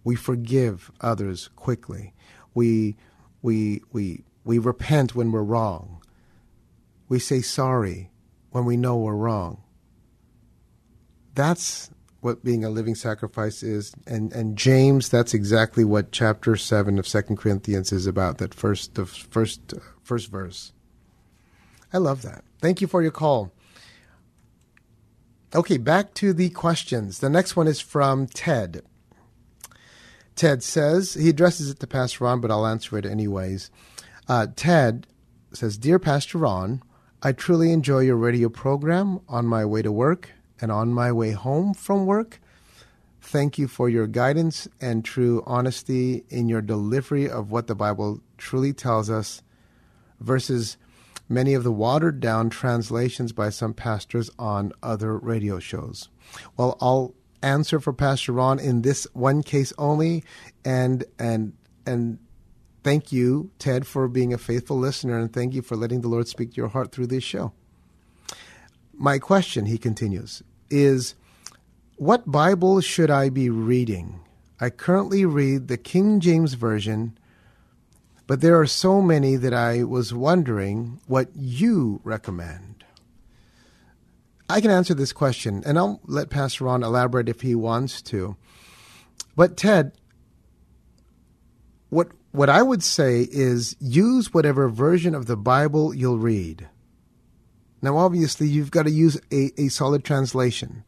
We 0.04 0.16
forgive 0.16 0.92
others 1.00 1.48
quickly. 1.56 2.14
We, 2.52 2.96
we, 3.42 3.82
we, 3.92 4.24
we 4.44 4.58
repent 4.58 5.14
when 5.14 5.32
we're 5.32 5.42
wrong. 5.42 6.02
We 7.08 7.18
say 7.18 7.40
sorry 7.40 8.10
when 8.50 8.64
we 8.64 8.76
know 8.76 8.96
we're 8.96 9.14
wrong. 9.14 9.62
That's 11.34 11.90
what 12.20 12.44
being 12.44 12.64
a 12.64 12.70
living 12.70 12.94
sacrifice 12.94 13.62
is. 13.62 13.94
And, 14.06 14.32
and 14.32 14.56
James, 14.56 15.08
that's 15.08 15.34
exactly 15.34 15.84
what 15.84 16.12
chapter 16.12 16.56
7 16.56 16.98
of 16.98 17.06
Second 17.06 17.36
Corinthians 17.36 17.92
is 17.92 18.06
about, 18.06 18.38
that 18.38 18.54
first, 18.54 18.94
the 18.94 19.04
first, 19.04 19.74
first 20.02 20.30
verse. 20.30 20.72
I 21.92 21.98
love 21.98 22.22
that. 22.22 22.44
Thank 22.60 22.80
you 22.80 22.86
for 22.86 23.02
your 23.02 23.10
call. 23.10 23.52
Okay, 25.54 25.76
back 25.76 26.14
to 26.14 26.32
the 26.32 26.50
questions. 26.50 27.18
The 27.18 27.30
next 27.30 27.56
one 27.56 27.68
is 27.68 27.80
from 27.80 28.26
Ted. 28.26 28.82
Ted 30.34 30.62
says, 30.62 31.14
he 31.14 31.28
addresses 31.28 31.70
it 31.70 31.78
to 31.80 31.86
Pastor 31.86 32.24
Ron, 32.24 32.40
but 32.40 32.50
I'll 32.50 32.66
answer 32.66 32.98
it 32.98 33.06
anyways. 33.06 33.70
Uh, 34.28 34.46
Ted 34.56 35.06
says, 35.52 35.76
Dear 35.78 35.98
Pastor 35.98 36.38
Ron, 36.38 36.82
I 37.22 37.32
truly 37.32 37.72
enjoy 37.72 38.00
your 38.00 38.16
radio 38.16 38.48
program 38.48 39.20
on 39.28 39.46
my 39.46 39.64
way 39.64 39.82
to 39.82 39.92
work 39.92 40.30
and 40.60 40.70
on 40.70 40.92
my 40.92 41.12
way 41.12 41.32
home 41.32 41.74
from 41.74 42.06
work. 42.06 42.40
Thank 43.20 43.58
you 43.58 43.68
for 43.68 43.88
your 43.88 44.06
guidance 44.06 44.68
and 44.80 45.04
true 45.04 45.42
honesty 45.46 46.24
in 46.28 46.48
your 46.48 46.60
delivery 46.60 47.28
of 47.28 47.50
what 47.50 47.66
the 47.66 47.74
Bible 47.74 48.20
truly 48.36 48.72
tells 48.72 49.08
us 49.08 49.42
versus 50.20 50.76
many 51.28 51.54
of 51.54 51.64
the 51.64 51.72
watered 51.72 52.20
down 52.20 52.50
translations 52.50 53.32
by 53.32 53.48
some 53.48 53.72
pastors 53.72 54.30
on 54.38 54.72
other 54.82 55.16
radio 55.16 55.58
shows. 55.58 56.08
Well, 56.56 56.76
I'll 56.80 57.14
answer 57.42 57.80
for 57.80 57.92
Pastor 57.92 58.32
Ron 58.32 58.58
in 58.58 58.82
this 58.82 59.06
one 59.12 59.42
case 59.42 59.72
only 59.78 60.24
and 60.64 61.04
and 61.18 61.52
and 61.86 62.18
thank 62.84 63.10
you 63.10 63.50
Ted 63.58 63.86
for 63.86 64.06
being 64.06 64.32
a 64.32 64.38
faithful 64.38 64.78
listener 64.78 65.18
and 65.18 65.32
thank 65.32 65.54
you 65.54 65.62
for 65.62 65.74
letting 65.74 66.02
the 66.02 66.08
Lord 66.08 66.28
speak 66.28 66.50
to 66.50 66.56
your 66.56 66.68
heart 66.68 66.92
through 66.92 67.08
this 67.08 67.24
show. 67.24 67.52
My 68.92 69.18
question, 69.18 69.66
he 69.66 69.78
continues, 69.78 70.44
is 70.70 71.16
what 71.96 72.30
Bible 72.30 72.80
should 72.80 73.10
I 73.10 73.28
be 73.30 73.50
reading? 73.50 74.20
I 74.60 74.70
currently 74.70 75.24
read 75.24 75.66
the 75.66 75.76
King 75.76 76.20
James 76.20 76.54
Version, 76.54 77.18
but 78.26 78.40
there 78.40 78.58
are 78.60 78.66
so 78.66 79.02
many 79.02 79.36
that 79.36 79.52
I 79.52 79.82
was 79.82 80.14
wondering 80.14 81.00
what 81.06 81.28
you 81.34 82.00
recommend. 82.04 82.84
I 84.48 84.60
can 84.60 84.70
answer 84.70 84.94
this 84.94 85.12
question, 85.12 85.62
and 85.66 85.78
I'll 85.78 86.00
let 86.04 86.30
Pastor 86.30 86.64
Ron 86.64 86.82
elaborate 86.82 87.28
if 87.28 87.40
he 87.40 87.54
wants 87.54 88.02
to. 88.02 88.36
But 89.34 89.56
Ted, 89.56 89.92
what 91.88 92.12
what 92.34 92.50
I 92.50 92.62
would 92.62 92.82
say 92.82 93.28
is 93.30 93.76
use 93.78 94.34
whatever 94.34 94.68
version 94.68 95.14
of 95.14 95.26
the 95.26 95.36
Bible 95.36 95.94
you'll 95.94 96.18
read. 96.18 96.68
Now, 97.80 97.96
obviously, 97.96 98.48
you've 98.48 98.72
got 98.72 98.86
to 98.86 98.90
use 98.90 99.20
a, 99.30 99.52
a 99.56 99.68
solid 99.68 100.02
translation. 100.02 100.82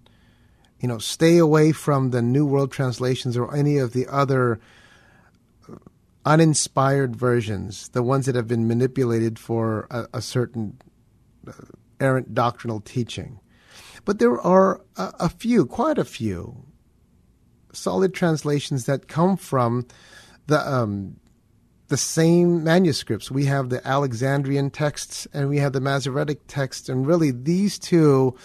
You 0.81 0.89
know, 0.89 0.99
stay 0.99 1.39
away 1.39 1.71
from 1.71 2.11
the 2.11 2.21
New 2.21 2.45
World 2.45 2.73
translations 2.73 3.37
or 3.37 3.55
any 3.55 3.79
of 3.79 3.93
the 3.93 4.09
other 4.09 4.59
uninspired 6.25 7.15
versions, 7.15 7.91
the 7.91 8.03
ones 8.03 8.27
that 8.27 8.35
have 8.35 8.49
been 8.49 8.67
manipulated 8.67 9.39
for 9.39 9.87
a, 9.89 10.09
a 10.15 10.21
certain 10.21 10.81
uh, 11.47 11.53
errant 12.01 12.35
doctrinal 12.35 12.81
teaching. 12.81 13.39
But 14.05 14.19
there 14.19 14.41
are 14.41 14.81
a, 14.97 15.13
a 15.21 15.29
few, 15.29 15.65
quite 15.65 15.99
a 15.99 16.05
few, 16.05 16.65
solid 17.73 18.15
translations 18.15 18.87
that 18.87 19.07
come 19.07 19.37
from 19.37 19.87
the 20.49 20.59
um, 20.69 21.21
the 21.89 21.97
same 21.97 22.65
manuscripts. 22.65 23.31
We 23.31 23.45
have 23.47 23.69
the 23.69 23.87
Alexandrian 23.87 24.71
texts 24.71 25.27
and 25.33 25.49
we 25.49 25.59
have 25.59 25.73
the 25.73 25.81
Masoretic 25.81 26.41
texts, 26.49 26.89
and 26.89 27.07
really 27.07 27.31
these 27.31 27.79
two, 27.79 28.37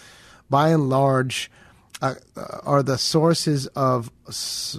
by 0.48 0.68
and 0.68 0.88
large, 0.88 1.50
uh, 2.00 2.14
are 2.64 2.82
the 2.82 2.98
sources 2.98 3.68
of 3.68 4.10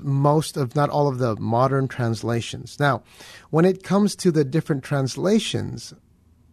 most, 0.03 0.57
of 0.57 0.75
not 0.75 0.89
all 0.89 1.07
of 1.07 1.19
the 1.19 1.35
modern 1.37 1.87
translations. 1.87 2.79
Now, 2.79 3.03
when 3.49 3.65
it 3.65 3.83
comes 3.83 4.15
to 4.17 4.31
the 4.31 4.43
different 4.43 4.83
translations 4.83 5.93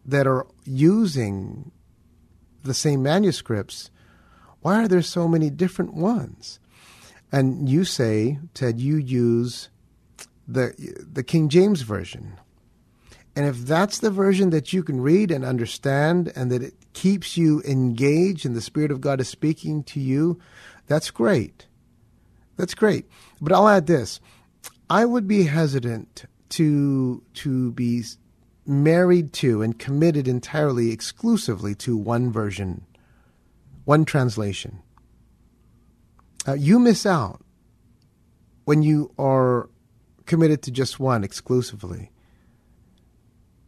that 0.05 0.27
are 0.27 0.47
using 0.65 1.73
the 2.63 2.75
same 2.75 3.03
manuscripts, 3.03 3.91
why 4.61 4.83
are 4.83 4.89
there 4.89 5.03
so 5.03 5.27
many 5.27 5.51
different 5.51 5.95
ones? 5.95 6.61
And 7.33 7.69
you 7.69 7.85
say, 7.85 8.39
Ted, 8.55 8.81
you 8.81 8.97
use 8.97 9.71
the 10.53 10.75
the 11.13 11.23
King 11.23 11.49
James 11.49 11.83
version. 11.83 12.39
And 13.37 13.47
if 13.47 13.59
that's 13.59 14.01
the 14.01 14.11
version 14.11 14.51
that 14.51 14.73
you 14.73 14.83
can 14.83 15.01
read 15.01 15.31
and 15.31 15.45
understand 15.45 16.33
and 16.35 16.51
that 16.51 16.63
it 16.63 16.75
keeps 16.95 17.37
you 17.37 17.63
engaged 17.63 18.45
and 18.45 18.57
the 18.57 18.61
Spirit 18.61 18.91
of 18.91 19.01
God 19.01 19.21
is 19.21 19.29
speaking 19.29 19.85
to 19.85 20.01
you, 20.01 20.41
that's 20.89 21.11
great. 21.13 21.67
That's 22.57 22.75
great. 22.75 23.07
But 23.41 23.53
I'll 23.53 23.69
add 23.69 23.87
this. 23.87 24.21
I 24.91 25.05
would 25.05 25.29
be 25.29 25.45
hesitant 25.45 26.25
to 26.51 27.23
to 27.35 27.73
be 27.73 28.03
married 28.67 29.33
to 29.33 29.63
and 29.63 29.79
committed 29.79 30.27
entirely 30.29 30.91
exclusively 30.91 31.75
to 31.77 31.97
one 31.97 32.33
version, 32.33 32.85
one 33.85 34.05
translation. 34.05 34.83
Uh, 36.47 36.55
you 36.55 36.79
miss 36.79 37.07
out 37.07 37.43
when 38.65 38.83
you 38.83 39.13
are 39.19 39.69
committed 40.31 40.63
to 40.63 40.71
just 40.71 41.01
one 41.01 41.25
exclusively. 41.25 42.09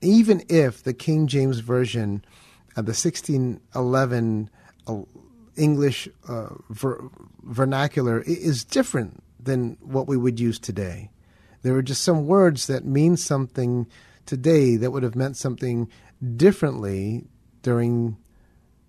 Even 0.01 0.45
if 0.49 0.85
the 0.85 0.95
King 0.95 1.27
James 1.27 1.59
Version, 1.59 2.25
uh, 2.77 2.83
the 2.83 2.95
1611 2.95 4.49
uh, 4.87 5.01
English 5.57 6.09
uh, 6.29 6.51
ver- 6.71 7.03
vernacular, 7.43 8.21
is 8.21 8.63
different 8.63 9.25
than 9.41 9.77
what 9.81 10.07
we 10.07 10.17
would 10.17 10.39
use 10.39 10.61
today. 10.61 11.11
There 11.63 11.75
are 11.75 11.83
just 11.83 12.05
some 12.05 12.29
words 12.29 12.69
that 12.69 12.85
mean 12.85 13.17
something 13.17 13.89
today 14.25 14.77
that 14.77 14.93
would 14.93 15.03
have 15.03 15.17
meant 15.17 15.37
something 15.37 15.91
differently 16.37 17.25
during 17.63 18.17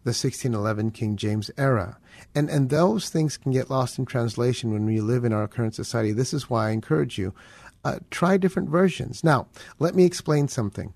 the 0.04 0.10
1611 0.10 0.92
King 0.92 1.16
James 1.16 1.50
era. 1.58 1.98
And, 2.36 2.50
and 2.50 2.70
those 2.70 3.10
things 3.10 3.38
can 3.38 3.52
get 3.52 3.70
lost 3.70 3.98
in 3.98 4.06
translation 4.06 4.72
when 4.72 4.86
we 4.86 5.00
live 5.00 5.24
in 5.24 5.34
our 5.34 5.48
current 5.48 5.76
society. 5.76 6.12
This 6.12 6.34
is 6.34 6.50
why 6.50 6.68
I 6.68 6.72
encourage 6.72 7.18
you 7.18 7.34
uh, 7.84 8.00
try 8.12 8.38
different 8.38 8.70
versions. 8.70 9.24
Now, 9.24 9.48
let 9.80 9.96
me 9.96 10.06
explain 10.06 10.48
something. 10.48 10.94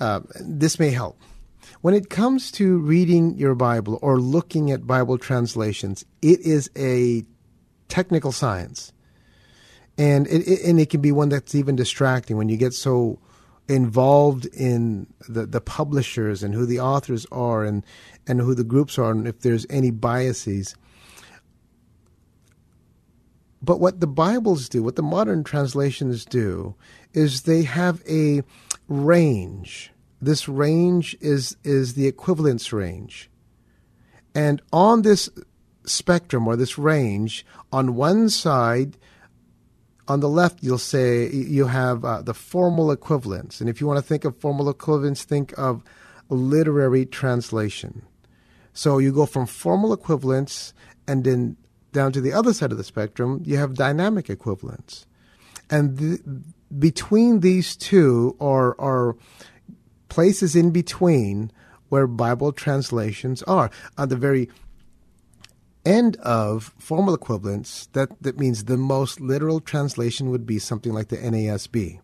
Uh, 0.00 0.20
this 0.40 0.78
may 0.78 0.90
help. 0.90 1.18
When 1.80 1.94
it 1.94 2.10
comes 2.10 2.50
to 2.52 2.78
reading 2.78 3.36
your 3.36 3.54
Bible 3.54 3.98
or 4.02 4.20
looking 4.20 4.70
at 4.70 4.86
Bible 4.86 5.18
translations, 5.18 6.04
it 6.22 6.40
is 6.40 6.70
a 6.76 7.24
technical 7.88 8.32
science. 8.32 8.92
And 9.98 10.26
it, 10.26 10.46
it, 10.46 10.64
and 10.64 10.78
it 10.78 10.90
can 10.90 11.00
be 11.00 11.12
one 11.12 11.28
that's 11.28 11.54
even 11.54 11.76
distracting 11.76 12.36
when 12.36 12.48
you 12.48 12.56
get 12.56 12.74
so 12.74 13.18
involved 13.68 14.46
in 14.46 15.06
the, 15.28 15.46
the 15.46 15.60
publishers 15.60 16.42
and 16.42 16.54
who 16.54 16.66
the 16.66 16.80
authors 16.80 17.26
are 17.32 17.64
and, 17.64 17.84
and 18.26 18.40
who 18.40 18.54
the 18.54 18.64
groups 18.64 18.98
are 18.98 19.10
and 19.10 19.26
if 19.26 19.40
there's 19.40 19.66
any 19.70 19.90
biases. 19.90 20.76
But 23.62 23.80
what 23.80 24.00
the 24.00 24.06
Bibles 24.06 24.68
do, 24.68 24.82
what 24.82 24.96
the 24.96 25.02
modern 25.02 25.44
translations 25.44 26.24
do, 26.24 26.74
is 27.12 27.42
they 27.42 27.62
have 27.62 28.02
a 28.08 28.42
range. 28.88 29.92
This 30.20 30.48
range 30.48 31.16
is, 31.20 31.56
is 31.64 31.94
the 31.94 32.06
equivalence 32.06 32.72
range. 32.72 33.30
And 34.34 34.60
on 34.72 35.02
this 35.02 35.30
spectrum 35.84 36.46
or 36.46 36.56
this 36.56 36.76
range, 36.76 37.46
on 37.72 37.94
one 37.94 38.28
side, 38.28 38.98
on 40.08 40.20
the 40.20 40.28
left, 40.28 40.62
you'll 40.62 40.78
say 40.78 41.30
you 41.30 41.66
have 41.66 42.04
uh, 42.04 42.22
the 42.22 42.34
formal 42.34 42.90
equivalence. 42.90 43.60
And 43.60 43.68
if 43.68 43.80
you 43.80 43.86
want 43.86 43.98
to 43.98 44.06
think 44.06 44.24
of 44.24 44.36
formal 44.36 44.68
equivalence, 44.68 45.24
think 45.24 45.52
of 45.58 45.82
literary 46.28 47.06
translation. 47.06 48.02
So 48.72 48.98
you 48.98 49.12
go 49.12 49.26
from 49.26 49.46
formal 49.46 49.92
equivalence 49.92 50.74
and 51.08 51.24
then 51.24 51.56
down 51.96 52.12
to 52.12 52.20
the 52.20 52.32
other 52.32 52.52
side 52.52 52.72
of 52.72 52.78
the 52.78 52.84
spectrum, 52.84 53.40
you 53.44 53.56
have 53.56 53.74
dynamic 53.74 54.28
equivalence. 54.28 55.06
And 55.70 55.96
the, 55.96 56.42
between 56.78 57.40
these 57.40 57.74
two 57.74 58.36
are, 58.38 58.78
are 58.78 59.16
places 60.10 60.54
in 60.54 60.72
between 60.72 61.50
where 61.88 62.06
Bible 62.06 62.52
translations 62.52 63.42
are. 63.44 63.70
At 63.96 64.10
the 64.10 64.16
very 64.16 64.50
end 65.86 66.16
of 66.16 66.74
formal 66.78 67.14
equivalence, 67.14 67.88
that, 67.94 68.10
that 68.22 68.38
means 68.38 68.64
the 68.64 68.76
most 68.76 69.18
literal 69.18 69.60
translation 69.60 70.28
would 70.30 70.44
be 70.44 70.58
something 70.58 70.92
like 70.92 71.08
the 71.08 71.16
NASB. 71.16 72.00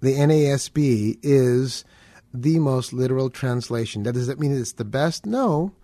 The 0.00 0.12
NASB 0.14 1.18
is 1.22 1.84
the 2.32 2.58
most 2.60 2.94
literal 2.94 3.28
translation. 3.28 4.04
That 4.04 4.12
does 4.12 4.26
that 4.26 4.40
mean 4.40 4.56
it's 4.56 4.72
the 4.72 4.84
best? 4.86 5.26
No, 5.26 5.74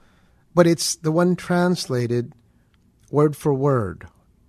but 0.55 0.67
it's 0.67 0.97
the 0.97 1.13
one 1.13 1.37
translated 1.37 2.33
word 3.11 3.37
for 3.37 3.55
word, 3.55 4.07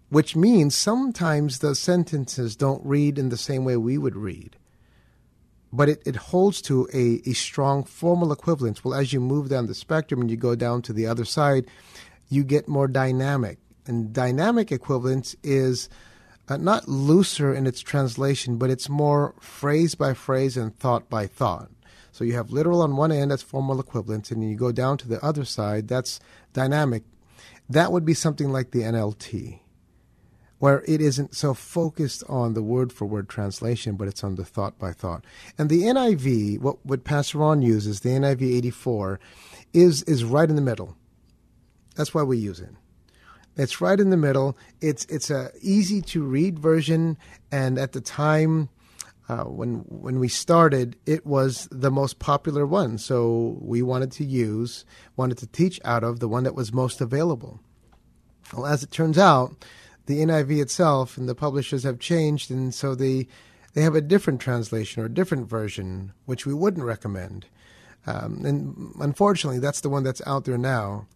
which 0.10 0.36
means 0.36 0.76
sometimes 0.76 1.60
the 1.60 1.76
sentences 1.76 2.56
don't 2.56 2.86
read 2.86 3.18
in 3.18 3.30
the 3.30 3.38
same 3.38 3.66
way 3.66 3.78
we 3.78 3.98
would 3.98 4.16
read. 4.16 4.56
But 5.72 5.90
it, 5.90 6.04
it 6.06 6.16
holds 6.16 6.62
to 6.64 6.88
a, 6.94 7.22
a 7.28 7.34
strong 7.34 7.84
formal 7.84 8.32
equivalence. 8.32 8.84
Well, 8.84 8.94
as 8.94 9.12
you 9.12 9.20
move 9.20 9.50
down 9.50 9.66
the 9.66 9.74
spectrum 9.74 10.22
and 10.22 10.30
you 10.30 10.38
go 10.38 10.56
down 10.56 10.84
to 10.84 10.94
the 10.94 11.08
other 11.08 11.26
side, 11.26 11.66
you 12.30 12.44
get 12.44 12.68
more 12.68 12.88
dynamic. 12.88 13.58
And 13.88 14.14
dynamic 14.14 14.72
equivalence 14.72 15.36
is 15.44 15.90
uh, 16.48 16.58
not 16.58 16.88
looser 16.88 17.54
in 17.54 17.66
its 17.66 17.82
translation, 17.82 18.58
but 18.58 18.70
it's 18.70 18.88
more 18.88 19.34
phrase 19.40 19.96
by 19.96 20.14
phrase 20.14 20.58
and 20.58 20.78
thought 20.78 21.10
by 21.10 21.26
thought. 21.26 21.70
So 22.14 22.24
you 22.24 22.34
have 22.34 22.52
literal 22.52 22.84
on 22.84 22.96
one 22.96 23.12
end, 23.12 23.32
that's 23.32 23.42
formal 23.42 23.80
equivalence, 23.80 24.30
and 24.30 24.48
you 24.48 24.56
go 24.56 24.72
down 24.72 25.00
to 25.00 25.08
the 25.08 25.24
other 25.26 25.44
side, 25.46 25.88
that's 25.88 26.20
dynamic. 26.54 27.02
That 27.68 27.92
would 27.92 28.06
be 28.06 28.14
something 28.14 28.52
like 28.52 28.70
the 28.70 28.82
NLT, 28.82 29.62
where 30.60 30.84
it 30.88 31.02
isn't 31.02 31.36
so 31.36 31.56
focused 31.56 32.24
on 32.30 32.54
the 32.54 32.62
word 32.62 32.94
for 32.94 33.06
word 33.06 33.30
translation, 33.30 33.96
but 33.96 34.08
it's 34.08 34.24
on 34.24 34.36
the 34.36 34.46
thought 34.46 34.78
by 34.78 34.92
thought. 34.92 35.26
And 35.58 35.72
the 35.72 35.82
NIV, 35.82 36.60
what, 36.60 36.86
what 36.86 37.04
Pastor 37.04 37.40
Ron 37.40 37.64
uses, 37.64 38.02
the 38.02 38.10
NIV 38.10 38.58
84, 38.58 39.20
is, 39.74 40.04
is 40.04 40.24
right 40.24 40.48
in 40.48 40.56
the 40.56 40.62
middle. 40.62 40.96
That's 41.96 42.14
why 42.14 42.22
we 42.22 42.38
use 42.38 42.60
it. 42.60 42.76
It's 43.58 43.82
right 43.82 44.00
in 44.00 44.12
the 44.12 44.18
middle. 44.18 44.58
It's 44.82 45.06
it's 45.06 45.30
a 45.30 45.52
easy 45.62 46.02
to 46.02 46.24
read 46.24 46.58
version, 46.58 47.18
and 47.52 47.78
at 47.78 47.92
the 47.92 48.02
time, 48.02 48.70
uh, 49.30 49.46
when 49.46 49.80
when 49.88 50.20
we 50.20 50.28
started, 50.28 50.98
it 51.06 51.26
was 51.26 51.68
the 51.72 51.92
most 51.92 52.20
popular 52.20 52.66
one. 52.66 52.98
So 52.98 53.58
we 53.62 53.82
wanted 53.82 54.12
to 54.14 54.26
use, 54.26 54.86
wanted 55.16 55.38
to 55.40 55.48
teach 55.48 55.80
out 55.86 56.04
of 56.04 56.20
the 56.20 56.28
one 56.28 56.44
that 56.44 56.56
was 56.56 56.74
most 56.74 57.00
available. 57.00 57.60
Well, 58.54 58.66
as 58.66 58.84
it 58.84 58.92
turns 58.92 59.18
out, 59.18 59.56
the 60.06 60.20
NIV 60.20 60.62
itself 60.62 61.18
and 61.18 61.30
the 61.30 61.36
publishers 61.36 61.84
have 61.84 62.00
changed, 62.00 62.52
and 62.52 62.74
so 62.74 62.96
they 62.96 63.28
they 63.74 63.82
have 63.82 63.96
a 63.96 64.02
different 64.02 64.42
translation 64.42 65.02
or 65.02 65.06
a 65.06 65.14
different 65.14 65.48
version, 65.48 66.14
which 66.26 66.46
we 66.46 66.54
wouldn't 66.54 66.86
recommend. 66.86 67.48
Um, 68.06 68.44
and 68.46 68.94
unfortunately, 69.00 69.60
that's 69.60 69.82
the 69.82 69.90
one 69.90 70.04
that's 70.04 70.22
out 70.28 70.44
there 70.44 70.58
now. 70.58 71.08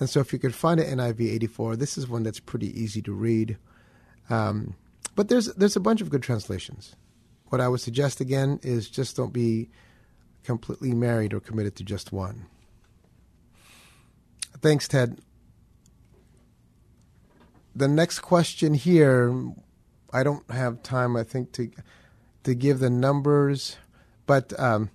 And 0.00 0.10
so, 0.10 0.18
if 0.18 0.32
you 0.32 0.40
could 0.40 0.54
find 0.54 0.80
an 0.80 0.98
NIV 0.98 1.32
84, 1.34 1.76
this 1.76 1.96
is 1.96 2.08
one 2.08 2.24
that's 2.24 2.40
pretty 2.40 2.78
easy 2.78 3.00
to 3.02 3.12
read. 3.12 3.56
Um, 4.28 4.74
but 5.14 5.28
there's 5.28 5.46
there's 5.54 5.76
a 5.76 5.80
bunch 5.80 6.00
of 6.00 6.10
good 6.10 6.22
translations. 6.22 6.96
What 7.52 7.60
I 7.60 7.68
would 7.68 7.82
suggest 7.82 8.22
again 8.22 8.60
is 8.62 8.88
just 8.88 9.14
don't 9.14 9.30
be 9.30 9.68
completely 10.42 10.94
married 10.94 11.34
or 11.34 11.40
committed 11.40 11.76
to 11.76 11.84
just 11.84 12.10
one. 12.10 12.46
Thanks, 14.62 14.88
Ted. 14.88 15.20
The 17.76 17.88
next 17.88 18.20
question 18.20 18.72
here, 18.72 19.52
I 20.14 20.22
don't 20.22 20.50
have 20.50 20.82
time, 20.82 21.14
I 21.14 21.24
think, 21.24 21.52
to 21.52 21.70
to 22.44 22.54
give 22.54 22.78
the 22.78 22.88
numbers, 22.88 23.76
but 24.24 24.58
um, 24.58 24.88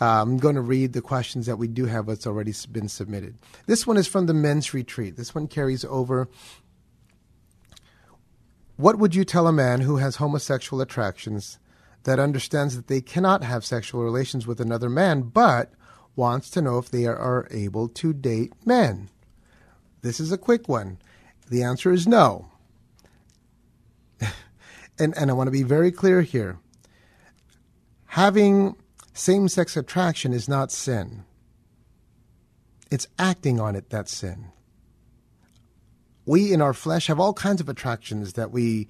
uh, 0.00 0.22
I'm 0.22 0.36
going 0.36 0.54
to 0.54 0.60
read 0.60 0.92
the 0.92 1.02
questions 1.02 1.46
that 1.46 1.56
we 1.56 1.66
do 1.66 1.86
have 1.86 2.06
that's 2.06 2.24
already 2.24 2.54
been 2.70 2.88
submitted. 2.88 3.34
This 3.66 3.84
one 3.84 3.96
is 3.96 4.06
from 4.06 4.26
the 4.26 4.34
men's 4.34 4.72
retreat. 4.72 5.16
This 5.16 5.34
one 5.34 5.48
carries 5.48 5.84
over. 5.84 6.28
What 8.76 9.00
would 9.00 9.16
you 9.16 9.24
tell 9.24 9.48
a 9.48 9.52
man 9.52 9.80
who 9.80 9.96
has 9.96 10.16
homosexual 10.16 10.80
attractions 10.80 11.58
that 12.04 12.18
understands 12.18 12.76
that 12.76 12.86
they 12.86 13.00
cannot 13.00 13.42
have 13.44 13.64
sexual 13.64 14.02
relations 14.02 14.46
with 14.46 14.60
another 14.60 14.88
man, 14.88 15.22
but 15.22 15.72
wants 16.16 16.50
to 16.50 16.62
know 16.62 16.78
if 16.78 16.90
they 16.90 17.06
are 17.06 17.46
able 17.50 17.88
to 17.88 18.12
date 18.12 18.52
men? 18.66 19.08
This 20.02 20.20
is 20.20 20.32
a 20.32 20.38
quick 20.38 20.68
one. 20.68 20.98
The 21.48 21.62
answer 21.62 21.92
is 21.92 22.06
no. 22.06 22.48
and, 24.98 25.16
and 25.16 25.30
I 25.30 25.34
want 25.34 25.48
to 25.48 25.52
be 25.52 25.62
very 25.62 25.92
clear 25.92 26.22
here. 26.22 26.58
Having 28.06 28.76
same 29.12 29.48
sex 29.48 29.76
attraction 29.76 30.32
is 30.32 30.48
not 30.48 30.72
sin, 30.72 31.24
it's 32.90 33.06
acting 33.18 33.60
on 33.60 33.76
it 33.76 33.90
that's 33.90 34.12
sin. 34.12 34.46
We 36.26 36.52
in 36.52 36.60
our 36.60 36.74
flesh 36.74 37.06
have 37.06 37.20
all 37.20 37.32
kinds 37.32 37.60
of 37.60 37.68
attractions 37.68 38.34
that 38.34 38.50
we 38.50 38.88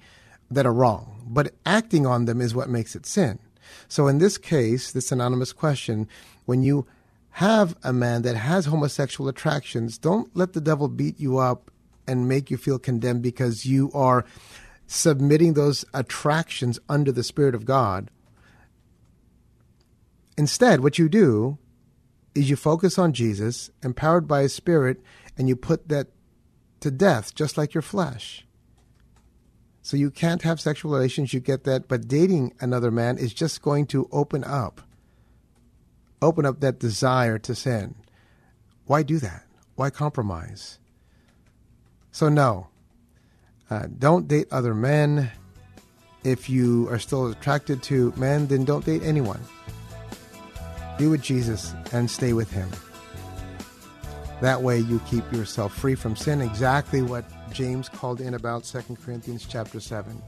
that 0.51 0.65
are 0.65 0.73
wrong, 0.73 1.23
but 1.27 1.53
acting 1.65 2.05
on 2.05 2.25
them 2.25 2.41
is 2.41 2.53
what 2.53 2.69
makes 2.69 2.95
it 2.95 3.05
sin. 3.05 3.39
So 3.87 4.07
in 4.07 4.17
this 4.17 4.37
case, 4.37 4.91
this 4.91 5.11
anonymous 5.11 5.53
question, 5.53 6.07
when 6.45 6.61
you 6.61 6.85
have 7.31 7.75
a 7.83 7.93
man 7.93 8.23
that 8.23 8.35
has 8.35 8.65
homosexual 8.65 9.29
attractions, 9.29 9.97
don't 9.97 10.35
let 10.35 10.53
the 10.53 10.61
devil 10.61 10.87
beat 10.87 11.19
you 11.19 11.37
up 11.37 11.71
and 12.07 12.27
make 12.27 12.51
you 12.51 12.57
feel 12.57 12.77
condemned 12.77 13.21
because 13.21 13.65
you 13.65 13.89
are 13.93 14.25
submitting 14.87 15.53
those 15.53 15.85
attractions 15.93 16.79
under 16.89 17.11
the 17.11 17.23
Spirit 17.23 17.55
of 17.55 17.65
God 17.65 18.09
Instead, 20.37 20.81
what 20.81 20.97
you 20.97 21.09
do 21.09 21.57
is 22.33 22.49
you 22.49 22.55
focus 22.55 22.97
on 22.97 23.13
Jesus, 23.13 23.69
empowered 23.83 24.27
by 24.27 24.41
His 24.41 24.53
Spirit, 24.53 25.01
and 25.37 25.49
you 25.49 25.55
put 25.55 25.89
that 25.89 26.07
to 26.79 26.89
death, 26.89 27.35
just 27.35 27.57
like 27.57 27.73
your 27.73 27.81
flesh. 27.81 28.45
So 29.81 29.97
you 29.97 30.11
can't 30.11 30.43
have 30.43 30.61
sexual 30.61 30.91
relations, 30.91 31.33
you 31.33 31.39
get 31.39 31.63
that, 31.63 31.87
but 31.87 32.07
dating 32.07 32.53
another 32.59 32.91
man 32.91 33.17
is 33.17 33.33
just 33.33 33.61
going 33.61 33.87
to 33.87 34.07
open 34.11 34.43
up, 34.43 34.81
open 36.21 36.45
up 36.45 36.59
that 36.59 36.79
desire 36.79 37.39
to 37.39 37.55
sin. 37.55 37.95
Why 38.85 39.01
do 39.01 39.17
that? 39.19 39.43
Why 39.75 39.89
compromise? 39.89 40.77
So, 42.11 42.29
no, 42.29 42.67
uh, 43.69 43.87
don't 43.97 44.27
date 44.27 44.47
other 44.51 44.75
men. 44.75 45.31
If 46.23 46.49
you 46.49 46.87
are 46.89 46.99
still 46.99 47.27
attracted 47.27 47.81
to 47.83 48.13
men, 48.15 48.45
then 48.47 48.65
don't 48.65 48.85
date 48.85 49.01
anyone. 49.01 49.39
Be 50.99 51.07
with 51.07 51.23
Jesus 51.23 51.73
and 51.91 52.11
stay 52.11 52.33
with 52.33 52.51
Him. 52.51 52.69
That 54.41 54.61
way 54.61 54.79
you 54.79 54.99
keep 55.07 55.31
yourself 55.31 55.73
free 55.73 55.95
from 55.95 56.15
sin, 56.15 56.41
exactly 56.41 57.01
what 57.01 57.25
James 57.53 57.89
called 57.89 58.21
in 58.21 58.33
about 58.33 58.63
2 58.63 58.97
Corinthians 59.03 59.45
chapter 59.47 59.79
7. 59.79 60.21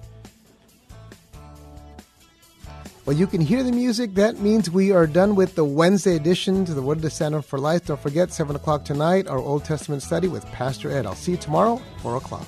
Well, 3.05 3.17
you 3.17 3.28
can 3.28 3.41
hear 3.41 3.63
the 3.63 3.71
music. 3.71 4.13
That 4.13 4.39
means 4.39 4.71
we 4.71 4.91
are 4.91 5.05
done 5.05 5.36
with 5.36 5.55
the 5.55 5.65
Wednesday 5.65 6.15
edition 6.15 6.63
to 6.63 6.74
the 6.74 6.82
Word 6.82 7.01
to 7.01 7.09
Stand 7.09 7.36
On 7.36 7.41
for 7.41 7.59
Life. 7.59 7.88
Don't 7.88 7.99
forget, 7.99 8.32
7 8.32 8.55
o'clock 8.55 8.86
tonight, 8.86 9.28
our 9.28 9.39
Old 9.39 9.65
Testament 9.65 10.03
study 10.03 10.30
with 10.30 10.45
Pastor 10.47 10.89
Ed. 10.89 11.05
I'll 11.05 11.15
see 11.15 11.32
you 11.32 11.38
tomorrow, 11.38 11.82
4 12.01 12.15
o'clock. 12.15 12.47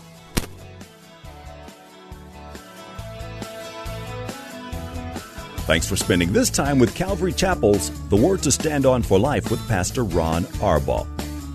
Thanks 5.65 5.89
for 5.89 5.95
spending 5.95 6.31
this 6.31 6.49
time 6.51 6.79
with 6.79 6.93
Calvary 6.95 7.33
Chapel's 7.33 7.89
The 8.09 8.15
Word 8.15 8.43
to 8.43 8.51
Stand 8.51 8.85
On 8.85 9.01
for 9.01 9.19
Life 9.19 9.49
with 9.49 9.67
Pastor 9.67 10.03
Ron 10.03 10.43
Arbaugh. 10.61 11.14